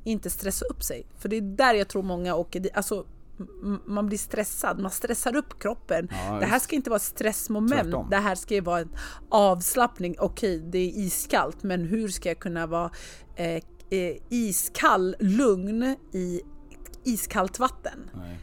inte 0.04 0.30
stressa 0.30 0.64
upp 0.64 0.82
sig. 0.82 1.06
För 1.18 1.28
det 1.28 1.36
är 1.36 1.40
där 1.40 1.74
jag 1.74 1.88
tror 1.88 2.02
många 2.02 2.34
åker 2.34 2.60
dit. 2.60 2.72
Alltså, 2.76 3.06
man 3.86 4.06
blir 4.06 4.18
stressad, 4.18 4.80
man 4.80 4.90
stressar 4.90 5.36
upp 5.36 5.58
kroppen. 5.62 6.08
Ja, 6.10 6.38
det 6.40 6.46
här 6.46 6.58
ska 6.58 6.76
inte 6.76 6.90
vara 6.90 6.96
ett 6.96 7.02
stressmoment. 7.02 7.82
Tvärtom. 7.82 8.10
Det 8.10 8.16
här 8.16 8.34
ska 8.34 8.54
ju 8.54 8.60
vara 8.60 8.80
en 8.80 8.96
avslappning. 9.28 10.16
Okej, 10.18 10.58
det 10.58 10.78
är 10.78 10.88
iskallt, 10.98 11.62
men 11.62 11.84
hur 11.84 12.08
ska 12.08 12.28
jag 12.28 12.38
kunna 12.38 12.66
vara 12.66 12.90
eh, 13.36 13.54
eh, 13.90 14.16
iskall, 14.28 15.16
lugn 15.18 15.96
i 16.12 16.40
iskallt 17.04 17.58
vatten? 17.58 18.10
Nej. 18.16 18.38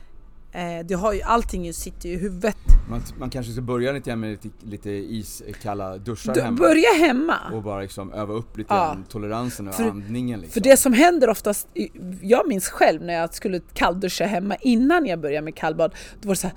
Eh, 0.52 0.86
det 0.86 0.94
har 0.94 1.14
ju, 1.14 1.22
allting 1.22 1.74
sitter 1.74 2.10
ju 2.10 2.16
i 2.16 2.18
huvudet. 2.18 2.58
Man, 2.90 3.02
man 3.20 3.30
kanske 3.30 3.52
ska 3.52 3.62
börja 3.62 3.92
lite 3.92 4.16
med 4.16 4.30
lite, 4.32 4.50
lite 4.66 4.90
iskalla 4.92 5.98
duschar 5.98 6.34
Du, 6.34 6.42
hemma. 6.42 6.58
börja 6.58 6.90
hemma. 7.08 7.38
Och 7.54 7.64
bara 7.64 7.82
liksom 7.82 8.14
öva 8.14 8.34
upp 8.34 8.58
lite 8.58 8.74
Ja. 8.74 8.98
toleransen 9.10 9.68
och 9.68 9.76
För- 9.76 9.84
andningen 9.90 10.40
liksom. 10.40 10.54
För 10.54 10.70
det 10.70 10.78
som 10.78 10.94
händer 10.94 11.30
oftast, 11.30 11.68
jag 12.22 12.48
minns 12.48 12.70
själv 12.70 13.02
när 13.02 13.14
jag 13.14 13.34
skulle 13.34 13.60
kallduscha 13.74 14.26
hemma 14.26 14.56
innan 14.56 15.06
jag 15.06 15.20
började 15.22 15.46
med 15.46 15.56
kallbad, 15.56 15.96
då 16.22 16.28
var 16.28 16.36
det 16.36 16.40
så 16.40 16.48
här, 16.48 16.56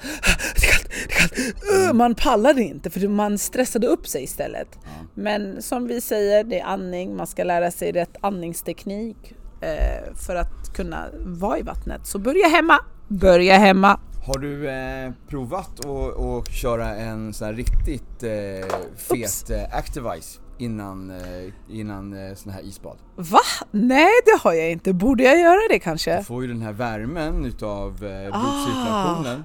det 0.57 0.67
är 0.67 0.73
kallt, 0.73 0.89
det 1.09 1.15
är 1.15 1.19
kallt. 1.21 1.91
Uh, 1.91 1.93
man 1.99 2.15
pallade 2.15 2.63
inte 2.63 2.91
för 2.91 3.09
man 3.09 3.39
stressade 3.39 3.87
upp 3.87 4.07
sig 4.09 4.23
istället. 4.25 4.79
Men 5.15 5.63
som 5.63 5.87
vi 5.87 6.01
säger, 6.01 6.45
det 6.45 6.61
är 6.61 6.65
andning, 6.65 7.17
man 7.17 7.27
ska 7.27 7.45
lära 7.45 7.71
sig 7.71 7.93
rätt 7.93 8.17
andningsteknik 8.21 9.35
eh, 9.61 10.15
för 10.27 10.37
att 10.37 10.75
kunna 10.77 11.05
vara 11.19 11.59
i 11.59 11.63
vattnet. 11.63 12.07
Så 12.07 12.19
börja 12.19 12.49
hemma, 12.49 12.79
börja 13.13 13.59
hemma. 13.59 14.01
Har 14.27 14.39
du 14.39 14.71
eh, 14.71 15.13
provat 15.29 15.85
att 15.85 16.53
köra 16.53 16.97
en 16.97 17.33
sån 17.33 17.47
här 17.47 17.55
riktigt 17.55 18.23
eh, 18.23 18.77
fet 18.97 19.51
eh, 19.51 19.77
Activise 19.79 20.41
innan, 20.59 21.11
eh, 21.11 21.53
innan 21.71 22.13
eh, 22.13 22.35
sån 22.35 22.53
här 22.53 22.63
isbad? 22.63 22.97
Va? 23.17 23.39
Nej, 23.71 24.11
det 24.25 24.39
har 24.43 24.53
jag 24.53 24.71
inte. 24.71 24.93
Borde 24.93 25.23
jag 25.25 25.41
göra 25.41 25.61
det 25.71 25.79
kanske? 25.79 26.19
Du 26.19 26.25
får 26.25 26.43
ju 26.43 26.49
den 26.49 26.63
här 26.63 26.73
värmen 26.73 27.45
utav 27.45 27.89
eh, 27.89 28.41
blodcirkulationen. 28.41 29.45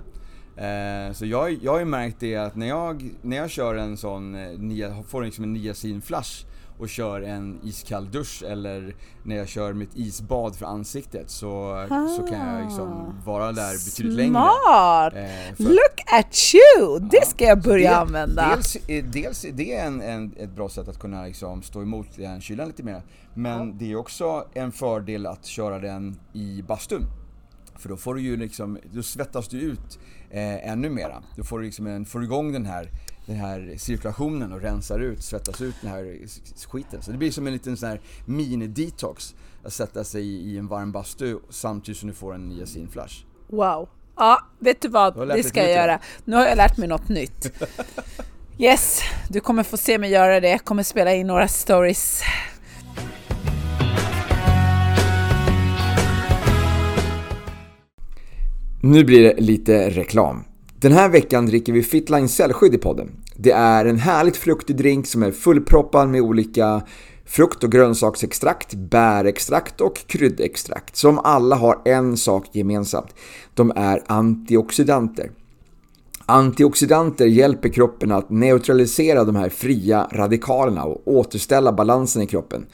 Eh, 0.58 1.14
så 1.14 1.26
jag, 1.26 1.58
jag 1.62 1.72
har 1.72 1.80
ju 1.80 1.86
märkt 1.86 2.20
det 2.20 2.36
att 2.36 2.56
när 2.56 2.68
jag, 2.68 3.10
när 3.22 3.38
jag 3.38 3.50
kör 3.50 3.76
en 3.76 3.98
sån, 3.98 4.32
nia, 4.68 5.04
får 5.08 5.24
liksom 5.24 5.44
en 5.44 5.54
niacinflash 5.54 6.46
och 6.80 6.90
kör 6.90 7.22
en 7.22 7.60
iskall 7.64 8.12
dusch 8.12 8.44
eller 8.48 8.96
när 9.24 9.36
jag 9.36 9.48
kör 9.48 9.74
mitt 9.74 9.90
isbad 9.96 10.56
för 10.56 10.66
ansiktet 10.66 11.30
så, 11.30 11.86
så 12.18 12.28
kan 12.28 12.54
jag 12.54 12.64
liksom 12.66 13.16
vara 13.26 13.52
där 13.52 13.86
betydligt 13.86 14.18
längre. 14.18 14.30
Smart! 14.32 15.14
Eh, 15.16 15.56
för- 15.56 15.64
Look 15.64 16.02
at 16.14 16.36
you! 16.54 17.00
Det 17.00 17.26
ska 17.28 17.46
jag 17.46 17.62
börja 17.62 17.90
det- 17.92 17.98
använda. 17.98 18.50
Dels, 18.56 18.78
dels 19.14 19.46
är 19.46 19.52
det 19.52 19.74
en, 19.76 20.02
en, 20.02 20.34
ett 20.38 20.50
bra 20.56 20.70
sätt 20.70 20.88
att 20.88 21.00
kunna 21.00 21.24
liksom 21.24 21.62
stå 21.64 21.82
emot 21.82 22.08
den 22.16 22.42
kylan 22.42 22.68
lite 22.68 22.84
mer. 22.84 23.02
Men 23.34 23.78
det 23.78 23.92
är 23.92 23.96
också 23.96 24.46
en 24.54 24.72
fördel 24.72 25.26
att 25.26 25.46
köra 25.46 25.80
den 25.80 26.20
i 26.34 26.62
bastun. 26.68 27.04
För 27.76 27.90
då 27.90 27.98
får 27.98 28.16
du 28.16 28.22
ju 28.22 28.38
liksom, 28.38 28.78
då 28.94 29.04
svettas 29.04 29.48
du 29.48 29.60
ut 29.62 30.00
eh, 30.32 30.70
ännu 30.72 30.90
mera. 30.90 31.24
Då 31.38 31.44
får 31.44 31.60
du 31.60 31.66
liksom 31.66 31.88
en, 31.88 32.06
får 32.06 32.24
igång 32.24 32.52
den 32.54 32.66
här, 32.66 32.90
den 33.28 33.36
här 33.36 33.76
cirkulationen 33.78 34.54
och 34.54 34.62
rensar 34.62 35.00
ut, 35.00 35.24
svettas 35.24 35.62
ut 35.62 35.76
den 35.82 35.92
här 35.92 36.18
skiten. 36.68 37.02
Så 37.02 37.12
det 37.12 37.18
blir 37.18 37.32
som 37.32 37.48
en 37.48 37.54
liten 37.54 37.78
sån 37.78 37.90
här 37.90 38.02
mini-detox. 38.26 39.36
Att 39.64 39.74
sätta 39.74 40.04
sig 40.04 40.26
i, 40.26 40.58
en 40.58 40.68
varm 40.68 40.92
bastu 40.92 41.40
samtidigt 41.50 42.00
som 42.00 42.10
du 42.10 42.16
får 42.16 42.36
en 42.36 42.50
niacinflash. 42.50 43.26
Wow. 43.48 43.90
Ja, 44.16 44.40
vet 44.60 44.82
du 44.82 44.88
Du 44.88 44.92
vad? 44.92 45.28
lärt 45.28 45.38
Det 45.38 45.44
ska 45.44 45.60
jag 45.60 45.72
göra. 45.72 46.00
Nu 46.26 46.36
har 46.36 46.46
jag 46.46 46.58
lärt 46.58 46.78
mig 46.78 46.88
något 46.88 47.10
nytt. 47.10 47.52
Yes, 48.60 49.02
du 49.30 49.40
kommer 49.40 49.64
få 49.64 49.78
se 49.78 49.98
mig 49.98 50.12
göra 50.12 50.40
det. 50.40 50.50
Jag 50.50 50.66
kommer 50.66 50.84
spela 50.84 51.14
in 51.14 51.28
några 51.28 51.48
stories. 51.48 52.22
Nu 58.82 59.04
blir 59.04 59.24
det 59.24 59.42
lite 59.42 59.90
reklam. 59.90 60.44
Den 60.80 60.92
här 60.92 61.10
veckan 61.10 61.46
dricker 61.46 61.74
vi 61.74 61.84
Fitline 61.84 62.30
cellskydd 62.30 62.74
i 62.74 62.78
podden. 62.78 63.12
Det 63.36 63.52
är 63.52 63.86
en 63.86 63.98
härligt 63.98 64.38
fruktig 64.38 64.76
drink 64.76 65.08
som 65.08 65.24
är 65.24 65.32
fullproppad 65.32 66.10
med 66.10 66.22
olika 66.22 66.82
frukt 67.26 67.64
och 67.64 67.72
grönsaksextrakt, 67.72 68.74
bärextrakt 68.74 69.82
och 69.82 69.98
kryddextrakt 70.08 70.96
som 70.96 71.20
alla 71.20 71.56
har 71.56 71.82
en 71.86 72.18
sak 72.18 72.46
gemensamt. 72.52 73.16
De 73.54 73.72
är 73.76 74.04
antioxidanter. 74.08 75.32
Antioxidanter 76.26 77.26
hjälper 77.26 77.70
kroppen 77.70 78.12
att 78.12 78.30
neutralisera 78.30 79.24
de 79.24 79.36
här 79.36 79.50
fria 79.50 80.08
radikalerna 80.12 80.84
och 80.84 81.02
återställa 81.06 81.72
balansen 81.72 82.22
i 82.22 82.28
kroppen. 82.28 82.66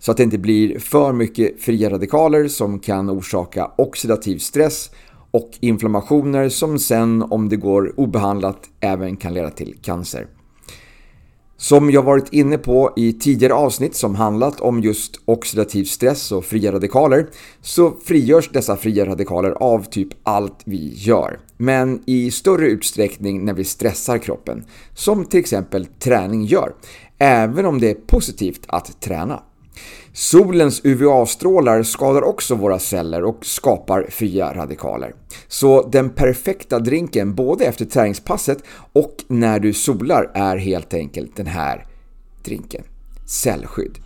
Så 0.00 0.10
att 0.10 0.16
det 0.16 0.22
inte 0.22 0.38
blir 0.38 0.78
för 0.78 1.12
mycket 1.12 1.60
fria 1.60 1.90
radikaler 1.90 2.48
som 2.48 2.78
kan 2.78 3.10
orsaka 3.10 3.70
oxidativ 3.76 4.38
stress 4.38 4.90
och 5.36 5.50
inflammationer 5.60 6.48
som 6.48 6.78
sen 6.78 7.22
om 7.22 7.48
det 7.48 7.56
går 7.56 8.00
obehandlat 8.00 8.58
även 8.80 9.16
kan 9.16 9.34
leda 9.34 9.50
till 9.50 9.76
cancer. 9.82 10.26
Som 11.56 11.90
jag 11.90 12.02
varit 12.02 12.32
inne 12.32 12.58
på 12.58 12.92
i 12.96 13.12
tidigare 13.12 13.54
avsnitt 13.54 13.94
som 13.94 14.14
handlat 14.14 14.60
om 14.60 14.80
just 14.80 15.20
oxidativ 15.24 15.84
stress 15.84 16.32
och 16.32 16.44
fria 16.44 16.72
radikaler 16.72 17.26
så 17.60 17.90
frigörs 18.04 18.50
dessa 18.52 18.76
fria 18.76 19.06
radikaler 19.06 19.50
av 19.50 19.84
typ 19.84 20.08
allt 20.22 20.60
vi 20.64 20.92
gör. 20.94 21.40
Men 21.56 22.02
i 22.06 22.30
större 22.30 22.66
utsträckning 22.66 23.44
när 23.44 23.54
vi 23.54 23.64
stressar 23.64 24.18
kroppen, 24.18 24.64
som 24.94 25.24
till 25.24 25.40
exempel 25.40 25.86
träning 25.86 26.44
gör. 26.44 26.74
Även 27.18 27.66
om 27.66 27.80
det 27.80 27.90
är 27.90 27.94
positivt 27.94 28.64
att 28.68 29.00
träna. 29.00 29.42
Solens 30.18 30.80
UVA-strålar 30.84 31.82
skadar 31.82 32.22
också 32.22 32.54
våra 32.54 32.78
celler 32.78 33.24
och 33.24 33.46
skapar 33.46 34.06
fria 34.10 34.54
radikaler. 34.54 35.14
Så 35.48 35.88
den 35.88 36.10
perfekta 36.10 36.78
drinken 36.78 37.34
både 37.34 37.64
efter 37.64 37.84
träningspasset 37.84 38.58
och 38.92 39.14
när 39.28 39.60
du 39.60 39.72
solar 39.72 40.30
är 40.34 40.56
helt 40.56 40.94
enkelt 40.94 41.36
den 41.36 41.46
här 41.46 41.86
drinken. 42.44 42.82
Cellskydd. 43.26 43.98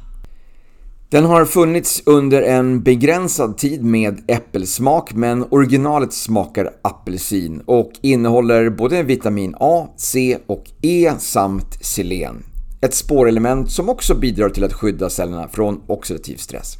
Den 1.11 1.25
har 1.25 1.45
funnits 1.45 2.03
under 2.07 2.43
en 2.43 2.83
begränsad 2.83 3.59
tid 3.59 3.85
med 3.85 4.25
äppelsmak 4.27 5.15
men 5.15 5.45
originalet 5.51 6.13
smakar 6.13 6.71
apelsin 6.83 7.63
och 7.67 7.93
innehåller 8.01 8.71
både 8.71 9.03
vitamin 9.03 9.55
A, 9.61 9.89
C 9.97 10.39
och 10.47 10.65
E 10.83 11.13
samt 11.19 11.85
selen. 11.85 12.50
Ett 12.83 12.95
spårelement 12.95 13.71
som 13.71 13.89
också 13.89 14.15
bidrar 14.15 14.49
till 14.49 14.65
att 14.65 14.73
skydda 14.73 15.11
cellerna 15.11 15.49
från 15.49 15.83
oxidativ 15.87 16.37
stress. 16.37 16.75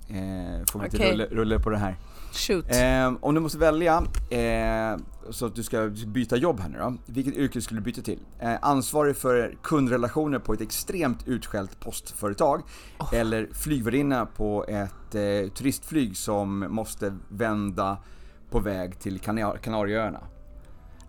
eh, 0.09 0.65
får 0.73 0.79
vi 0.79 0.85
lite 0.85 1.11
rulle, 1.11 1.27
rulle 1.31 1.59
på 1.59 1.71
det 1.71 1.79
här. 1.79 1.97
Shoot. 2.37 2.65
Ehm, 2.69 3.19
om 3.21 3.35
du 3.35 3.41
måste 3.41 3.59
välja, 3.59 4.03
eh, 4.31 4.97
så 5.31 5.47
att 5.47 5.55
du 5.55 5.63
ska 5.63 5.91
byta 6.07 6.37
jobb 6.37 6.61
här 6.61 6.69
nu 6.69 6.79
då. 6.79 6.95
Vilket 7.07 7.35
yrke 7.35 7.61
skulle 7.61 7.81
du 7.81 7.85
byta 7.85 8.03
till? 8.03 8.19
Eh, 8.39 8.55
ansvarig 8.63 9.17
för 9.17 9.57
kundrelationer 9.63 10.39
på 10.39 10.53
ett 10.53 10.61
extremt 10.61 11.29
utskällt 11.29 11.81
postföretag. 11.81 12.63
Eller 13.13 13.49
flygvärdinna 13.53 14.27
på 14.27 14.65
ett 14.69 15.15
eh, 15.15 15.51
turistflyg 15.55 16.17
som 16.17 16.59
måste 16.69 17.15
vända 17.29 17.97
på 18.51 18.59
väg 18.61 18.99
till 18.99 19.19
Kanar- 19.21 19.57
Kanarieöarna. 19.59 20.21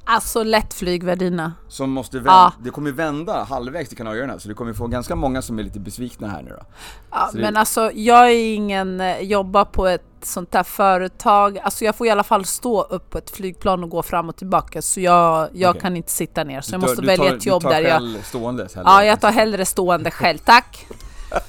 Alltså 0.07 0.43
lätt 0.43 0.73
flygvärdinna. 0.73 1.53
Som 1.67 1.89
måste 1.91 2.17
vända, 2.17 2.31
Ja. 2.31 2.53
det 2.63 2.69
kommer 2.69 2.91
vända 2.91 3.43
halvvägs 3.43 3.89
till 3.89 3.97
Kanarieöarna 3.97 4.39
så 4.39 4.47
du 4.47 4.53
kommer 4.53 4.73
få 4.73 4.87
ganska 4.87 5.15
många 5.15 5.41
som 5.41 5.59
är 5.59 5.63
lite 5.63 5.79
besvikna 5.79 6.27
här 6.27 6.41
nu 6.41 6.49
då. 6.49 6.65
Ja, 7.11 7.27
Så 7.31 7.37
det- 7.37 7.43
men 7.43 7.57
alltså 7.57 7.91
jag 7.93 8.25
är 8.31 8.53
ingen, 8.55 9.01
eh, 9.01 9.19
jobbar 9.19 9.65
på 9.65 9.87
ett 9.87 10.01
sånt 10.21 10.51
där 10.51 10.63
företag, 10.63 11.57
alltså 11.59 11.85
jag 11.85 11.95
får 11.95 12.07
i 12.07 12.09
alla 12.09 12.23
fall 12.23 12.45
stå 12.45 12.81
upp 12.81 13.09
på 13.09 13.17
ett 13.17 13.29
flygplan 13.31 13.83
och 13.83 13.89
gå 13.89 14.03
fram 14.03 14.29
och 14.29 14.35
tillbaka 14.35 14.81
så 14.81 14.99
jag, 15.01 15.49
jag 15.53 15.69
Okej. 15.69 15.81
kan 15.81 15.97
inte 15.97 16.11
sitta 16.11 16.43
ner 16.43 16.61
så 16.61 16.73
jag 16.73 16.81
Du 16.81 16.85
tar- 16.85 16.89
måste 16.89 17.01
du 17.01 17.07
välja 17.07 17.29
tar- 17.29 17.35
ett 17.37 17.45
jobb 17.45 17.61
du 17.61 17.69
tar 17.69 17.73
där 17.75 17.81
jag... 17.81 17.91
själv 17.91 18.21
ståendes 18.23 18.75
hellre. 18.75 18.89
Ja, 18.91 19.03
jag 19.03 19.21
tar 19.21 19.31
hellre 19.31 19.65
stående 19.65 20.11
själv, 20.11 20.37
tack! 20.37 20.87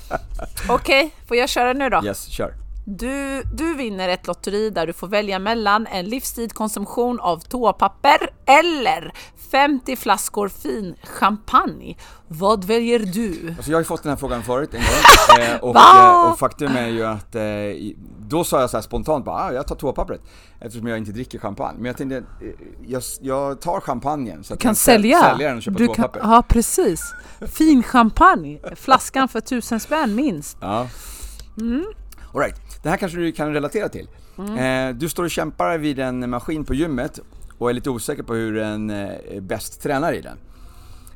Okej, 0.69 1.15
får 1.29 1.37
jag 1.37 1.49
köra 1.49 1.73
nu 1.73 1.89
då? 1.91 2.03
Yes, 2.05 2.27
kör. 2.27 2.55
Du, 2.89 3.43
du 3.53 3.75
vinner 3.75 4.09
ett 4.09 4.27
lotteri 4.27 4.71
där 4.71 4.87
du 4.87 4.93
får 4.93 5.09
välja 5.09 5.39
mellan 5.39 5.87
en 5.87 6.05
livstid 6.05 6.53
konsumtion 6.55 7.21
av 7.21 7.39
toapapper 7.39 8.31
eller 8.47 9.13
50 9.51 9.97
flaskor 9.97 10.49
fin 10.49 10.95
champagne. 11.05 11.97
Vad 12.29 12.65
väljer 12.65 12.99
du? 12.99 13.55
Alltså 13.57 13.71
jag 13.71 13.77
har 13.77 13.81
ju 13.81 13.85
fått 13.85 14.03
den 14.03 14.11
här 14.11 14.17
frågan 14.17 14.43
förut 14.43 14.75
en 14.75 14.81
gång, 14.81 15.45
eh, 15.45 15.57
och, 15.61 15.77
eh, 15.77 16.31
och 16.31 16.39
faktum 16.39 16.77
är 16.77 16.89
ju 16.89 17.05
att 17.05 17.35
eh, 17.35 17.43
då 18.29 18.45
sa 18.45 18.61
jag 18.61 18.71
så 18.71 18.83
spontant 18.83 19.25
bara 19.25 19.37
ah, 19.37 19.53
jag 19.53 19.67
tar 19.67 19.75
toapappret 19.75 20.21
eftersom 20.61 20.87
jag 20.87 20.99
inte 20.99 21.13
dricker 21.13 21.39
champagne. 21.39 21.77
Men 21.79 21.87
jag 21.87 21.97
tänkte, 21.97 22.23
jag, 22.87 23.03
jag 23.21 23.61
tar 23.61 23.81
champagnen 23.81 24.45
så 24.45 24.55
att 24.55 24.61
Du 24.61 24.63
kan 24.63 24.69
jag 24.71 24.75
säl- 24.77 24.79
sälja. 24.95 25.21
sälja 25.21 25.49
den 25.49 25.57
och 25.57 25.63
köpa 25.63 25.79
du 25.79 25.87
kan, 25.87 25.95
toapapper. 25.97 26.21
ja, 26.23 26.43
precis. 26.49 27.15
Fin 27.47 27.83
champagne. 27.83 28.59
Flaskan 28.77 29.29
för 29.29 29.41
tusen 29.41 29.81
spänn 29.81 30.15
minst. 30.15 30.57
Ja. 30.61 30.89
All 32.35 32.41
right. 32.41 32.83
Det 32.83 32.89
här 32.89 32.97
kanske 32.97 33.19
du 33.19 33.33
kan 33.33 33.53
relatera 33.53 33.89
till. 33.89 34.09
Eh, 34.39 34.95
du 34.95 35.09
står 35.09 35.25
och 35.25 35.31
kämpar 35.31 35.79
vid 35.79 35.99
en 35.99 36.31
maskin 36.31 36.65
på 36.65 36.75
gymmet 36.75 37.21
och 37.59 37.71
är 37.71 37.75
lite 37.75 37.91
osäker 37.91 38.23
på 38.23 38.35
hur 38.35 38.57
en 38.59 38.91
eh, 38.91 39.41
bäst 39.41 39.83
tränar 39.83 40.13
i 40.13 40.21
den. 40.21 40.39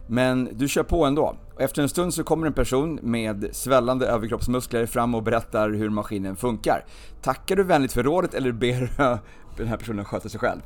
Men 0.07 0.49
du 0.53 0.69
kör 0.69 0.83
på 0.83 1.05
ändå. 1.05 1.37
Och 1.55 1.61
efter 1.61 1.83
en 1.83 1.89
stund 1.89 2.15
så 2.15 2.25
kommer 2.25 2.47
en 2.47 2.53
person 2.53 2.99
med 3.03 3.49
svällande 3.53 4.07
överkroppsmuskler 4.07 4.87
fram 4.87 5.15
och 5.15 5.23
berättar 5.23 5.71
hur 5.71 5.91
maskinen 5.91 6.37
funkar. 6.37 6.85
Tackar 7.23 7.57
du 7.57 7.63
vänligt 7.63 7.93
för 7.93 8.03
rådet 8.03 8.35
eller 8.35 8.53
ber 8.53 8.81
du 8.81 9.19
den 9.57 9.69
här 9.69 9.77
personen 9.77 10.05
sköta 10.05 10.29
sig 10.29 10.41
själv? 10.41 10.61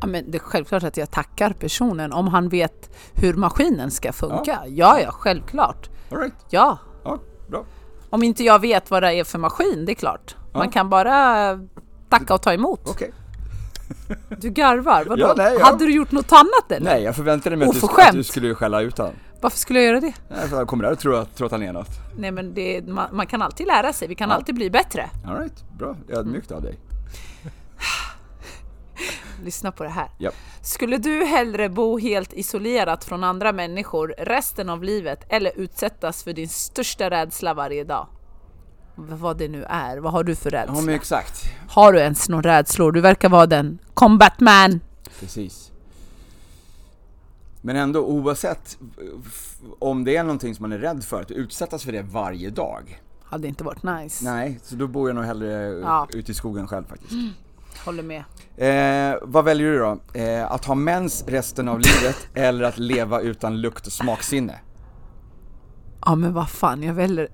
Ja, 0.00 0.06
men 0.06 0.30
det 0.30 0.38
är 0.38 0.42
självklart 0.42 0.82
att 0.82 0.96
jag 0.96 1.10
tackar 1.10 1.50
personen 1.50 2.12
om 2.12 2.28
han 2.28 2.48
vet 2.48 2.90
hur 3.14 3.34
maskinen 3.34 3.90
ska 3.90 4.12
funka. 4.12 4.58
Ja, 4.66 5.00
ja, 5.00 5.10
självklart. 5.12 5.90
All 6.10 6.18
right. 6.18 6.34
Ja, 6.50 6.78
Ja, 7.04 7.18
bra. 7.48 7.64
Om 8.10 8.22
inte 8.22 8.44
jag 8.44 8.60
vet 8.60 8.90
vad 8.90 9.02
det 9.02 9.12
är 9.14 9.24
för 9.24 9.38
maskin, 9.38 9.84
det 9.86 9.92
är 9.92 9.94
klart. 9.94 10.36
Man 10.52 10.64
Ja. 10.64 10.70
kan 10.70 10.90
bara 10.90 11.58
tacka 12.08 12.34
och 12.34 12.42
ta 12.42 12.52
emot. 12.52 12.80
Okej. 12.84 13.12
Du 14.40 14.50
garvar, 14.50 15.04
vadå? 15.04 15.22
Ja, 15.22 15.34
nej, 15.36 15.56
ja. 15.58 15.64
Hade 15.66 15.86
du 15.86 15.92
gjort 15.94 16.12
något 16.12 16.32
annat 16.32 16.72
eller? 16.72 16.90
Nej, 16.90 17.02
jag 17.02 17.16
förväntade 17.16 17.56
mig 17.56 17.68
att 17.68 17.80
du, 17.80 18.02
att 18.02 18.12
du 18.12 18.24
skulle 18.24 18.54
skälla 18.54 18.80
ut 18.80 18.98
honom. 18.98 19.14
Varför 19.40 19.58
skulle 19.58 19.78
jag 19.78 19.88
göra 19.88 20.00
det? 20.00 20.12
Nej, 20.28 20.48
för 20.48 20.56
han 20.56 20.66
kommer 20.66 20.84
där 20.84 20.92
och 20.92 20.98
tror 20.98 21.18
att, 21.20 21.36
tror 21.36 21.46
att 21.46 21.52
han 21.52 21.62
är 21.62 21.72
något. 21.72 21.90
Nej 22.18 22.30
men 22.30 22.54
det, 22.54 22.88
man, 22.88 23.08
man 23.12 23.26
kan 23.26 23.42
alltid 23.42 23.66
lära 23.66 23.92
sig, 23.92 24.08
vi 24.08 24.14
kan 24.14 24.28
Ja. 24.30 24.34
alltid 24.36 24.54
bli 24.54 24.70
bättre. 24.70 25.10
All 25.26 25.36
right, 25.38 25.64
bra. 25.78 25.96
Ödmjukt 26.08 26.50
av 26.52 26.62
dig. 26.62 26.78
Lyssna 29.44 29.72
på 29.72 29.82
det 29.84 29.88
här. 29.90 30.10
Japp. 30.18 30.34
Skulle 30.62 30.98
du 30.98 31.24
hellre 31.24 31.68
bo 31.68 31.98
helt 31.98 32.32
isolerat 32.32 33.04
från 33.04 33.24
andra 33.24 33.52
människor 33.52 34.14
resten 34.18 34.68
av 34.68 34.82
livet 34.84 35.24
eller 35.28 35.52
utsättas 35.56 36.22
för 36.22 36.32
din 36.32 36.48
största 36.48 37.10
rädsla 37.10 37.54
varje 37.54 37.84
dag? 37.84 38.06
Vad 38.94 39.38
det 39.38 39.48
nu 39.48 39.64
är, 39.64 39.96
vad 39.98 40.12
har 40.12 40.24
du 40.24 40.34
för 40.36 40.50
rädsla? 40.50 40.74
Ja 40.76 40.80
men 40.82 40.94
exakt. 40.94 41.44
Har 41.68 41.92
du 41.92 41.98
ens 41.98 42.28
någon 42.28 42.42
rädslor? 42.42 42.92
Du 42.92 43.00
verkar 43.00 43.28
vara 43.28 43.46
den 43.46 43.78
combat 43.94 44.40
man. 44.40 44.80
Precis. 45.20 45.72
Men 47.60 47.76
ändå 47.76 48.00
oavsett 48.00 48.78
om 49.78 50.04
det 50.04 50.16
är 50.16 50.22
någonting 50.22 50.54
som 50.54 50.62
man 50.62 50.72
är 50.72 50.78
rädd 50.78 51.04
för, 51.04 51.20
att 51.22 51.30
utsättas 51.30 51.84
för 51.84 51.92
det 51.92 52.02
varje 52.02 52.50
dag. 52.50 53.02
Hade 53.24 53.48
inte 53.48 53.64
varit 53.64 53.82
nice. 53.82 54.24
Nej, 54.24 54.60
så 54.62 54.74
då 54.74 54.86
bor 54.86 55.08
jag 55.08 55.16
nog 55.16 55.24
hellre 55.24 55.52
Ja. 55.82 56.08
ute 56.12 56.32
i 56.32 56.34
skogen 56.34 56.68
själv 56.68 56.84
faktiskt. 56.88 57.12
Håller 57.84 58.02
med. 58.02 58.24
Eh, 58.56 59.18
vad 59.22 59.44
väljer 59.44 59.66
du 59.72 59.78
då? 59.78 59.98
Eh, 60.20 60.52
att 60.52 60.64
ha 60.64 60.74
mens 60.74 61.24
resten 61.26 61.68
av 61.68 61.78
livet 61.80 62.16
eller 62.34 62.64
att 62.64 62.78
leva 62.78 63.20
utan 63.20 63.60
lukt 63.60 63.86
och 63.86 63.92
smaksinne? 63.92 64.58
Ja 66.06 66.14
men 66.14 66.34
vad 66.34 66.48
fan, 66.50 66.82
jag 66.82 66.94
väljer 66.94 67.28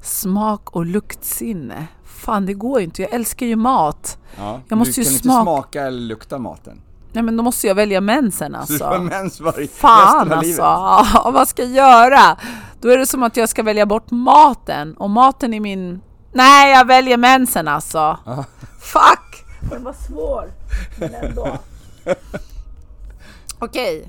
smak 0.00 0.70
och 0.76 0.86
luktsinne. 0.86 1.86
Fan 2.04 2.46
det 2.46 2.54
går 2.54 2.78
ju 2.80 2.84
inte, 2.84 3.02
jag 3.02 3.12
älskar 3.14 3.46
ju 3.46 3.56
mat. 3.56 4.18
Ja. 4.38 4.60
Jag 4.68 4.78
måste 4.78 5.00
du 5.00 5.02
ju 5.02 5.04
kan 5.04 5.12
smaka- 5.18 5.40
inte 5.40 5.44
smaka 5.44 5.82
eller 5.86 6.00
lukta 6.00 6.38
maten. 6.38 6.80
Nej 7.12 7.22
men 7.22 7.36
då 7.36 7.42
måste 7.42 7.66
jag 7.66 7.74
välja 7.74 8.00
mensen 8.00 8.56
Så 8.66 8.72
du 8.72 8.84
har 8.84 8.90
alltså. 8.90 9.02
mens 9.02 9.40
varje, 9.40 9.68
Fan 9.68 10.28
resten 10.28 10.32
av 10.32 10.38
alltså, 10.38 10.42
livet. 10.42 10.58
Ja, 11.24 11.30
vad 11.34 11.48
ska 11.48 11.62
jag 11.62 11.70
göra? 11.72 12.36
Då 12.80 12.88
är 12.88 12.98
det 12.98 13.06
som 13.06 13.22
att 13.22 13.36
jag 13.36 13.48
ska 13.48 13.62
välja 13.62 13.86
bort 13.86 14.10
maten 14.10 14.96
och 14.96 15.10
maten 15.10 15.54
är 15.54 15.60
min... 15.60 16.00
Nej 16.32 16.72
jag 16.72 16.86
väljer 16.86 17.16
mensen 17.16 17.68
alltså. 17.68 17.98
Ja. 18.24 18.44
Fuck! 18.80 19.35
Den 19.70 19.84
var 19.84 19.92
svår, 19.92 20.52
men 21.00 21.14
ändå. 21.14 21.58
Okej. 23.58 24.02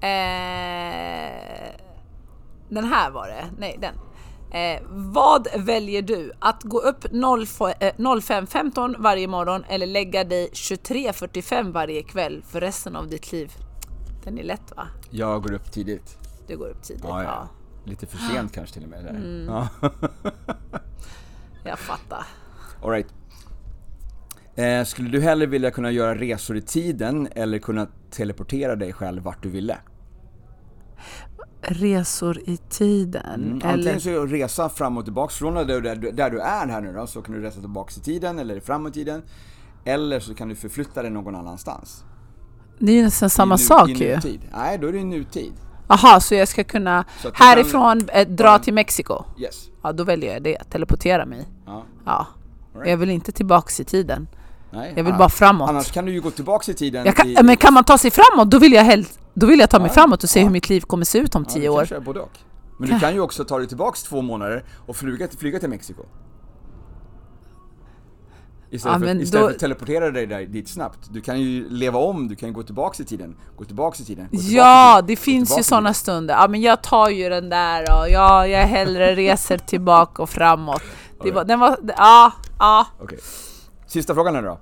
Eh, 0.00 1.72
den 2.68 2.84
här 2.84 3.10
var 3.10 3.26
det. 3.28 3.44
Nej, 3.58 3.78
den. 3.80 3.94
Eh, 4.62 4.82
vad 4.90 5.46
väljer 5.56 6.02
du? 6.02 6.32
Att 6.38 6.62
gå 6.62 6.80
upp 6.80 7.12
0 7.12 7.42
f- 7.42 7.60
eh, 7.80 7.92
05.15 7.96 8.94
varje 8.98 9.26
morgon 9.28 9.64
eller 9.68 9.86
lägga 9.86 10.24
dig 10.24 10.48
23.45 10.52 11.72
varje 11.72 12.02
kväll 12.02 12.42
för 12.48 12.60
resten 12.60 12.96
av 12.96 13.08
ditt 13.08 13.32
liv? 13.32 13.52
Den 14.24 14.38
är 14.38 14.42
lätt 14.42 14.72
va? 14.76 14.86
Jag 15.10 15.42
går 15.42 15.52
upp 15.52 15.72
tidigt. 15.72 16.18
Du 16.46 16.56
går 16.56 16.68
upp 16.68 16.82
tidigt. 16.82 17.04
Ja, 17.08 17.22
Ja, 17.22 17.28
ja. 17.28 17.48
Lite 17.84 18.06
för 18.06 18.18
sent 18.18 18.52
kanske 18.54 18.74
till 18.74 18.82
och 18.84 18.88
med. 18.90 19.04
Där. 19.04 19.10
Mm. 19.10 19.46
Ja. 19.54 19.68
jag 21.64 21.78
fattar. 21.78 22.26
All 22.82 22.90
right. 22.90 23.06
Eh, 24.56 24.84
skulle 24.84 25.08
du 25.08 25.20
hellre 25.20 25.46
vilja 25.46 25.70
kunna 25.70 25.90
göra 25.90 26.14
resor 26.14 26.56
i 26.56 26.62
tiden 26.62 27.28
eller 27.34 27.58
kunna 27.58 27.86
teleportera 28.10 28.76
dig 28.76 28.92
själv 28.92 29.22
vart 29.22 29.42
du 29.42 29.48
ville? 29.48 29.76
Resor 31.62 32.38
i 32.46 32.56
tiden. 32.56 33.24
Mm. 33.44 33.56
eller... 33.58 33.72
Antingen 33.72 34.00
så 34.00 34.26
resa 34.26 34.68
fram 34.68 34.98
och 34.98 35.04
tillbaks 35.04 35.34
från 35.36 35.54
där, 35.54 35.80
där, 35.80 35.96
där 36.12 36.30
du 36.30 36.40
är 36.40 36.66
här 36.68 36.80
nu 36.80 36.92
då, 36.92 37.06
så 37.06 37.22
kan 37.22 37.34
du 37.34 37.40
resa 37.42 37.60
tillbaks 37.60 37.98
i 37.98 38.00
tiden 38.00 38.38
eller 38.38 38.60
framåt 38.60 38.90
i 38.90 38.94
tiden. 38.94 39.22
Eller 39.84 40.20
så 40.20 40.34
kan 40.34 40.48
du 40.48 40.54
förflytta 40.54 41.02
dig 41.02 41.10
någon 41.10 41.34
annanstans. 41.36 42.04
Det 42.78 42.92
är 42.92 42.96
ju 42.96 43.02
nästan 43.02 43.30
samma 43.30 43.54
I 43.54 43.58
nu- 43.58 43.64
sak 43.64 43.88
i 43.88 43.92
ju. 44.08 44.14
nutid. 44.14 44.40
Nej, 44.52 44.78
då 44.78 44.86
är 44.88 44.92
det 44.92 44.98
i 44.98 45.04
nutid. 45.04 45.52
Jaha, 45.88 46.20
så 46.20 46.34
jag 46.34 46.48
ska 46.48 46.64
kunna 46.64 47.04
du 47.22 47.30
härifrån 47.34 48.08
eh, 48.12 48.28
dra 48.28 48.44
bara- 48.44 48.58
till 48.58 48.74
Mexiko? 48.74 49.24
Yes. 49.38 49.68
Ja, 49.82 49.92
då 49.92 50.04
väljer 50.04 50.32
jag 50.32 50.42
det. 50.42 50.58
Teleportera 50.70 51.26
mig. 51.26 51.46
Ja. 51.66 51.84
Ja. 52.06 52.26
Right. 52.74 52.88
Jag 52.90 52.96
vill 52.96 53.10
inte 53.10 53.32
tillbaks 53.32 53.80
i 53.80 53.84
tiden. 53.84 54.28
Nej. 54.72 54.92
Jag 54.96 55.04
vill 55.04 55.14
Ah, 55.14 55.18
bara 55.18 55.28
framåt. 55.28 55.68
Annars 55.70 55.90
kan 55.92 56.04
du 56.04 56.12
ju 56.12 56.20
gå 56.20 56.30
tillbaks 56.30 56.68
i 56.68 56.74
tiden. 56.74 57.06
Jag 57.06 57.16
kan, 57.16 57.26
i, 57.26 57.36
Men 57.42 57.56
kan 57.56 57.74
man 57.74 57.84
ta 57.84 57.98
sig 57.98 58.10
framåt, 58.10 58.50
då 58.50 58.58
vill 58.58 58.72
jag, 58.72 58.84
helt, 58.84 59.18
då 59.34 59.46
vill 59.46 59.60
jag 59.60 59.70
ta 59.70 59.78
mig 59.78 59.88
Ja, 59.88 59.94
framåt 59.94 60.22
och 60.24 60.30
se 60.30 60.38
ja. 60.40 60.44
hur 60.46 60.52
mitt 60.52 60.68
liv 60.68 60.80
kommer 60.80 61.04
se 61.04 61.18
ut 61.18 61.34
om 61.34 61.44
tio 61.44 61.62
du 61.62 61.68
år. 61.68 61.78
kan 61.78 61.86
köra 61.86 62.00
både 62.00 62.20
och. 62.20 62.38
Men 62.78 62.88
du 62.88 63.00
kan 63.00 63.14
ju 63.14 63.20
också 63.20 63.44
ta 63.44 63.58
dig 63.58 63.66
tillbaks 63.68 64.02
två 64.02 64.22
månader 64.22 64.64
och 64.86 64.96
flyga, 64.96 65.28
flyga 65.38 65.58
till 65.58 65.68
Mexiko. 65.68 66.02
Istället, 68.70 69.00
Ja, 69.00 69.06
för, 69.06 69.20
istället 69.22 69.32
då- 69.42 69.48
för 69.48 69.54
att 69.54 69.58
teleportera 69.60 70.10
dig 70.10 70.26
där, 70.26 70.40
dit 70.46 70.68
snabbt. 70.68 70.98
Du 71.10 71.20
kan 71.20 71.40
ju 71.40 71.68
leva 71.68 71.98
om, 71.98 72.28
du 72.28 72.36
kan 72.36 72.48
ju 72.48 72.54
gå 72.54 72.62
tillbaks 72.62 73.00
i 73.00 73.04
tiden, 73.04 73.36
gå 73.56 73.64
tillbaks 73.64 74.00
i 74.00 74.04
tiden. 74.04 74.28
I 74.32 74.36
Ja, 74.56 74.94
tiden, 74.96 75.06
det 75.06 75.16
finns 75.16 75.58
ju 75.58 75.62
sådana 75.62 75.94
stunder. 75.94 76.34
Ja, 76.34 76.48
men 76.48 76.60
jag 76.60 76.82
tar 76.82 77.08
ju 77.08 77.28
den 77.28 77.48
där 77.48 77.82
och 77.82 78.10
ja, 78.10 78.46
jag 78.46 78.66
hellre 78.66 79.14
reser 79.14 79.58
tillbaka 79.58 80.22
och 80.22 80.30
framåt. 80.30 80.82
Det 81.22 81.30
var, 81.30 81.44
den 81.44 81.60
var, 81.60 81.76
ja, 81.96 82.32
ja. 82.58 82.86
Okej. 83.00 83.18
Sista 83.92 84.14
frågan 84.14 84.34
nu 84.34 84.42
då. 84.42 84.58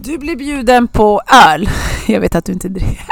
Du 0.00 0.18
blir 0.18 0.36
bjuden 0.36 0.88
på 0.88 1.20
öl. 1.48 1.68
Jag 2.08 2.20
vet 2.20 2.34
att 2.34 2.44
du 2.44 2.52
inte 2.52 2.68
dricker. 2.68 3.06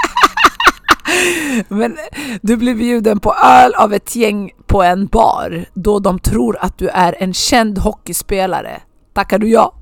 Men 1.69 1.97
du 2.43 2.57
blir 2.57 2.75
bjuden 2.75 3.21
på 3.21 3.35
öl 3.35 3.75
av 3.75 3.93
ett 3.95 4.17
gäng 4.17 4.51
på 4.67 4.83
en 4.83 5.07
bar 5.07 5.65
då 5.75 5.99
de 5.99 6.19
tror 6.19 6.57
att 6.61 6.79
du 6.79 6.89
är 6.89 7.17
en 7.23 7.35
känd 7.35 7.79
hockeyspelare. 7.79 8.83
Tackar 9.13 9.39
du 9.39 9.49
ja? 9.49 9.75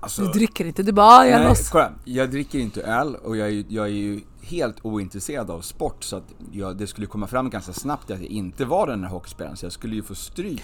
Alltså, 0.00 0.22
Du 0.22 0.28
dricker 0.32 0.64
inte, 0.64 0.82
du 0.82 0.92
bara 0.92 1.06
"Ah, 1.06 1.26
jag 1.26 1.40
nej, 1.40 1.56
kolla. 1.72 1.90
Jag 2.04 2.30
dricker 2.30 2.58
inte 2.58 2.82
öl 2.82 3.14
och 3.24 3.36
jag 3.36 3.46
är, 3.48 3.52
ju- 3.52 3.64
jag 3.68 3.84
är 3.86 3.90
ju 3.90 4.20
helt 4.42 4.76
ointresserad 4.82 5.50
av 5.50 5.60
sport 5.60 6.04
så 6.04 6.16
att 6.16 6.24
jag, 6.52 6.76
det 6.76 6.86
skulle 6.86 7.06
komma 7.06 7.26
fram 7.26 7.50
ganska 7.50 7.72
snabbt 7.72 8.10
att 8.10 8.20
jag 8.20 8.28
inte 8.30 8.64
var 8.64 8.86
den 8.86 9.00
där 9.02 9.08
hockeyspelaren 9.08 9.56
så 9.56 9.66
jag 9.66 9.72
skulle 9.72 9.94
ju 9.94 10.02
få 10.02 10.14
stryk 10.14 10.62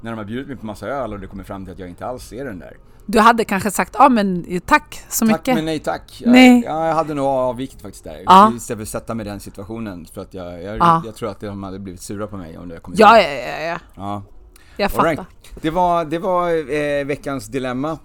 när 0.00 0.10
de 0.10 0.16
har 0.18 0.24
bjudit 0.24 0.46
mig 0.48 0.56
på 0.56 0.66
massa 0.66 0.86
öl 0.88 1.12
och 1.12 1.20
det 1.20 1.26
kommer 1.26 1.44
fram 1.44 1.64
till 1.64 1.72
att 1.72 1.78
jag 1.78 1.88
inte 1.88 2.06
alls 2.06 2.32
är 2.32 2.44
den 2.44 2.58
där. 2.58 2.76
Du 3.06 3.20
hade 3.20 3.44
kanske 3.44 3.70
sagt 3.70 3.96
ja 3.98 4.08
men 4.08 4.60
tack 4.66 5.00
så 5.08 5.26
Tack 5.26 5.38
mycket. 5.38 5.54
men 5.54 5.64
nej 5.64 5.78
tack. 5.78 6.20
Jag, 6.24 6.30
Nej. 6.32 6.62
Ja, 6.66 6.86
jag 6.86 6.94
hade 6.94 7.14
nog 7.14 7.24
avvikt 7.26 7.82
faktiskt 7.82 8.04
där. 8.04 8.22
Ja. 8.26 8.52
Istället 8.56 8.78
för 8.78 8.82
att 8.82 8.88
sätta 8.88 9.14
mig 9.14 9.26
i 9.26 9.28
den 9.28 9.40
situationen 9.40 10.06
för 10.14 10.20
att 10.20 10.34
jag, 10.34 10.62
jag, 10.62 10.76
Ja. 10.78 11.02
jag 11.06 11.14
tror 11.14 11.30
att 11.30 11.40
de 11.40 11.62
hade 11.62 11.78
blivit 11.78 12.02
sura 12.02 12.26
på 12.26 12.36
mig 12.36 12.58
om 12.58 12.68
det 12.68 12.80
kom 12.80 12.94
Ja, 12.96 13.20
ja, 13.20 13.28
ja, 13.28 13.60
ja. 13.66 13.78
ja. 13.96 14.22
Jag 14.76 14.90
fattar. 14.90 15.08
right. 15.08 15.20
Det 15.60 15.70
var, 15.70 16.04
det 16.04 16.18
var 16.18 16.48
eh, 16.74 17.04
veckans 17.06 17.46
dilemma. 17.46 17.98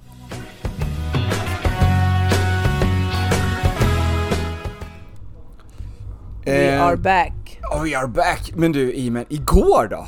We 6.46 6.52
Eh, 6.52 6.82
are 6.84 6.98
back. 6.98 7.60
Oh, 7.72 7.84
we 7.84 7.98
are 7.98 8.08
back! 8.08 8.52
Men 8.56 8.72
du 8.72 8.94
Imen, 8.94 9.26
igår 9.30 9.88
då? 9.92 10.08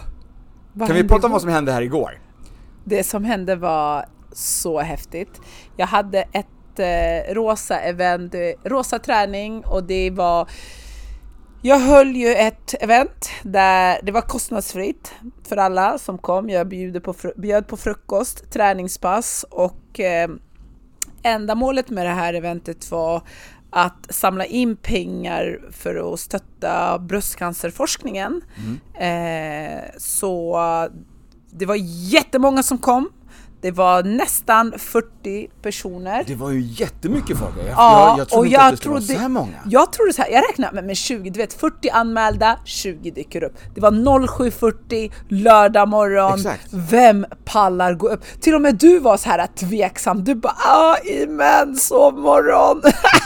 Vad 0.77 0.87
kan 0.87 0.97
vi 0.97 1.07
prata 1.07 1.25
om 1.25 1.31
vad 1.31 1.41
som 1.41 1.49
hände 1.49 1.71
här 1.71 1.81
igår? 1.81 2.19
Det 2.83 3.03
som 3.03 3.25
hände 3.25 3.55
var 3.55 4.05
så 4.31 4.79
häftigt. 4.79 5.41
Jag 5.77 5.87
hade 5.87 6.21
ett 6.31 6.79
eh, 6.79 7.33
rosa 7.33 7.79
event, 7.79 8.33
eh, 8.35 8.69
rosa 8.69 8.99
träning 8.99 9.65
och 9.65 9.83
det 9.83 10.09
var 10.09 10.49
Jag 11.61 11.79
höll 11.79 12.15
ju 12.15 12.33
ett 12.33 12.75
event 12.83 13.29
där 13.43 13.99
det 14.03 14.11
var 14.11 14.21
kostnadsfritt 14.21 15.13
för 15.47 15.57
alla 15.57 15.97
som 15.97 16.17
kom. 16.17 16.49
Jag 16.49 16.67
bjöd 16.67 17.03
på, 17.03 17.13
bjöd 17.35 17.67
på 17.67 17.77
frukost, 17.77 18.51
träningspass 18.51 19.45
och 19.49 19.99
eh, 19.99 20.29
ändamålet 21.23 21.89
med 21.89 22.05
det 22.05 22.11
här 22.11 22.33
eventet 22.33 22.91
var 22.91 23.21
att 23.77 24.07
samla 24.09 24.45
in 24.45 24.75
pengar 24.75 25.59
för 25.71 26.13
att 26.13 26.19
stötta 26.19 26.99
bröstcancerforskningen. 26.99 28.41
Mm. 28.57 29.77
Eh, 29.79 29.83
så 29.97 30.57
det 31.51 31.65
var 31.65 31.75
jättemånga 32.11 32.63
som 32.63 32.77
kom. 32.77 33.09
Det 33.61 33.71
var 33.71 34.03
nästan 34.03 34.73
40 34.77 35.47
personer. 35.61 36.23
Det 36.27 36.35
var 36.35 36.51
ju 36.51 36.61
jättemycket 36.61 37.37
folk. 37.37 37.53
Jag, 37.57 37.67
ja, 37.67 38.09
jag, 38.09 38.19
jag 38.19 38.29
trodde 38.29 38.39
och 38.39 38.45
inte 38.45 38.55
jag 38.55 38.65
att 38.65 38.71
det 38.71 38.77
skulle 38.77 38.93
vara 38.93 39.01
så 39.01 39.13
här 39.13 39.29
många. 39.29 39.57
Jag 39.65 39.93
trodde 39.93 40.13
så 40.13 40.21
här, 40.21 40.29
jag 40.29 40.43
räknade 40.49 40.75
med, 40.75 40.83
med 40.83 40.97
20, 40.97 41.29
du 41.29 41.39
vet 41.39 41.53
40 41.53 41.89
anmälda, 41.89 42.59
20 42.65 43.11
dyker 43.11 43.43
upp. 43.43 43.53
Det 43.75 43.81
var 43.81 43.91
07.40 43.91 45.11
lördag 45.29 45.87
morgon. 45.87 46.33
Exakt. 46.33 46.67
Vem 46.71 47.25
pallar 47.45 47.93
gå 47.93 48.09
upp? 48.09 48.41
Till 48.41 48.55
och 48.55 48.61
med 48.61 48.75
du 48.75 48.99
var 48.99 49.17
så 49.17 49.29
här 49.29 49.47
tveksam. 49.47 50.23
Du 50.23 50.35
bara 50.35 50.55
ah, 50.65 50.97
imen, 51.03 51.75
sovmorgon. 51.75 52.81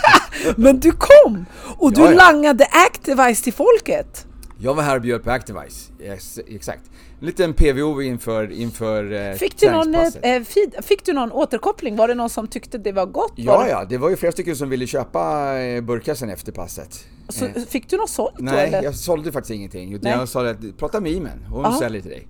Men 0.55 0.79
du 0.79 0.91
kom! 0.91 1.45
Och 1.77 1.93
du 1.93 2.01
Ja, 2.01 2.11
ja. 2.11 2.17
langade 2.17 2.67
Activize 2.71 3.43
till 3.43 3.53
folket. 3.53 4.25
Jag 4.64 4.74
var 4.74 4.84
här 4.84 4.95
och 4.95 5.01
bjöd 5.01 5.24
på 5.24 5.32
Activize, 5.32 5.91
yes, 6.01 6.39
exakt. 6.47 6.82
En 7.20 7.26
liten 7.26 7.53
PVO 7.53 8.01
inför, 8.01 8.51
inför 8.51 9.14
eh, 9.14 9.34
Fick 9.34 9.59
du, 9.59 9.72
någon, 9.72 9.95
eh, 9.95 10.07
eh, 10.22 10.43
feed, 10.43 10.76
fick 10.86 11.05
du 11.05 11.14
någon 11.14 11.32
återkoppling? 11.32 11.95
Var 11.95 12.07
det 12.07 12.16
någon 12.16 12.30
som 12.30 12.47
tyckte 12.47 12.78
det 12.78 12.91
var 12.91 13.05
gott? 13.05 13.34
Var 13.38 13.43
Ja, 13.43 13.64
det, 13.64 13.70
ja, 13.70 13.86
det 13.89 13.97
var 13.97 14.09
ju 14.09 14.16
flera 14.16 14.32
stycken 14.32 14.55
som 14.55 14.70
ville 14.70 14.88
köpa 14.88 15.53
eh, 15.59 15.82
burkar 15.82 16.14
sen 16.16 16.30
efter 16.30 16.51
passet. 16.51 17.05
Så, 17.30 17.45
Eh, 17.45 17.51
fick 17.70 17.89
du 17.89 17.97
något 17.97 18.09
sålt 18.09 18.34
då 18.38 18.43
Nej, 18.43 18.68
eller? 18.68 18.84
jag 18.84 18.95
sålde 18.95 19.32
faktiskt 19.32 19.51
ingenting. 19.51 19.93
Utan 19.93 20.09
Nej. 20.12 20.20
jag 20.20 20.30
sa 20.30 20.49
att 20.49 20.78
prata 20.78 20.99
med 20.99 21.12
Imen, 21.12 21.45
hon 21.49 21.66
Aha. 21.66 21.80
säljer 21.80 22.01
till 22.01 22.12
dig. 22.12 22.28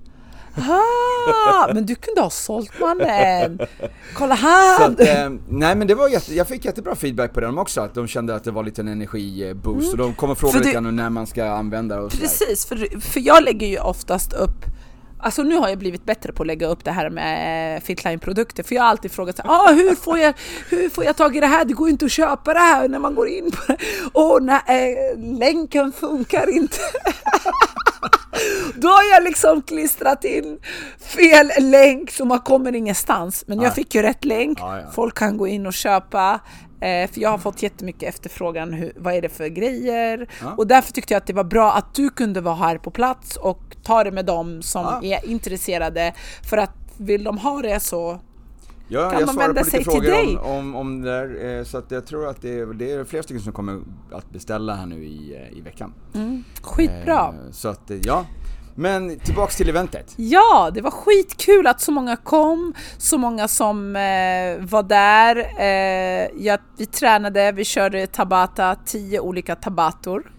Ah, 0.57 1.73
men 1.73 1.85
du 1.85 1.95
kunde 1.95 2.21
ha 2.21 2.29
sålt 2.29 2.79
mannen! 2.79 3.59
Kolla 4.13 4.35
här! 4.35 4.85
att, 4.85 4.99
eh, 4.99 5.29
nej 5.49 5.75
men 5.75 5.87
det 5.87 5.95
var 5.95 6.07
jätte, 6.09 6.35
jag 6.35 6.47
fick 6.47 6.65
jättebra 6.65 6.95
feedback 6.95 7.33
på 7.33 7.41
dem 7.41 7.57
också, 7.57 7.81
att 7.81 7.93
de 7.93 8.07
kände 8.07 8.35
att 8.35 8.43
det 8.43 8.51
var 8.51 8.63
lite 8.63 8.81
en 8.81 8.87
energiboost 8.87 9.91
och 9.91 9.97
de 9.97 10.13
kommer 10.15 10.35
fråga 10.35 10.51
Mm. 10.51 10.59
Lite 10.61 10.69
det- 10.79 10.83
grann 10.83 10.95
när 10.95 11.09
man 11.09 11.27
ska 11.27 11.45
använda 11.45 11.99
och 11.99 12.11
sådär. 12.11 12.23
Precis, 12.27 12.65
för, 12.65 12.99
för 13.01 13.19
jag 13.19 13.43
lägger 13.43 13.67
ju 13.67 13.79
oftast 13.79 14.33
upp 14.33 14.65
Alltså 15.23 15.43
nu 15.43 15.55
har 15.55 15.69
jag 15.69 15.77
blivit 15.77 16.05
bättre 16.05 16.33
på 16.33 16.43
att 16.43 16.47
lägga 16.47 16.67
upp 16.67 16.83
det 16.83 16.91
här 16.91 17.09
med 17.09 17.83
Fitline-produkter 17.83 18.63
för 18.63 18.75
jag 18.75 18.81
har 18.83 18.89
alltid 18.89 19.11
frågat 19.11 19.37
så 19.37 19.43
här, 19.43 19.49
ah, 19.49 19.71
hur, 19.73 19.95
får 19.95 20.19
jag, 20.19 20.33
hur 20.69 20.89
får 20.89 21.03
jag 21.03 21.15
tag 21.15 21.35
i 21.37 21.39
det 21.39 21.47
här? 21.47 21.65
Det 21.65 21.73
går 21.73 21.87
ju 21.87 21.91
inte 21.91 22.05
att 22.05 22.11
köpa 22.11 22.53
det 22.53 22.59
här 22.59 22.87
när 22.87 22.99
man 22.99 23.15
går 23.15 23.27
in 23.27 23.51
på 23.51 23.57
det. 23.67 23.77
Åh 24.13 24.37
nej, 24.41 24.61
eh, 24.67 25.37
länken 25.39 25.91
funkar 25.91 26.49
inte. 26.49 26.77
Då 28.75 28.87
har 28.87 29.03
jag 29.13 29.23
liksom 29.23 29.61
klistrat 29.61 30.23
in 30.23 30.59
fel 30.99 31.51
länk 31.59 32.11
så 32.11 32.25
man 32.25 32.39
kommer 32.39 32.75
ingenstans. 32.75 33.43
Men 33.47 33.57
jag 33.57 33.67
Ja. 33.67 33.71
fick 33.71 33.95
ju 33.95 34.01
rätt 34.01 34.25
länk. 34.25 34.59
Ja, 34.59 34.79
ja. 34.79 34.91
Folk 34.95 35.17
kan 35.17 35.37
gå 35.37 35.47
in 35.47 35.65
och 35.65 35.73
köpa. 35.73 36.39
Eh, 36.81 37.09
för 37.11 37.21
jag 37.21 37.29
har 37.29 37.37
fått 37.37 37.63
jättemycket 37.63 38.09
efterfrågan, 38.09 38.73
hur, 38.73 38.93
vad 38.95 39.13
är 39.13 39.21
det 39.21 39.29
för 39.29 39.47
grejer? 39.47 40.29
Ja. 40.41 40.53
Och 40.57 40.67
därför 40.67 40.93
tyckte 40.93 41.13
jag 41.13 41.21
att 41.21 41.27
det 41.27 41.33
var 41.33 41.43
bra 41.43 41.73
att 41.73 41.95
du 41.95 42.09
kunde 42.09 42.41
vara 42.41 42.55
här 42.55 42.77
på 42.77 42.91
plats 42.91 43.37
och 43.37 43.61
ta 43.83 44.03
det 44.03 44.11
med 44.11 44.25
dem 44.25 44.61
som 44.61 44.85
är 45.03 45.25
intresserade. 45.29 46.13
För 46.49 46.57
att 46.57 46.71
vill 46.97 47.23
de 47.23 47.37
ha 47.37 47.61
det 47.61 47.79
så 47.79 48.19
Ja, 48.93 49.09
Kan 49.09 49.19
jag 49.19 49.27
man 49.27 49.35
vända 49.35 49.63
sig 49.63 49.71
till 49.83 49.91
frågor 49.91 50.01
dig? 50.11 50.37
om, 50.37 50.45
om, 50.57 50.75
om 50.75 51.01
det 51.01 51.11
där, 51.11 51.57
eh, 51.59 51.63
så 51.63 51.77
att 51.77 51.91
jag 51.91 52.05
tror 52.05 52.27
att 52.27 52.41
det 52.41 52.59
är, 52.59 52.65
det 52.65 52.91
är 52.91 53.03
flera 53.03 53.23
stycken 53.23 53.41
som 53.43 53.53
kommer 53.53 53.79
att 54.11 54.29
beställa 54.29 54.75
här 54.75 54.85
nu 54.85 55.03
i, 55.03 55.35
eh, 55.51 55.57
i 55.57 55.61
veckan. 55.61 55.93
skitbra. 56.61 57.19
Eh, 57.27 57.51
Så 57.51 57.67
att, 57.67 57.91
ja. 58.03 58.25
Men 58.75 59.19
tillbaks 59.19 59.55
till 59.55 59.69
eventet. 59.69 60.13
Ja, 60.15 60.71
det 60.73 60.81
var 60.81 60.91
skitkul 60.91 61.67
att 61.67 61.81
så 61.81 61.91
många 61.91 62.15
kom, 62.15 62.73
så 62.97 63.17
många 63.17 63.47
som 63.47 63.95
eh, 63.95 64.01
var 64.65 64.83
där. 64.83 65.35
Eh, 65.59 66.29
ja, 66.45 66.57
vi 66.77 66.85
tränade, 66.85 67.51
vi 67.51 67.65
körde 67.65 68.07
tabata, 68.07 68.75
tio 68.85 69.19
olika 69.19 69.55
tabator. 69.55 70.31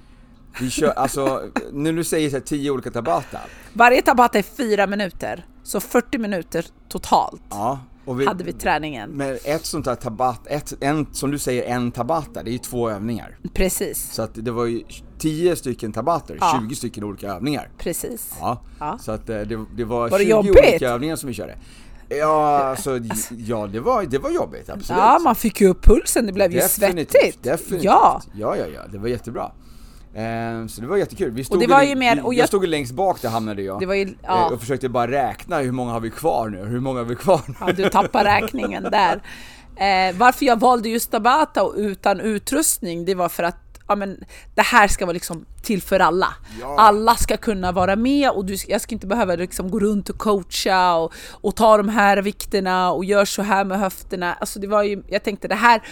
Vi 0.60 0.70
kör, 0.70 0.88
alltså, 0.90 1.42
när 1.72 1.92
du 1.92 2.04
säger 2.04 2.30
så 2.30 2.36
här, 2.36 2.40
tio 2.42 2.70
olika 2.70 2.90
tabata. 2.90 3.38
Varje 3.72 4.02
tabata 4.02 4.38
är 4.38 4.42
fyra 4.42 4.86
minuter, 4.86 5.46
så 5.62 5.80
40 5.80 6.18
minuter 6.18 6.64
totalt 6.88 7.42
Ja, 7.50 7.80
vi, 8.06 8.26
hade 8.26 8.44
vi 8.44 8.52
träningen. 8.52 9.10
med 9.10 9.38
ett 9.44 9.64
sånt 9.66 9.86
här 9.86 9.94
tabat, 9.94 10.46
ett, 10.46 10.72
en, 10.80 11.06
som 11.12 11.30
du 11.30 11.38
säger, 11.38 11.62
en 11.64 11.90
tabata, 11.92 12.42
det 12.42 12.50
är 12.50 12.52
ju 12.52 12.58
två 12.58 12.90
övningar. 12.90 13.38
Precis, 13.54 14.12
Så 14.12 14.22
att 14.22 14.30
det 14.34 14.50
var 14.50 14.64
ju 14.66 14.82
10 15.18 15.56
stycken 15.56 15.92
tabater, 15.92 16.36
Ja. 16.40 16.58
20 16.62 16.74
stycken 16.74 17.04
olika 17.04 17.28
övningar. 17.28 17.70
precis. 17.78 18.34
Ja, 18.40 18.62
Ja. 18.80 18.98
så 19.00 19.12
att 19.12 19.28
eh, 19.28 19.40
det, 19.40 19.64
det 19.76 19.84
var, 19.84 20.08
Var 20.10 20.18
det 20.18 20.24
20 20.24 20.30
jobbigt? 20.30 20.56
olika 20.68 20.88
övningar 20.90 21.16
som 21.16 21.26
vi 21.28 21.34
körde. 21.34 21.58
Ja, 22.08 22.58
alltså, 22.58 22.98
ja 23.30 23.66
det 23.72 23.80
var, 23.80 24.02
det 24.02 24.18
var 24.18 24.30
jobbigt, 24.30 24.70
absolut. 24.70 25.02
Ja, 25.02 25.18
man 25.24 25.34
fick 25.34 25.60
ju 25.60 25.68
upp 25.68 25.82
pulsen, 25.84 26.26
det 26.26 26.32
blev 26.32 26.52
ju 26.52 26.60
svettigt. 26.60 27.42
Definitivt. 27.42 27.84
Ja, 27.84 28.22
ja, 28.34 28.56
ja, 28.56 28.66
ja, 28.74 28.80
det 28.92 28.98
var 28.98 29.08
jättebra. 29.08 29.52
Eh, 30.14 30.66
så 30.66 30.80
det 30.80 30.86
var 30.86 30.96
jättekul. 30.96 31.30
Vi 31.30 31.44
stod 31.44 31.60
det 31.60 31.66
var 31.66 31.82
ju 31.82 31.94
mer- 31.94 32.24
och 32.26 32.34
jag 32.34 32.40
jag- 32.42 32.48
stod 32.48 32.66
längst 32.68 32.92
bak 32.92 33.22
där 33.22 33.28
hamnade 33.28 33.62
jag. 33.62 33.80
det 33.80 33.86
var 33.86 33.94
ju, 33.94 34.02
Eh, 34.02 34.08
ja, 34.22 34.50
Och 34.50 34.60
försökte 34.60 34.88
bara 34.88 35.10
räkna 35.10 35.58
hur 35.58 35.72
många 35.72 35.92
har 35.92 36.00
vi 36.00 36.10
kvar 36.10 36.48
nu, 36.48 36.64
hur 36.64 36.80
många 36.80 36.98
har 37.00 37.04
vi 37.04 37.16
kvar 37.16 37.40
nu? 37.46 37.54
ja 37.60 37.72
du 37.72 37.88
tappar 37.88 38.24
räkningen 38.24 38.82
där. 38.82 39.22
Eh, 39.76 40.16
varför 40.16 40.44
jag 40.46 40.60
valde 40.60 40.88
just 40.88 41.10
Tabata 41.10 41.62
och 41.62 41.74
utan 41.76 42.20
utrustning, 42.20 43.04
det 43.04 43.14
var 43.14 43.28
för 43.28 43.42
att 43.42 43.56
ja, 43.88 43.94
men, 43.96 44.24
det 44.54 44.62
här 44.62 44.88
ska 44.88 45.06
vara 45.06 45.12
liksom 45.14 45.44
till 45.62 45.82
för 45.82 46.00
alla. 46.00 46.28
Ja. 46.60 46.74
Alla 46.78 47.14
ska 47.14 47.36
kunna 47.36 47.72
vara 47.72 47.96
med 47.96 48.30
och 48.30 48.44
du, 48.44 48.56
jag 48.68 48.80
ska 48.80 48.94
inte 48.94 49.06
behöva 49.06 49.34
liksom 49.34 49.70
gå 49.70 49.78
runt 49.80 50.08
och 50.08 50.18
coacha 50.18 50.94
och, 50.94 51.12
och 51.30 51.56
ta 51.56 51.76
de 51.76 51.88
här 51.88 52.16
vikterna 52.22 52.92
och 52.92 53.04
gör 53.04 53.24
så 53.24 53.42
här 53.42 53.64
med 53.64 53.78
höfterna. 53.78 54.34
Alltså 54.34 54.58
det 54.60 54.66
var 54.66 54.82
ju, 54.82 55.02
jag 55.08 55.22
tänkte 55.22 55.48
det 55.48 55.54
här 55.54 55.82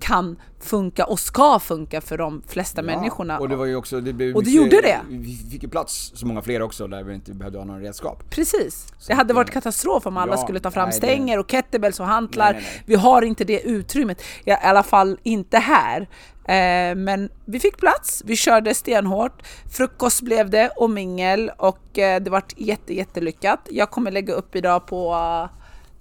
kan 0.00 0.36
funka 0.60 1.04
och 1.04 1.20
ska 1.20 1.58
funka 1.58 2.00
för 2.00 2.18
de 2.18 2.42
flesta 2.46 2.82
människorna. 2.82 3.38
Och 3.38 3.48
det 3.48 3.56
var 3.56 3.64
ju 3.66 3.76
också, 3.76 4.00
det 4.00 4.12
blev 4.12 4.36
Och 4.36 4.44
det 4.44 4.50
mycket- 4.50 4.62
gjorde 4.72 4.80
det. 4.88 5.00
Vi 5.08 5.36
fick 5.50 5.62
ju 5.62 5.68
plats 5.68 6.12
så 6.14 6.26
många 6.26 6.42
fler 6.42 6.62
också 6.62 6.86
där 6.86 7.02
vi 7.02 7.14
inte 7.14 7.32
behövde 7.34 7.58
ha 7.58 7.64
någon 7.64 7.80
redskap. 7.80 8.30
Precis. 8.30 8.86
Det 9.06 9.12
att, 9.12 9.18
hade 9.18 9.34
varit 9.34 9.48
eh, 9.48 9.52
katastrof 9.52 10.06
om 10.06 10.16
alla 10.16 10.32
ja, 10.32 10.38
skulle 10.38 10.60
ta 10.60 10.70
fram 10.70 10.88
nej, 10.88 11.00
det- 11.00 11.06
stänger 11.06 11.38
och 11.38 11.50
kettlebells 11.50 12.00
och 12.00 12.06
hantlar. 12.06 12.52
Nej, 12.52 12.62
nej. 12.62 12.82
Vi 12.86 12.94
har 12.94 13.22
inte 13.22 13.44
det 13.44 13.60
utrymmet. 13.60 14.22
I 14.44 14.50
alla 14.50 14.82
fall 14.82 15.18
inte 15.22 15.58
här. 15.58 16.08
Eh, 16.48 16.94
men 16.96 17.28
vi 17.44 17.60
fick 17.60 17.76
plats, 17.76 18.22
vi 18.26 18.36
körde 18.36 18.74
stenhårt. 18.74 19.42
Frukost 19.72 20.22
blev 20.22 20.50
det 20.50 20.68
och 20.76 20.90
mingel 20.90 21.50
och 21.58 21.98
eh, 21.98 22.20
det 22.22 22.30
vart 22.30 22.52
jätte, 22.58 22.94
jättelyckat. 22.94 23.60
Jag 23.70 23.90
kommer 23.90 24.10
lägga 24.10 24.34
upp 24.34 24.56
idag 24.56 24.86
på 24.86 25.14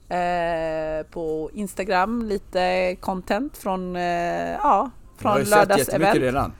eh, 0.09 1.05
på 1.11 1.49
Instagram 1.53 2.21
lite 2.25 2.95
content 2.99 3.57
från, 3.57 3.95
eh, 3.95 4.01
ja, 4.03 4.57
Jag 4.63 4.69
har 4.69 4.89
från 5.17 5.39
ju 5.39 5.45
sett 5.45 5.59
jättemycket 5.59 5.91
lördagsevent. 5.91 6.15
redan. 6.15 6.51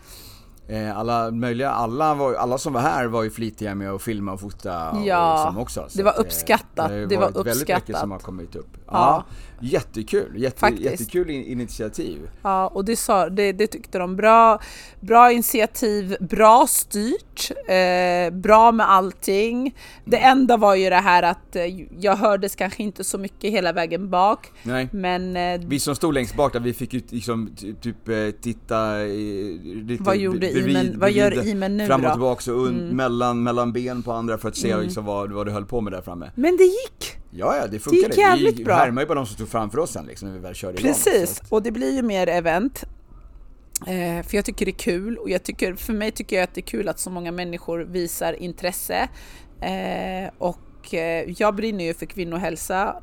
Eh, 0.67 0.97
Alla 0.97 1.31
möjliga, 1.31 1.69
alla, 1.71 2.13
var, 2.13 2.33
alla 2.33 2.57
som 2.57 2.73
var 2.73 2.81
här 2.81 3.05
var 3.05 3.23
ju 3.23 3.29
flitiga 3.29 3.75
med 3.75 3.91
att 3.91 4.01
filma 4.01 4.31
och 4.33 4.39
fota 4.41 4.89
och 4.91 5.05
Ja, 5.05 5.43
liksom 5.45 5.61
också. 5.61 5.85
Så 5.89 5.97
det 5.97 6.03
var 6.03 6.11
att, 6.11 6.17
eh, 6.17 6.21
uppskattat, 6.21 6.91
ju 6.91 7.05
det 7.05 7.15
var 7.17 7.23
varit 7.23 7.35
väldigt 7.35 7.55
mycket 7.59 7.77
uppskattat. 7.79 8.01
som 8.01 8.11
har 8.11 8.19
kommit 8.19 8.55
upp. 8.55 8.77
Ja, 8.87 8.91
Ja. 8.91 9.23
Jättekul, 9.61 10.31
jätte, 10.35 10.59
Faktiskt. 10.59 10.83
jättekul 10.91 11.29
in, 11.29 11.43
initiativ. 11.45 12.19
Ja, 12.41 12.67
och 12.67 12.85
det, 12.85 12.95
sa, 12.95 13.29
det, 13.29 13.51
det 13.51 13.67
tyckte 13.67 13.97
de. 13.97 14.15
Bra, 14.15 14.59
bra 14.99 15.31
initiativ, 15.31 16.15
bra 16.19 16.65
styrt, 16.69 17.51
eh, 17.67 18.33
bra 18.37 18.71
med 18.71 18.89
allting. 18.91 19.75
Det 20.05 20.17
enda 20.17 20.57
var 20.57 20.75
ju 20.75 20.89
det 20.89 20.95
här 20.95 21.23
att 21.23 21.55
eh, 21.55 21.63
jag 21.99 22.15
hördes 22.15 22.55
kanske 22.55 22.83
inte 22.83 23.03
så 23.03 23.17
mycket 23.17 23.51
hela 23.51 23.73
vägen 23.73 24.09
bak, 24.09 24.51
Nej. 24.63 24.89
men 24.91 25.35
eh, 25.37 25.61
Vi 25.67 25.79
som 25.79 25.95
stod 25.95 26.13
längst 26.13 26.35
bak 26.35 26.53
där, 26.53 26.59
vi 26.59 26.73
fick 26.73 26.93
ju 26.93 27.01
liksom 27.09 27.49
ty- 27.57 27.73
typ 27.73 28.09
eh, 28.09 28.15
titta 28.41 29.03
i, 29.05 29.59
lite 29.87 30.03
Vad 30.03 30.17
gjorde 30.17 30.39
bredvid- 30.39 30.75
Imen- 30.77 30.99
vad 30.99 31.11
gör 31.11 31.47
Imen 31.47 31.77
nu 31.77 31.87
Fram 31.87 31.99
och? 31.99 32.05
Mm. 32.05 32.13
tillbaka 32.15 32.53
och 32.53 32.65
un, 32.67 32.75
mellan, 32.95 33.43
mellan 33.43 33.73
ben 33.73 34.03
på 34.03 34.11
andra 34.11 34.37
för 34.37 34.47
att 34.49 34.57
se 34.57 34.77
liksom 34.77 35.05
vad, 35.05 35.31
vad 35.31 35.45
du 35.47 35.51
höll 35.51 35.65
på 35.65 35.81
med 35.81 35.93
där 35.93 36.01
framme. 36.01 36.31
men 36.35 36.57
det 36.57 36.63
gick! 36.63 37.17
Ja, 37.37 37.57
ja 37.57 37.67
det 37.67 37.79
funkade. 37.79 38.07
gick 38.07 38.17
jävligt 38.17 38.59
vi 38.59 38.63
bra. 38.63 38.75
härmade 38.75 39.01
ju 39.01 39.07
bara 39.07 39.15
de 39.15 39.25
som 39.25 39.35
stod 39.35 39.49
framför 39.49 39.77
oss 39.79 39.91
sen 39.91 40.05
liksom 40.05 40.27
när 40.27 40.35
vi 40.35 40.41
väl 40.41 40.53
körde 40.55 40.79
igång. 40.79 40.91
Precis, 40.93 41.35
Så 41.35 41.41
att- 41.43 41.51
och 41.51 41.63
det 41.63 41.71
blir 41.71 41.95
ju 41.95 42.01
mer 42.01 42.27
event. 42.29 42.83
Eh, 43.87 44.25
för 44.25 44.35
jag 44.35 44.45
tycker 44.45 44.65
det 44.65 44.71
är 44.71 44.77
kul 44.79 45.17
och 45.17 45.29
jag 45.29 45.43
tycker, 45.43 45.75
för 45.75 45.93
mig 45.93 46.11
tycker 46.11 46.35
jag 46.35 46.43
att 46.43 46.53
det 46.53 46.59
är 46.61 46.65
kul 46.65 46.89
att 46.89 46.99
så 46.99 47.09
många 47.09 47.31
människor 47.31 47.79
visar 47.79 48.33
intresse. 48.33 49.09
Eh, 49.61 50.29
och 50.37 50.93
eh, 50.93 51.33
jag 51.37 51.55
brinner 51.55 51.85
ju 51.85 51.93
för 51.93 52.05
kvinnohälsa 52.05 52.95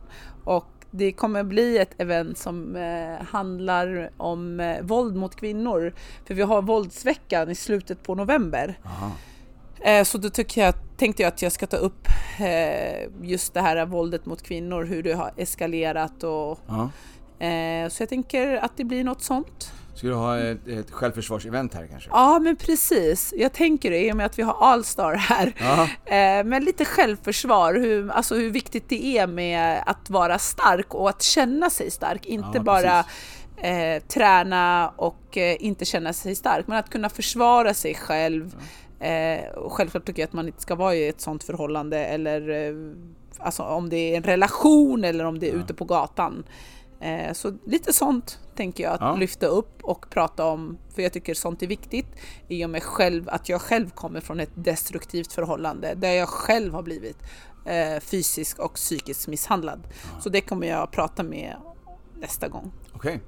och 0.45 0.67
det 0.91 1.13
kommer 1.13 1.43
bli 1.45 1.79
ett 1.79 1.95
event 2.01 2.39
som 2.39 2.77
eh, 2.77 3.25
handlar 3.27 4.11
om 4.17 4.61
eh, 4.61 4.83
våld 4.83 5.17
mot 5.17 5.37
kvinnor. 5.37 5.95
För 6.27 6.35
vi 6.35 6.43
har 6.43 6.63
våldsveckan 6.63 7.51
i 7.51 7.55
slutet 7.55 8.03
på 8.03 8.15
november. 8.15 8.79
Aha. 8.85 9.11
Eh, 9.81 10.05
Så 10.05 10.19
då 10.19 10.31
tycker 10.31 10.61
jag, 10.65 10.75
tänkte 11.03 11.23
jag 11.23 11.29
att 11.29 11.43
jag 11.43 11.53
ska 11.53 11.67
ta 11.67 11.77
upp 11.77 12.09
eh, 12.41 13.09
just 13.23 13.55
det 13.55 13.61
här 13.61 13.87
våldet 13.87 14.27
mot 14.27 14.43
kvinnor, 14.43 14.85
hur 14.85 15.03
det 15.03 15.13
har 15.13 15.33
eskalerat 15.37 16.23
och 16.23 16.61
Ja. 16.67 16.91
Eh, 17.47 17.89
så 17.89 18.03
jag 18.03 18.09
tänker 18.09 18.57
att 18.57 18.77
det 18.77 18.85
blir 18.85 19.05
något 19.05 19.23
sånt. 19.23 19.73
Ska 19.95 20.07
du 20.07 20.15
ha 20.15 20.39
ett, 20.39 20.69
ett 20.69 20.91
självförsvarsevent 20.91 21.75
här 21.75 21.87
kanske? 21.87 22.11
Ja, 22.13 22.39
men 22.39 22.57
precis. 22.57 23.35
Jag 23.37 23.53
tänker 23.53 23.91
det 23.91 24.07
i 24.07 24.13
och 24.13 24.17
med 24.17 24.27
att 24.27 24.39
vi 24.39 24.43
har 24.43 24.57
Allstar 24.61 25.15
här. 25.15 25.53
Ja. 25.59 25.89
Eh, 26.17 26.45
men 26.45 26.65
lite 26.65 26.85
självförsvar, 26.85 27.75
hur, 27.75 28.11
alltså 28.11 28.35
hur 28.35 28.51
viktigt 28.51 28.89
det 28.89 29.05
är 29.19 29.27
med 29.27 29.83
att 29.87 30.11
vara 30.11 30.39
stark 30.39 30.95
och 30.95 31.09
att 31.09 31.23
känna 31.23 31.71
sig 31.71 31.91
stark. 31.91 32.27
Inte 32.27 32.51
Ja, 32.55 32.63
bara 32.63 33.05
eh, 33.57 34.03
träna 34.03 34.93
och 34.97 35.37
eh, 35.37 35.57
inte 35.61 35.85
känna 35.85 36.13
sig 36.13 36.35
stark, 36.35 36.67
men 36.67 36.79
att 36.79 36.91
kunna 36.91 37.09
försvara 37.09 37.75
sig 37.75 37.95
själv. 37.95 38.57
Eh, 39.03 39.49
och 39.53 39.73
självklart 39.73 40.05
tycker 40.07 40.23
jag 40.23 40.27
att 40.27 40.33
man 40.33 40.47
inte 40.47 40.63
ska 40.63 40.75
vara 40.75 40.95
i 40.95 41.09
ett 41.09 41.21
sånt 41.21 41.45
förhållande 41.45 41.99
eller 41.99 42.49
eh, 42.69 42.75
alltså 43.39 43.63
om 43.63 43.89
det 43.89 43.97
är 43.97 44.17
en 44.17 44.23
relation 44.23 45.05
eller 45.05 45.25
om 45.25 45.39
det 45.39 45.49
är 45.51 45.55
ute 45.55 45.75
på 45.75 45.85
gatan. 45.85 46.45
Eh, 47.01 47.33
så 47.33 47.53
lite 47.67 47.93
sånt 47.93 48.39
tänker 48.57 48.85
jag 48.85 48.93
att 48.93 49.01
Ja. 49.01 49.17
lyfta 49.17 49.47
upp 49.47 49.85
och 49.85 50.11
prata 50.11 50.45
om, 50.47 50.79
för 50.95 51.03
jag 51.03 51.13
tycker 51.13 51.35
sånt 51.35 51.63
är 51.63 51.67
viktigt 51.67 52.07
i 52.49 52.65
och 52.65 52.71
med 52.71 52.83
själv, 52.83 53.29
att 53.29 53.49
jag 53.49 53.61
själv 53.61 53.91
kommer 53.91 54.21
från 54.21 54.41
ett 54.41 54.51
destruktivt 54.55 55.33
förhållande 55.33 55.95
där 55.95 56.13
jag 56.13 56.29
själv 56.29 56.75
har 56.75 56.83
blivit 56.83 57.17
eh, 57.67 58.01
fysiskt 58.01 58.59
och 58.59 58.75
psykiskt 58.75 59.29
misshandlad. 59.29 59.81
Så 60.21 60.29
det 60.29 60.41
kommer 60.41 60.67
jag 60.67 60.91
prata 60.91 61.23
med 61.23 61.57
nästa 62.21 62.49
gång. 62.49 62.73
Okej. 62.95 63.21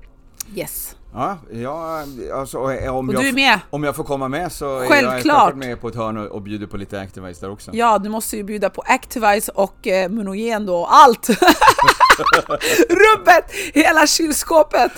Yes. 0.55 0.97
Ja, 1.17 1.39
ja 1.53 2.05
alltså, 2.35 2.59
om, 2.59 2.65
Och 3.09 3.15
jag, 3.15 3.23
du 3.23 3.29
är 3.29 3.33
med? 3.33 3.61
om 3.71 3.85
jag 3.85 3.97
får 3.97 4.05
komma 4.05 4.29
med 4.29 4.53
så 4.53 4.67
är 4.77 4.81
jag 4.81 4.89
Självklart. 4.89 5.13
självklart 5.13 5.57
med 5.57 5.81
på 5.81 5.89
ett 5.89 5.95
hörn 5.95 6.17
och, 6.17 6.27
och 6.27 6.43
bjuder 6.43 6.67
på 6.67 6.77
lite 6.77 7.01
Activise 7.01 7.41
där 7.47 7.51
också. 7.53 7.71
Ja, 7.75 7.99
du 7.99 8.09
måste 8.09 8.37
ju 8.37 8.43
bjuda 8.45 8.71
på 8.71 8.83
Activise 8.87 9.53
och 9.55 9.87
eh, 9.87 10.09
Munogen 10.11 10.67
då, 10.67 10.87
allt! 10.87 11.29
Rubbet! 12.89 13.45
Hela 13.75 14.07
kylskåpet! 14.07 14.93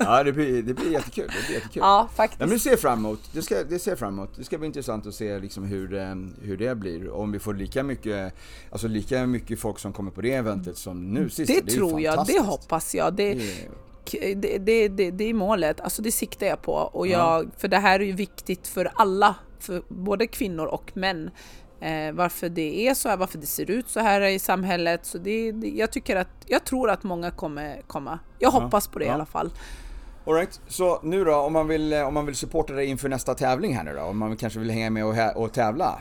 Ja, 0.00 0.22
det 0.22 0.32
blir, 0.32 0.62
det 0.62 0.74
blir 0.74 0.92
jättekul. 0.92 1.26
Det 1.26 1.46
blir 1.46 1.54
jättekul. 1.56 1.80
ja, 1.82 2.08
Ja, 2.10 2.14
faktiskt. 2.16 2.40
men 2.40 2.48
det 2.48 2.58
ser 2.58 2.76
fram 2.76 2.98
emot. 2.98 3.20
Det, 3.32 3.42
ska, 3.42 3.64
det 3.64 3.78
ser 3.78 3.96
fram 3.96 4.14
emot. 4.14 4.30
Det 4.36 4.44
ska 4.44 4.58
bli 4.58 4.66
intressant 4.66 5.06
att 5.06 5.14
se 5.14 5.38
liksom 5.38 5.64
hur, 5.64 5.94
eh, 5.94 6.14
hur 6.42 6.56
det 6.56 6.74
blir. 6.74 7.10
Om 7.10 7.32
vi 7.32 7.38
får 7.38 7.54
lika 7.54 7.82
mycket, 7.82 8.34
alltså 8.70 8.88
lika 8.88 9.26
mycket 9.26 9.60
folk 9.60 9.78
som 9.78 9.92
kommer 9.92 10.10
på 10.10 10.20
det 10.20 10.32
eventet 10.34 10.78
som 10.78 11.10
nu 11.14 11.30
sist. 11.30 11.46
Det, 11.66 11.72
ju 11.72 11.78
tror 11.78 12.00
jag, 12.00 12.26
det 12.26 12.40
hoppas 12.40 12.94
jag. 12.94 13.14
Det, 13.14 13.34
Det 13.34 13.42
är- 13.62 13.68
det, 14.12 14.58
det, 14.58 14.88
det, 14.88 15.10
det 15.10 15.24
är 15.24 15.34
målet, 15.34 15.80
alltså 15.80 16.02
det 16.02 16.12
siktar 16.12 16.46
jag 16.46 16.62
på. 16.62 16.72
Och 16.72 17.06
Ja. 17.06 17.38
jag, 17.38 17.50
För 17.56 17.68
det 17.68 17.78
här 17.78 18.00
är 18.00 18.04
ju 18.04 18.12
viktigt 18.12 18.68
för 18.68 18.90
alla, 18.94 19.34
för 19.60 19.82
både 19.88 20.26
kvinnor 20.26 20.66
och 20.66 20.90
män. 20.96 21.30
Eh, 21.80 22.12
varför 22.12 22.48
det 22.48 22.88
är 22.88 22.94
så 22.94 23.08
här, 23.08 23.16
varför 23.16 23.38
det 23.38 23.46
ser 23.46 23.70
ut 23.70 23.88
så 23.88 24.00
här 24.00 24.20
i 24.20 24.38
samhället. 24.38 25.06
Så 25.06 25.18
det, 25.18 25.52
det, 25.52 25.68
jag, 25.68 25.90
tycker 25.92 26.16
att, 26.16 26.28
jag 26.46 26.64
tror 26.64 26.90
att 26.90 27.02
många 27.02 27.30
kommer 27.30 27.82
komma. 27.86 28.18
Jag 28.38 28.50
hoppas 28.50 28.88
på 28.88 28.98
det 28.98 29.04
i 29.04 29.08
ja. 29.08 29.14
alla 29.14 29.26
fall. 29.26 29.50
All 30.26 30.34
right. 30.34 30.60
så 30.68 31.00
nu 31.02 31.24
då 31.24 31.34
om 31.34 31.52
man 31.52 31.68
vill, 31.68 31.92
eh, 31.92 32.02
om 32.08 32.14
man 32.14 32.26
vill 32.26 32.34
supporta 32.34 32.72
dig 32.72 32.86
inför 32.86 33.08
nästa 33.08 33.34
tävling 33.34 33.76
här 33.76 33.84
nu 33.84 33.94
då? 33.94 34.02
Om 34.02 34.18
man 34.18 34.36
kanske 34.36 34.58
vill 34.58 34.70
hänga 34.70 34.90
med 34.90 35.04
och, 35.04 35.42
och 35.42 35.52
tävla? 35.52 35.98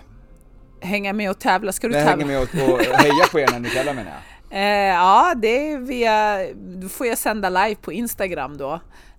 Hänga 0.82 1.14
med 1.14 1.30
och 1.30 1.40
tävla, 1.40 1.72
ska 1.72 1.88
du 1.88 1.94
Nej, 1.94 2.06
tävla? 2.06 2.26
hänga 2.26 2.40
med 2.40 2.42
och, 2.42 2.74
och 2.74 2.80
heja 2.80 3.26
på 3.32 3.40
er 3.40 3.48
när 3.52 3.60
ni 3.60 3.70
tävlar 3.70 3.94
menar 3.94 4.12
jag. 4.12 4.35
Eh, 4.50 4.60
ja, 4.88 5.34
det 5.38 5.72
är 5.72 5.78
via, 5.78 6.40
då 6.56 6.90
får 6.90 7.08
jag 7.08 7.18
sända 7.18 7.50
live 7.50 7.76
på 7.76 7.94
Instagram 7.94 8.58
då. 8.58 8.74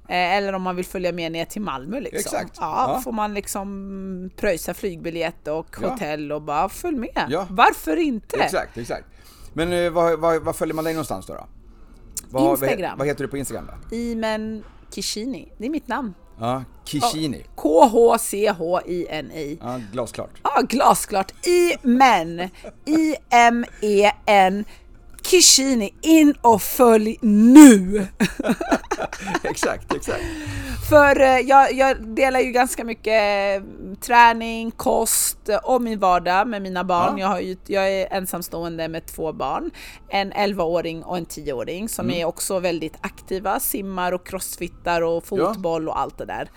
Eh, 0.09 0.35
eller 0.37 0.53
om 0.53 0.63
man 0.63 0.77
vill 0.77 0.85
följa 0.85 1.13
med 1.13 1.33
ner 1.33 1.45
till 1.45 1.63
Malmö 1.63 2.01
liksom. 2.01 2.19
Exakt. 2.19 2.57
Ja, 2.61 2.93
Ja. 2.95 3.01
får 3.01 3.13
man 3.13 3.35
liksom 3.35 4.31
pröjsa 4.37 4.75
flygbiljett 4.75 5.49
och 5.49 5.77
Ja. 5.83 5.89
hotell 5.89 6.33
och 6.33 6.43
bara 6.43 6.69
följ 6.69 6.97
med. 6.99 7.27
Ja. 7.29 7.47
Varför 7.51 7.97
inte? 7.97 8.37
Exakt, 8.37 8.79
exakt. 8.79 9.05
Men 9.53 9.73
eh, 9.73 9.91
vad, 9.91 10.21
vad, 10.21 10.43
vad 10.43 10.57
följer 10.57 10.75
man 10.75 10.85
dig 10.85 10.95
någonstans 10.95 11.27
då? 11.27 11.35
då? 11.35 11.47
Vad, 12.31 12.51
Instagram. 12.51 12.99
Vad, 12.99 13.07
heter 13.07 13.25
du 13.25 13.29
på 13.29 13.37
Instagram 13.37 13.67
då? 13.91 13.97
Imen 13.97 14.65
Kishini, 14.91 15.53
det 15.59 15.67
är 15.67 15.71
mitt 15.71 15.89
namn. 15.89 16.15
Ja, 16.41 16.65
Kishini. 16.85 17.45
K-H-C-H-I-N-I. 17.55 19.59
Ja, 19.63 19.81
glasklart. 19.93 20.31
Ja, 20.43 20.61
glasklart. 20.69 21.47
I-men. 21.47 22.49
I-M-E-N. 22.85 24.65
Kishini, 25.31 25.95
in 26.03 26.35
och 26.41 26.63
följ 26.63 27.19
nu! 27.21 28.07
exakt, 29.43 29.95
exakt. 29.95 30.25
För 30.91 31.21
eh, 31.21 31.39
jag, 31.39 31.73
jag 31.73 32.07
delar 32.07 32.41
ju 32.41 32.51
ganska 32.51 32.85
mycket 32.85 33.13
eh, 33.63 33.65
träning, 34.01 34.71
kost 34.71 35.49
eh, 35.49 35.57
och 35.57 35.83
min 35.83 35.99
vardag 35.99 36.49
med 36.49 36.63
mina 36.63 36.85
barn. 36.85 37.19
Ja. 37.19 37.21
Jag, 37.21 37.29
har 37.29 37.41
ju, 37.41 37.57
jag 37.67 37.93
är 37.93 38.13
ensamstående 38.13 38.89
med 38.89 39.07
två 39.07 39.33
barn, 39.33 39.71
en 40.09 40.33
11-åring 40.33 41.03
och 41.03 41.17
en 41.17 41.27
10-åring 41.27 41.89
som 41.89 42.07
Mm. 42.07 42.21
är 42.21 42.25
också 42.25 42.59
väldigt 42.59 42.95
aktiva, 43.01 43.61
simmar 43.61 44.13
och 44.13 44.27
crossfittar 44.27 45.03
och 45.03 45.27
fotboll 45.27 45.89
och 45.89 46.01
allt 46.01 46.19
det 46.19 46.25
där. 46.25 46.49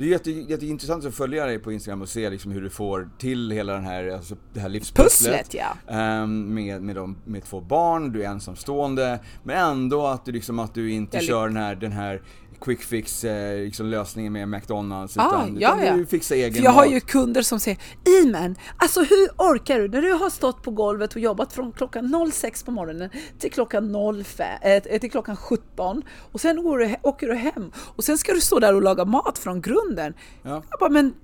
Det 0.00 0.06
är 0.06 0.08
jätte, 0.08 0.30
jätteintressant 0.30 1.04
att 1.04 1.14
följa 1.14 1.46
dig 1.46 1.58
på 1.58 1.72
Instagram 1.72 2.02
och 2.02 2.08
se 2.08 2.30
liksom 2.30 2.52
hur 2.52 2.60
du 2.60 2.70
får 2.70 3.10
till 3.18 3.50
hela 3.50 3.72
den 3.72 3.84
här, 3.84 4.08
alltså 4.08 4.36
det 4.52 4.60
här 4.60 4.68
livspusslet. 4.68 5.32
Pusslet 5.32 5.54
ja. 5.54 5.94
Ehm, 5.94 6.54
med, 6.54 6.82
med, 6.82 6.96
de, 6.96 7.16
med 7.24 7.44
två 7.44 7.60
barn, 7.60 8.12
du 8.12 8.22
är 8.24 8.28
ensamstående, 8.28 9.20
men 9.42 9.56
ändå 9.56 10.06
att 10.06 10.24
du, 10.24 10.32
liksom, 10.32 10.58
att 10.58 10.74
du 10.74 10.90
inte 10.90 11.16
Jag 11.16 11.24
kör 11.26 11.48
den 11.48 11.56
här, 11.56 11.74
den 11.74 11.92
här 11.92 12.22
quick 12.60 12.82
fix 12.82 13.24
eh, 13.24 13.64
liksom 13.64 13.86
lösningen 13.86 14.32
med 14.32 14.48
McDonalds 14.48 15.16
Ah, 15.18 15.26
utan, 15.28 15.60
ja, 15.60 15.74
utan 15.74 15.86
ja. 15.86 15.96
du 15.96 16.06
fixar 16.06 16.36
egen 16.36 16.54
För 16.54 16.62
jag 16.62 16.70
har 16.70 16.84
mat. 16.84 16.94
ju 16.94 17.00
kunder 17.00 17.42
som 17.42 17.60
säger 17.60 17.78
Imen, 18.22 18.56
alltså 18.76 19.00
hur 19.00 19.28
orkar 19.36 19.78
du 19.78 19.88
när 19.88 20.02
du 20.02 20.12
har 20.12 20.30
stått 20.30 20.62
på 20.62 20.70
golvet 20.70 21.14
och 21.14 21.20
jobbat 21.20 21.52
från 21.52 21.72
klockan 21.72 22.30
06 22.32 22.62
på 22.62 22.70
morgonen 22.70 23.10
till 23.38 23.52
klockan 23.52 23.94
05, 24.24 24.46
eh, 24.62 25.00
till 25.00 25.10
klockan 25.10 25.36
17 25.36 26.02
och 26.32 26.40
sen 26.40 26.62
går 26.62 26.78
du, 26.78 26.96
åker 27.02 27.26
du 27.28 27.34
hem 27.34 27.72
och 27.76 28.04
sen 28.04 28.18
ska 28.18 28.32
du 28.32 28.40
stå 28.40 28.58
där 28.58 28.74
och 28.74 28.82
laga 28.82 29.04
mat 29.04 29.38
från 29.38 29.60
grunden. 29.60 30.14
Ja. 30.42 30.62
Jag 30.70 30.78
bara, 30.80 30.90
men 30.90 31.14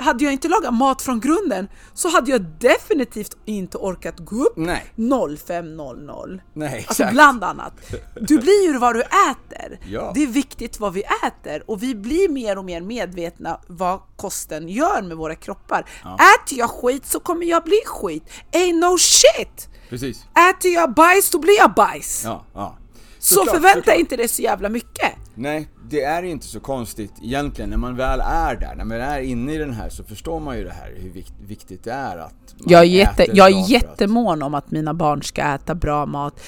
hade 0.00 0.24
jag 0.24 0.32
inte 0.32 0.48
lagat 0.48 0.74
mat 0.74 1.02
från 1.02 1.20
grunden 1.20 1.68
så 1.94 2.08
hade 2.08 2.30
jag 2.30 2.40
definitivt 2.40 3.36
inte 3.44 3.78
orkat 3.78 4.18
gå 4.18 4.44
upp 4.44 4.56
Nej, 4.56 4.92
05.00. 4.96 6.40
nej 6.54 6.84
Alltså 6.88 7.06
bland 7.12 7.44
annat. 7.44 7.72
Du 8.20 8.38
blir 8.38 8.66
ju 8.66 8.78
vad 8.78 8.94
du 8.94 9.00
äter. 9.00 9.78
Ja. 9.86 10.12
Det 10.14 10.22
är 10.22 10.26
viktigt 10.26 10.80
vad 10.80 10.92
vi 10.92 11.02
äter 11.26 11.70
och 11.70 11.82
vi 11.82 11.94
blir 11.94 12.28
mer 12.28 12.58
och 12.58 12.64
mer 12.64 12.80
medvetna 12.80 13.60
vad 13.66 14.00
kosten 14.16 14.68
gör 14.68 15.02
med 15.02 15.16
våra 15.16 15.34
kroppar. 15.34 15.80
Äter 16.02 16.58
jag 16.58 16.70
skit 16.70 17.06
så 17.06 17.20
kommer 17.20 17.46
jag 17.46 17.64
bli 17.64 17.80
skit. 17.86 18.24
Ain't 18.52 18.80
no 18.80 18.98
shit! 18.98 19.68
Precis. 19.88 20.24
Äter 20.50 20.72
jag 20.72 20.94
bajs 20.94 21.30
då 21.30 21.38
blir 21.38 21.56
jag 21.58 21.74
bajs. 21.74 22.22
Ja, 22.24 22.44
ja. 22.54 22.76
så 23.18 23.34
Såklart, 23.34 23.54
förvänta 23.54 23.78
såklart. 23.80 23.98
inte 23.98 24.16
dig 24.16 24.28
så 24.28 24.42
jävla 24.42 24.68
mycket. 24.68 25.10
Nej, 25.34 25.68
det 25.90 26.02
är 26.04 26.22
inte 26.22 26.46
så 26.46 26.60
konstigt 26.60 27.12
egentligen. 27.22 27.70
När 27.70 27.76
man 27.76 27.96
väl 27.96 28.20
är 28.20 28.56
där, 28.56 28.74
när 28.76 28.84
man 28.84 29.00
är 29.00 29.20
inne 29.20 29.54
i 29.54 29.58
den 29.58 29.72
här 29.72 29.88
så 29.90 30.04
förstår 30.04 30.40
man 30.40 30.56
ju 30.58 30.64
det 30.64 30.70
här 30.72 30.92
hur 30.96 31.10
vikt, 31.10 31.32
viktigt 31.46 31.84
det 31.84 31.90
är 31.92 32.18
att 32.18 32.32
man 32.58 32.66
Jag 32.72 32.80
är, 32.80 32.84
jätte, 32.84 33.22
äter 33.22 33.36
jag 33.36 33.50
är 33.52 33.60
att- 33.62 33.68
jättemån 33.68 34.42
om 34.42 34.54
att 34.54 34.70
mina 34.70 34.94
barn 34.94 35.22
ska 35.22 35.42
äta 35.42 35.74
bra 35.74 36.06
mat. 36.06 36.40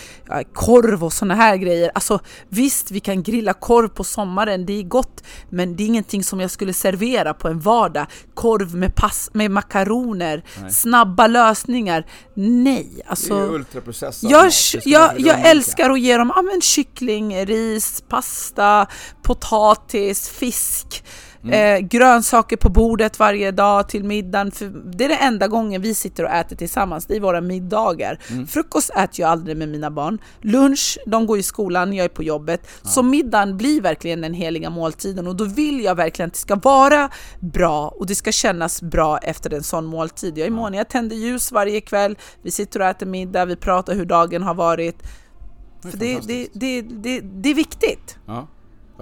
Korv 0.52 1.04
och 1.04 1.12
såna 1.12 1.34
här 1.34 1.56
grejer. 1.56 1.90
Alltså 1.94 2.18
visst, 2.48 2.90
vi 2.90 3.00
kan 3.00 3.22
grilla 3.22 3.52
korv 3.52 3.88
på 3.88 4.04
sommaren, 4.04 4.66
det 4.66 4.72
är 4.78 4.82
gott. 4.82 5.22
Men 5.48 5.76
det 5.76 5.82
är 5.82 5.86
ingenting 5.86 6.24
som 6.24 6.40
jag 6.40 6.50
skulle 6.50 6.72
servera 6.72 7.34
på 7.34 7.48
en 7.48 7.60
vardag. 7.60 8.06
Korv 8.34 8.74
med, 8.74 8.94
pass, 8.94 9.30
med 9.32 9.50
makaroner, 9.50 10.42
snabba 10.70 11.26
lösningar. 11.26 12.06
Nej, 12.34 12.88
Det 12.96 13.02
är 13.02 13.10
alltså. 13.10 13.34
ultraprocessat 13.34 14.30
Jag, 14.30 14.50
jag, 14.84 15.02
jag 15.02 15.10
undvika. 15.10 15.36
älskar 15.36 15.90
att 15.90 16.00
ge 16.00 16.16
dem 16.16 16.32
ja, 16.36 16.42
men 16.42 16.60
kyckling, 16.60 17.46
ris, 17.46 18.02
pasta, 18.08 18.86
potatis, 19.34 20.28
fisk, 20.28 21.04
Mm. 21.44 21.82
eh, 21.82 21.88
grönsaker 21.88 22.56
på 22.56 22.68
bordet 22.68 23.18
varje 23.18 23.50
dag 23.50 23.88
till 23.88 24.04
middagen. 24.04 24.50
För 24.52 24.66
det 24.96 25.04
är 25.04 25.08
det 25.08 25.14
enda 25.16 25.48
gången 25.48 25.82
vi 25.82 25.94
sitter 25.94 26.24
och 26.24 26.30
äter 26.30 26.56
tillsammans, 26.56 27.06
det 27.06 27.16
är 27.16 27.20
våra 27.20 27.40
middagar. 27.40 28.18
Mm. 28.30 28.46
Frukost 28.46 28.90
äter 28.90 29.20
jag 29.20 29.30
aldrig 29.30 29.56
med 29.56 29.68
mina 29.68 29.90
barn. 29.90 30.18
Lunch, 30.40 30.98
de 31.06 31.26
går 31.26 31.38
i 31.38 31.42
skolan, 31.42 31.92
jag 31.92 32.04
är 32.04 32.08
på 32.08 32.22
jobbet. 32.22 32.68
Så 32.82 33.02
middagen 33.02 33.56
blir 33.56 33.80
verkligen 33.80 34.20
den 34.20 34.34
heliga 34.34 34.70
måltiden 34.70 35.26
och 35.26 35.36
då 35.36 35.44
vill 35.44 35.84
jag 35.84 35.94
verkligen 35.94 36.26
att 36.26 36.34
det 36.34 36.40
ska 36.40 36.54
vara 36.56 37.10
bra 37.40 37.88
och 37.88 38.06
det 38.06 38.14
ska 38.14 38.32
kännas 38.32 38.82
bra 38.82 39.18
efter 39.18 39.54
en 39.54 39.62
sån 39.62 39.84
måltid. 39.86 40.38
Jag 40.38 40.46
är 40.46 40.50
mån, 40.50 40.74
jag 40.74 40.88
tänder 40.88 41.16
ljus 41.16 41.52
varje 41.52 41.80
kväll, 41.80 42.18
vi 42.42 42.50
sitter 42.50 42.80
och 42.80 42.86
äter 42.86 43.06
middag, 43.06 43.44
vi 43.44 43.56
pratar 43.56 43.94
hur 43.94 44.06
dagen 44.06 44.42
har 44.42 44.54
varit. 44.54 45.02
Det 45.92 46.14
är 46.14 46.20
det, 46.26 46.46
det, 46.52 46.82
det, 46.82 47.20
det 47.20 47.50
är 47.50 47.54
viktigt. 47.54 48.16
Ja. 48.26 48.48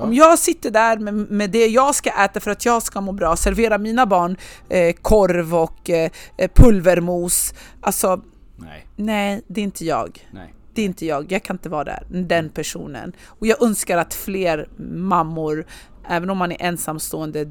Ja. 0.00 0.04
Om 0.06 0.14
jag 0.14 0.38
sitter 0.38 0.70
där 0.70 0.98
med, 0.98 1.14
med 1.14 1.50
det 1.50 1.66
jag 1.66 1.94
ska 1.94 2.10
äta 2.10 2.40
för 2.40 2.50
att 2.50 2.64
jag 2.64 2.82
ska 2.82 3.00
må 3.00 3.12
bra, 3.12 3.36
servera 3.36 3.78
mina 3.78 4.06
barn 4.06 4.36
eh, 4.68 4.92
korv 5.02 5.54
och 5.54 5.90
eh, 5.90 6.10
pulvermos. 6.54 7.54
Alltså, 7.80 8.20
Nej, 8.56 8.86
nej, 8.96 9.42
det 9.46 9.60
är 9.60 9.64
inte 9.64 9.84
jag. 9.84 10.28
nej. 10.32 10.54
Det 10.74 10.82
är 10.82 10.86
inte 10.86 11.06
jag. 11.06 11.32
Jag 11.32 11.42
kan 11.42 11.54
inte 11.56 11.68
vara 11.68 11.84
där, 11.84 12.06
den 12.10 12.50
personen. 12.50 13.12
Och 13.26 13.46
jag 13.46 13.62
önskar 13.62 13.98
att 13.98 14.14
fler 14.14 14.68
mammor, 14.94 15.66
även 16.08 16.30
om 16.30 16.38
man 16.38 16.52
är 16.52 16.62
ensamstående, 16.62 17.50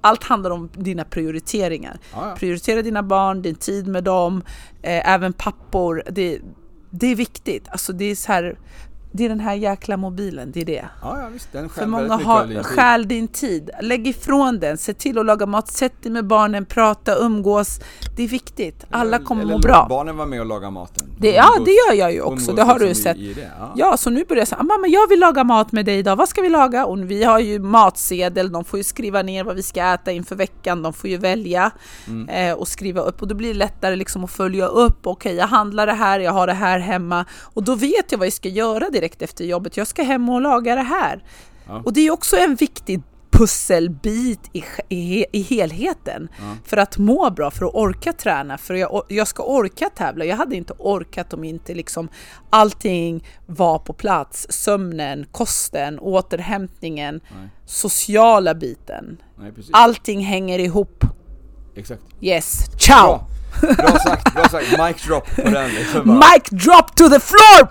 allt 0.00 0.24
handlar 0.24 0.50
om 0.50 0.70
dina 0.72 1.04
prioriteringar. 1.04 1.98
Ja, 2.12 2.28
ja. 2.28 2.34
Prioritera 2.36 2.82
dina 2.82 3.02
barn, 3.02 3.42
din 3.42 3.54
tid 3.54 3.86
med 3.86 4.04
dem, 4.04 4.42
eh, 4.82 5.10
även 5.12 5.32
pappor. 5.32 6.02
Det, 6.10 6.40
det 6.90 7.06
är 7.06 7.16
viktigt. 7.16 7.68
Alltså 7.68 7.92
det 7.92 8.04
är 8.04 8.14
så 8.14 8.32
här, 8.32 8.58
det 9.12 9.24
är 9.24 9.28
den 9.28 9.40
här 9.40 9.54
jäkla 9.54 9.96
mobilen, 9.96 10.52
det 10.52 10.60
är 10.60 10.64
det. 10.64 10.84
Ja, 11.02 11.18
ja 11.22 11.28
visst. 11.32 11.52
Den 11.52 11.68
För 11.68 11.86
många 11.86 12.16
har, 12.16 12.46
din 12.46 12.62
stjäl 12.62 13.08
din 13.08 13.28
tid. 13.28 13.70
Lägg 13.80 14.06
ifrån 14.06 14.58
den, 14.60 14.78
se 14.78 14.94
till 14.94 15.18
att 15.18 15.26
laga 15.26 15.46
mat, 15.46 15.68
sätt 15.68 16.02
dig 16.02 16.12
med 16.12 16.26
barnen, 16.26 16.66
prata, 16.66 17.14
umgås. 17.14 17.80
Det 18.16 18.22
är 18.22 18.28
viktigt. 18.28 18.84
Alla 18.90 19.18
kommer 19.18 19.42
eller 19.42 19.52
må 19.52 19.58
bra. 19.58 19.86
barnen 19.88 20.16
vara 20.16 20.26
med 20.26 20.40
och 20.40 20.46
laga 20.46 20.70
maten. 20.70 21.06
Det, 21.18 21.30
ja, 21.30 21.50
det 21.64 21.70
gör 21.70 21.94
jag 21.94 22.12
ju 22.12 22.20
också. 22.20 22.52
Det 22.52 22.62
har 22.62 22.78
du 22.78 22.86
liksom 22.86 23.02
sett. 23.02 23.16
Det. 23.16 23.50
Ja. 23.58 23.72
Ja, 23.76 23.96
så 23.96 24.10
nu 24.10 24.24
börjar 24.24 24.40
jag 24.40 24.48
säga, 24.48 24.62
mamma 24.62 24.86
jag 24.86 25.08
vill 25.08 25.20
laga 25.20 25.44
mat 25.44 25.72
med 25.72 25.84
dig 25.84 25.98
idag, 25.98 26.16
vad 26.16 26.28
ska 26.28 26.42
vi 26.42 26.48
laga? 26.48 26.86
Och 26.86 27.10
vi 27.10 27.24
har 27.24 27.38
ju 27.38 27.58
matsedel, 27.58 28.52
de 28.52 28.64
får 28.64 28.78
ju 28.78 28.84
skriva 28.84 29.22
ner 29.22 29.44
vad 29.44 29.56
vi 29.56 29.62
ska 29.62 29.84
äta 29.92 30.12
inför 30.12 30.36
veckan, 30.36 30.82
de 30.82 30.92
får 30.92 31.10
ju 31.10 31.16
välja 31.16 31.70
Mm. 32.06 32.28
eh, 32.28 32.54
och 32.58 32.68
skriva 32.68 33.00
upp 33.00 33.22
och 33.22 33.28
då 33.28 33.34
blir 33.34 33.48
det 33.48 33.58
lättare 33.58 33.96
liksom 33.96 34.24
att 34.24 34.30
följa 34.30 34.66
upp, 34.66 35.06
okej 35.06 35.34
jag 35.34 35.46
handlar 35.46 35.86
det 35.86 35.92
här, 35.92 36.20
jag 36.20 36.32
har 36.32 36.46
det 36.46 36.52
här 36.52 36.78
hemma 36.78 37.24
och 37.40 37.62
då 37.62 37.74
vet 37.74 38.12
jag 38.12 38.18
vad 38.18 38.26
jag 38.26 38.32
ska 38.32 38.48
göra 38.48 38.90
direkt 39.00 39.22
efter 39.22 39.44
jobbet, 39.44 39.76
jag 39.76 39.86
ska 39.86 40.02
hem 40.02 40.28
och 40.28 40.40
laga 40.40 40.74
det 40.74 40.82
här. 40.82 41.24
Ja. 41.66 41.82
Och 41.84 41.92
det 41.92 42.00
är 42.00 42.10
också 42.10 42.36
en 42.36 42.54
viktig 42.54 43.02
pusselbit 43.30 44.40
i, 44.52 44.64
i, 44.88 45.26
i 45.32 45.42
helheten 45.42 46.28
för 46.64 46.76
att 46.76 46.98
må 46.98 47.30
bra, 47.30 47.50
för 47.50 47.66
att 47.66 47.74
orka 47.74 48.12
träna, 48.12 48.58
för 48.58 48.74
jag, 48.74 49.02
jag 49.08 49.28
ska 49.28 49.42
orka 49.42 49.90
tävla. 49.90 50.24
Jag 50.24 50.36
hade 50.36 50.56
inte 50.56 50.72
orkat 50.78 51.32
om 51.32 51.44
inte 51.44 51.74
liksom 51.74 52.08
allting 52.50 53.24
var 53.46 53.78
på 53.78 53.92
plats. 53.92 54.46
Sömnen, 54.50 55.26
kosten, 55.32 55.98
återhämtningen, 55.98 57.20
Nej. 57.36 57.48
sociala 57.66 58.54
biten. 58.54 59.22
Nej. 59.38 59.52
Allting 59.72 60.20
hänger 60.20 60.58
ihop. 60.58 61.04
Exakt. 61.76 62.02
Yes, 62.20 62.58
ciao! 62.78 63.06
Bra. 63.06 63.26
Bra 63.60 63.98
sagt, 63.98 64.34
bra 64.34 64.48
sagt. 64.48 64.70
Mic 64.70 65.06
drop 65.06 65.36
på 65.36 65.50
den 65.50 65.70
liksom 65.70 66.06
bara. 66.06 66.16
Mic 66.16 66.50
drop 66.50 66.96
to 66.96 67.08
the 67.08 67.20
floor! 67.20 67.68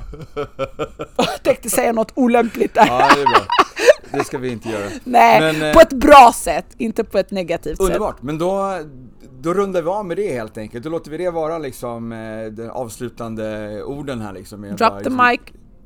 jag 1.17 1.43
tänkte 1.43 1.69
säga 1.69 1.91
något 1.91 2.11
olämpligt 2.15 2.73
där. 2.73 2.87
Ja, 2.87 3.09
det 3.15 3.21
är 3.21 3.25
bra. 3.25 3.45
Det 4.11 4.23
ska 4.23 4.37
vi 4.37 4.49
inte 4.49 4.69
göra. 4.69 4.89
Nej, 5.03 5.41
Men, 5.41 5.61
eh, 5.61 5.73
på 5.73 5.79
ett 5.79 5.93
bra 5.93 6.31
sätt, 6.35 6.65
inte 6.77 7.03
på 7.03 7.17
ett 7.17 7.31
negativt 7.31 7.77
sätt. 7.77 7.85
Underbart, 7.85 8.21
men 8.21 8.37
då, 8.37 8.79
då 9.41 9.53
rundar 9.53 9.81
vi 9.81 9.89
av 9.89 10.05
med 10.05 10.17
det 10.17 10.33
helt 10.33 10.57
enkelt. 10.57 10.83
Då 10.83 10.89
låter 10.89 11.11
vi 11.11 11.17
det 11.17 11.29
vara 11.29 11.57
liksom 11.57 12.11
eh, 12.11 12.45
de 12.51 12.69
avslutande 12.69 13.83
orden 13.83 14.21
här 14.21 14.33
liksom. 14.33 14.61
Drop 14.61 14.79
bara 14.79 14.89
the 14.89 14.95
liksom, 14.97 15.27
mic. 15.31 15.39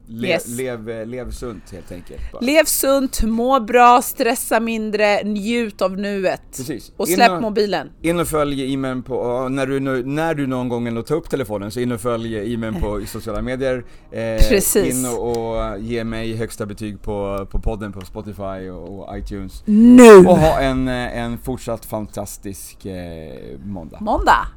Le, 0.07 0.27
Yes. 0.27 0.47
lev, 0.57 1.07
lev 1.07 1.31
sunt 1.31 1.63
helt 1.71 1.91
enkelt. 1.91 2.21
Bara. 2.31 2.41
Lev 2.45 2.63
sunt, 2.65 3.23
må 3.23 3.59
bra, 3.59 4.01
stressa 4.01 4.59
mindre, 4.59 5.23
njut 5.23 5.81
av 5.81 5.97
nuet. 5.97 6.41
Precis. 6.57 6.91
Och 6.97 7.07
In 7.07 7.15
släpp 7.15 7.31
och- 7.31 7.41
mobilen. 7.41 7.89
In 8.01 8.19
och 8.19 8.27
följ 8.27 8.73
e-mail 8.73 9.01
på, 9.03 9.47
när 9.49 9.67
du, 9.67 9.79
när 10.03 10.33
du 10.33 10.47
någon 10.47 10.69
gång 10.69 10.87
ändå 10.87 11.01
tar 11.01 11.15
upp 11.15 11.29
telefonen 11.29 11.71
så 11.71 11.79
in 11.79 11.91
och 11.91 12.01
följ 12.01 12.53
e-mail 12.53 12.73
på 12.73 13.01
sociala 13.07 13.41
medier. 13.41 13.85
Eh, 14.11 14.47
Precis. 14.49 14.95
In 14.99 15.05
och, 15.05 15.37
och 15.37 15.79
ge 15.79 16.03
mig 16.03 16.35
högsta 16.35 16.65
betyg 16.65 17.01
på, 17.01 17.47
på 17.51 17.59
podden 17.59 17.91
på 17.93 18.01
Spotify 18.01 18.69
och, 18.69 18.99
och 19.09 19.17
iTunes. 19.17 19.63
Nu! 19.65 20.17
Och 20.17 20.37
ha 20.37 20.59
en, 20.59 20.87
eh, 20.87 21.17
en 21.17 21.37
fortsatt 21.37 21.85
fantastisk 21.85 22.85
eh, 22.85 23.59
måndag. 23.65 23.97
Måndag! 24.01 24.47